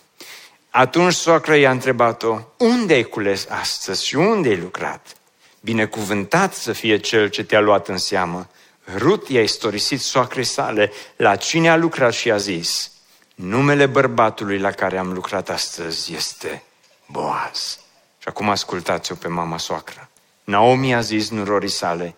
Atunci 0.70 1.14
soacra 1.14 1.57
i-a 1.57 1.70
întrebat-o, 1.70 2.39
unde 2.57 2.95
ai 2.95 3.03
cules 3.03 3.47
astăzi 3.49 4.07
și 4.07 4.16
unde 4.16 4.49
ai 4.49 4.57
lucrat? 4.57 5.16
Binecuvântat 5.65 6.55
să 6.55 6.73
fie 6.73 6.97
cel 6.97 7.29
ce 7.29 7.45
te-a 7.45 7.61
luat 7.61 7.89
în 7.89 7.99
seamă. 7.99 8.49
Rut 8.97 9.29
i-a 9.29 9.43
istorisit 9.43 10.01
soacrei 10.01 10.45
sale 10.45 10.93
la 11.17 11.37
cine 11.37 11.71
a 11.71 11.77
lucrat 11.77 12.13
și 12.13 12.31
a 12.31 12.37
zis, 12.37 12.91
numele 13.35 13.87
bărbatului 13.87 14.59
la 14.59 14.71
care 14.71 14.99
am 14.99 15.13
lucrat 15.13 15.51
astăzi 15.51 16.15
este 16.15 16.63
Boaz. 17.07 17.79
Și 18.19 18.29
acum 18.29 18.49
ascultați-o 18.49 19.15
pe 19.15 19.29
mama 19.29 19.59
soacră. 19.59 20.09
Naomi 20.45 20.95
a 20.95 21.01
zis 21.01 21.31
nurorii 21.31 21.69
sale, 21.69 22.15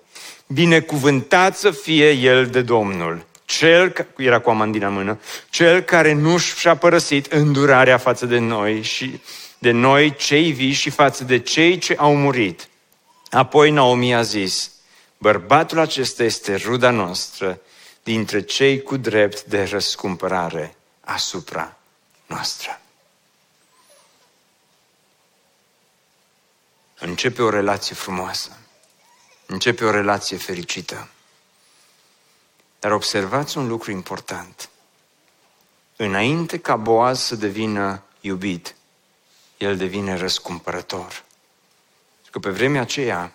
binecuvântat 0.47 1.57
să 1.57 1.70
fie 1.70 2.11
el 2.11 2.47
de 2.47 2.62
Domnul, 2.62 3.24
cel, 3.45 4.07
era 4.16 4.38
cu 4.38 4.51
amandina 4.51 4.86
în 4.86 4.92
mână, 4.92 5.20
cel 5.51 5.80
care 5.80 6.12
nu 6.12 6.38
și-a 6.38 6.76
părăsit 6.76 7.32
îndurarea 7.32 7.99
față 7.99 8.26
de 8.26 8.38
noi 8.38 8.82
și 8.82 9.20
de 9.59 9.70
noi 9.70 10.14
cei 10.14 10.53
vii 10.53 10.72
și 10.72 10.90
față 10.90 11.24
de 11.24 11.38
cei 11.38 11.78
ce 11.78 11.95
au 11.99 12.16
murit. 12.16 12.68
Apoi 13.35 13.70
Naomi 13.70 14.14
a 14.14 14.22
zis, 14.22 14.70
bărbatul 15.18 15.78
acesta 15.78 16.22
este 16.24 16.55
ruda 16.55 16.91
noastră 16.91 17.61
dintre 18.03 18.43
cei 18.43 18.82
cu 18.82 18.97
drept 18.97 19.45
de 19.45 19.64
răscumpărare 19.64 20.76
asupra 21.01 21.76
noastră. 22.26 22.80
Începe 26.99 27.43
o 27.43 27.51
relație 27.51 27.95
frumoasă. 27.95 28.59
Începe 29.47 29.85
o 29.85 29.91
relație 29.91 30.37
fericită. 30.37 31.09
Dar 32.78 32.93
observați 32.93 33.59
un 33.59 33.66
lucru 33.66 33.91
important. 33.91 34.68
Înainte 35.97 36.59
ca 36.59 36.76
Boaz 36.76 37.20
să 37.20 37.35
devină 37.35 38.03
iubit, 38.20 38.74
el 39.59 39.76
devine 39.76 40.16
răscumpărător 40.16 41.23
că 42.35 42.41
pe 42.41 42.51
vremea 42.51 42.80
aceea 42.80 43.32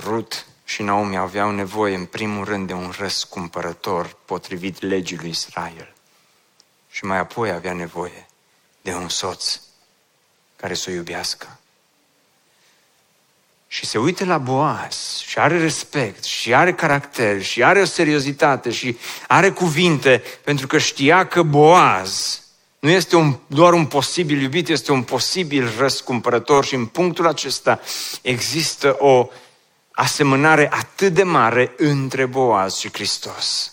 Rut 0.00 0.46
și 0.64 0.82
Naomi 0.82 1.16
aveau 1.16 1.50
nevoie 1.50 1.94
în 1.94 2.04
primul 2.04 2.44
rând 2.44 2.66
de 2.66 2.72
un 2.72 2.92
răscumpărător 2.98 4.16
potrivit 4.24 4.80
legii 4.80 5.16
lui 5.16 5.28
Israel. 5.28 5.92
Și 6.90 7.04
mai 7.04 7.18
apoi 7.18 7.50
avea 7.50 7.72
nevoie 7.72 8.26
de 8.80 8.94
un 8.94 9.08
soț 9.08 9.60
care 10.56 10.74
să 10.74 10.90
o 10.90 10.92
iubească. 10.92 11.58
Și 13.66 13.86
se 13.86 13.98
uită 13.98 14.24
la 14.24 14.38
Boaz 14.38 15.18
și 15.18 15.38
are 15.38 15.58
respect 15.58 16.24
și 16.24 16.54
are 16.54 16.74
caracter 16.74 17.42
și 17.42 17.64
are 17.64 17.80
o 17.80 17.84
seriozitate 17.84 18.70
și 18.70 18.98
are 19.26 19.50
cuvinte 19.50 20.22
pentru 20.44 20.66
că 20.66 20.78
știa 20.78 21.26
că 21.26 21.42
Boaz 21.42 22.42
nu 22.78 22.90
este 22.90 23.16
un, 23.16 23.36
doar 23.46 23.72
un 23.72 23.86
posibil 23.86 24.42
iubit, 24.42 24.68
este 24.68 24.92
un 24.92 25.02
posibil 25.02 25.72
răscumpărător 25.78 26.64
și 26.64 26.74
în 26.74 26.86
punctul 26.86 27.26
acesta 27.26 27.80
există 28.22 28.96
o 28.98 29.28
asemănare 29.92 30.70
atât 30.72 31.12
de 31.12 31.22
mare 31.22 31.74
între 31.76 32.26
Boaz 32.26 32.76
și 32.76 32.92
Hristos. 32.92 33.72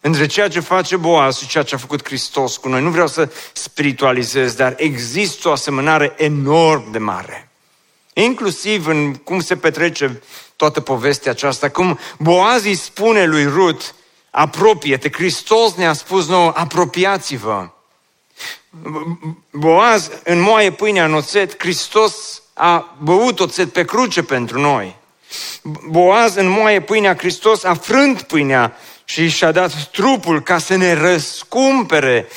Între 0.00 0.26
ceea 0.26 0.48
ce 0.48 0.60
face 0.60 0.96
Boaz 0.96 1.38
și 1.38 1.46
ceea 1.46 1.64
ce 1.64 1.74
a 1.74 1.78
făcut 1.78 2.04
Hristos 2.04 2.56
cu 2.56 2.68
noi. 2.68 2.82
Nu 2.82 2.90
vreau 2.90 3.06
să 3.06 3.30
spiritualizez, 3.52 4.54
dar 4.54 4.74
există 4.76 5.48
o 5.48 5.52
asemănare 5.52 6.14
enorm 6.16 6.90
de 6.90 6.98
mare. 6.98 7.50
Inclusiv 8.12 8.86
în 8.86 9.14
cum 9.14 9.40
se 9.40 9.56
petrece 9.56 10.22
toată 10.56 10.80
povestea 10.80 11.30
aceasta, 11.30 11.68
cum 11.68 11.98
Boaz 12.18 12.64
îi 12.64 12.74
spune 12.74 13.24
lui 13.24 13.44
Rut, 13.44 13.94
apropie-te, 14.30 15.10
Hristos 15.12 15.74
ne-a 15.74 15.92
spus 15.92 16.26
nouă, 16.26 16.52
apropiați-vă. 16.56 17.70
Boaz 19.50 20.10
înmoaie 20.24 20.72
pâinea 20.72 21.04
în 21.04 21.14
oțet, 21.14 21.58
Hristos 21.58 22.42
a 22.54 22.96
băut 23.02 23.40
oțet 23.40 23.72
pe 23.72 23.84
cruce 23.84 24.22
pentru 24.22 24.60
noi. 24.60 24.96
Boaz 25.88 26.34
înmoaie 26.34 26.80
pâinea, 26.80 27.16
Hristos 27.16 27.64
a 27.64 27.74
frânt 27.74 28.22
pâinea 28.22 28.76
și 29.04 29.28
și-a 29.28 29.52
dat 29.52 29.90
trupul 29.90 30.42
ca 30.42 30.58
să 30.58 30.76
ne 30.76 30.92
răscumpere 30.92 32.28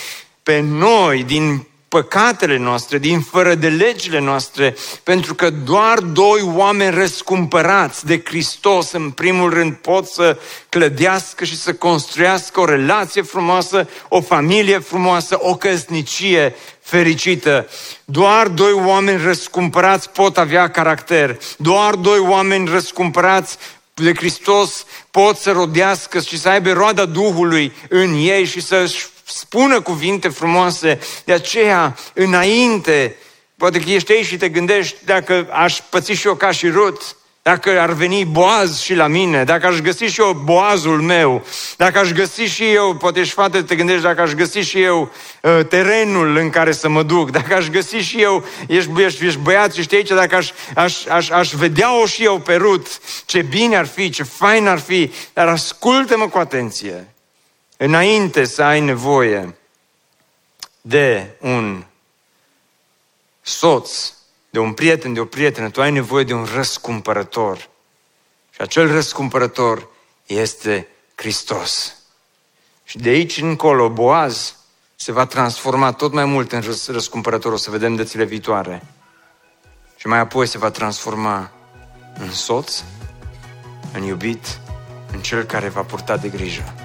pe 0.44 0.60
noi 0.60 1.24
din 1.24 1.68
păcatele 1.96 2.58
noastre, 2.58 2.98
din 2.98 3.22
fără 3.22 3.56
de 3.56 3.68
legile 3.68 4.20
noastre, 4.20 4.76
pentru 5.04 5.36
că 5.36 5.50
doar 5.50 6.00
doi 6.00 6.42
oameni 6.56 6.96
răscumpărați 6.96 8.06
de 8.06 8.22
Hristos, 8.26 8.92
în 8.92 9.10
primul 9.10 9.50
rând, 9.54 9.74
pot 9.74 10.08
să 10.08 10.38
clădească 10.70 11.44
și 11.46 11.58
să 11.58 11.74
construiască 11.74 12.60
o 12.60 12.66
relație 12.66 13.22
frumoasă, 13.22 13.90
o 14.08 14.22
familie 14.22 14.80
frumoasă, 14.80 15.38
o 15.40 15.56
căsnicie 15.56 16.56
fericită. 16.82 17.68
Doar 18.06 18.48
doi 18.48 18.72
oameni 18.72 19.24
răscumpărați 19.24 20.10
pot 20.10 20.38
avea 20.38 20.70
caracter. 20.70 21.38
Doar 21.58 21.96
doi 21.96 22.20
oameni 22.20 22.70
răscumpărați 22.70 23.58
de 23.94 24.14
Hristos 24.14 24.86
pot 25.12 25.38
să 25.38 25.52
rodească 25.52 26.20
și 26.20 26.40
să 26.40 26.50
aibă 26.50 26.72
roada 26.72 27.06
Duhului 27.06 27.74
în 27.90 28.14
ei 28.14 28.46
și 28.46 28.62
să-și 28.62 29.06
spună 29.26 29.82
cuvinte 29.82 30.28
frumoase. 30.28 31.00
De 31.26 31.34
aceea, 31.34 31.98
înainte, 32.14 33.16
poate 33.58 33.80
că 33.80 33.90
ești 33.90 34.12
aici 34.12 34.26
și 34.26 34.38
te 34.38 34.50
gândești 34.50 34.96
dacă 35.06 35.48
aș 35.52 35.80
păți 35.90 36.12
și 36.12 36.28
eu 36.28 36.36
ca 36.36 36.52
și 36.52 36.70
Rut, 36.70 37.16
dacă 37.42 37.80
ar 37.80 37.92
veni 37.92 38.26
boaz 38.26 38.80
și 38.80 38.94
la 38.94 39.08
mine, 39.08 39.44
dacă 39.44 39.66
aș 39.66 39.80
găsi 39.80 40.04
și 40.04 40.22
eu 40.22 40.42
boazul 40.44 41.02
meu, 41.02 41.46
dacă 41.78 42.00
aș 42.00 42.12
găsi 42.12 42.42
și 42.42 42.64
eu, 42.64 42.96
poate 42.96 43.20
ești 43.20 43.34
fată, 43.34 43.62
te 43.62 43.76
gândești, 43.76 44.02
dacă 44.02 44.22
aș 44.22 44.32
găsi 44.32 44.60
și 44.60 44.82
eu 44.82 45.12
uh, 45.42 45.60
terenul 45.70 46.36
în 46.36 46.50
care 46.50 46.72
să 46.72 46.90
mă 46.90 47.04
duc, 47.04 47.32
dacă 47.32 47.56
aș 47.56 47.68
găsi 47.68 47.96
și 47.96 48.22
eu, 48.22 48.46
ești, 48.68 49.02
ești, 49.02 49.26
ești 49.26 49.40
băiat 49.40 49.74
și 49.74 49.82
știi 49.82 49.98
aici, 49.98 50.08
dacă 50.08 50.36
aș, 50.36 50.50
aș, 50.76 51.06
aș, 51.06 51.30
aș 51.30 51.52
vedea-o 51.52 52.06
și 52.06 52.24
eu 52.24 52.40
pe 52.40 52.56
Rut, 52.56 53.00
ce 53.26 53.42
bine 53.42 53.78
ar 53.78 53.88
fi, 53.88 54.10
ce 54.10 54.24
fain 54.24 54.68
ar 54.68 54.80
fi, 54.80 55.12
dar 55.34 55.48
ascultă-mă 55.48 56.28
cu 56.28 56.38
atenție. 56.38 57.15
Înainte 57.78 58.46
să 58.46 58.64
ai 58.64 58.80
nevoie 58.80 59.58
de 60.82 61.36
un 61.42 61.86
soț, 63.42 64.14
de 64.50 64.60
un 64.60 64.74
prieten, 64.74 65.14
de 65.14 65.20
o 65.20 65.26
prietenă, 65.26 65.70
tu 65.70 65.82
ai 65.82 65.92
nevoie 65.92 66.24
de 66.24 66.34
un 66.34 66.48
răscumpărător. 66.54 67.58
Și 68.50 68.62
acel 68.62 68.92
răscumpărător 68.92 69.88
este 70.26 70.88
Hristos. 71.16 71.96
Și 72.84 72.98
de 72.98 73.10
aici 73.10 73.38
încolo, 73.38 73.90
Boaz 73.90 74.56
se 74.96 75.12
va 75.12 75.26
transforma 75.26 75.92
tot 75.92 76.14
mai 76.14 76.26
mult 76.26 76.52
în 76.52 76.62
răs- 76.62 76.88
răscumpărător, 76.88 77.52
o 77.52 77.58
să 77.58 77.70
vedem 77.70 77.96
dățile 77.96 78.24
viitoare. 78.24 78.86
Și 79.96 80.08
mai 80.08 80.20
apoi 80.20 80.48
se 80.48 80.58
va 80.58 80.70
transforma 80.70 81.52
în 82.20 82.32
soț, 82.32 82.84
în 83.94 84.04
iubit, 84.04 84.60
în 85.12 85.22
cel 85.22 85.44
care 85.44 85.70
va 85.70 85.82
purta 85.82 86.18
de 86.18 86.30
grijă 86.30 86.85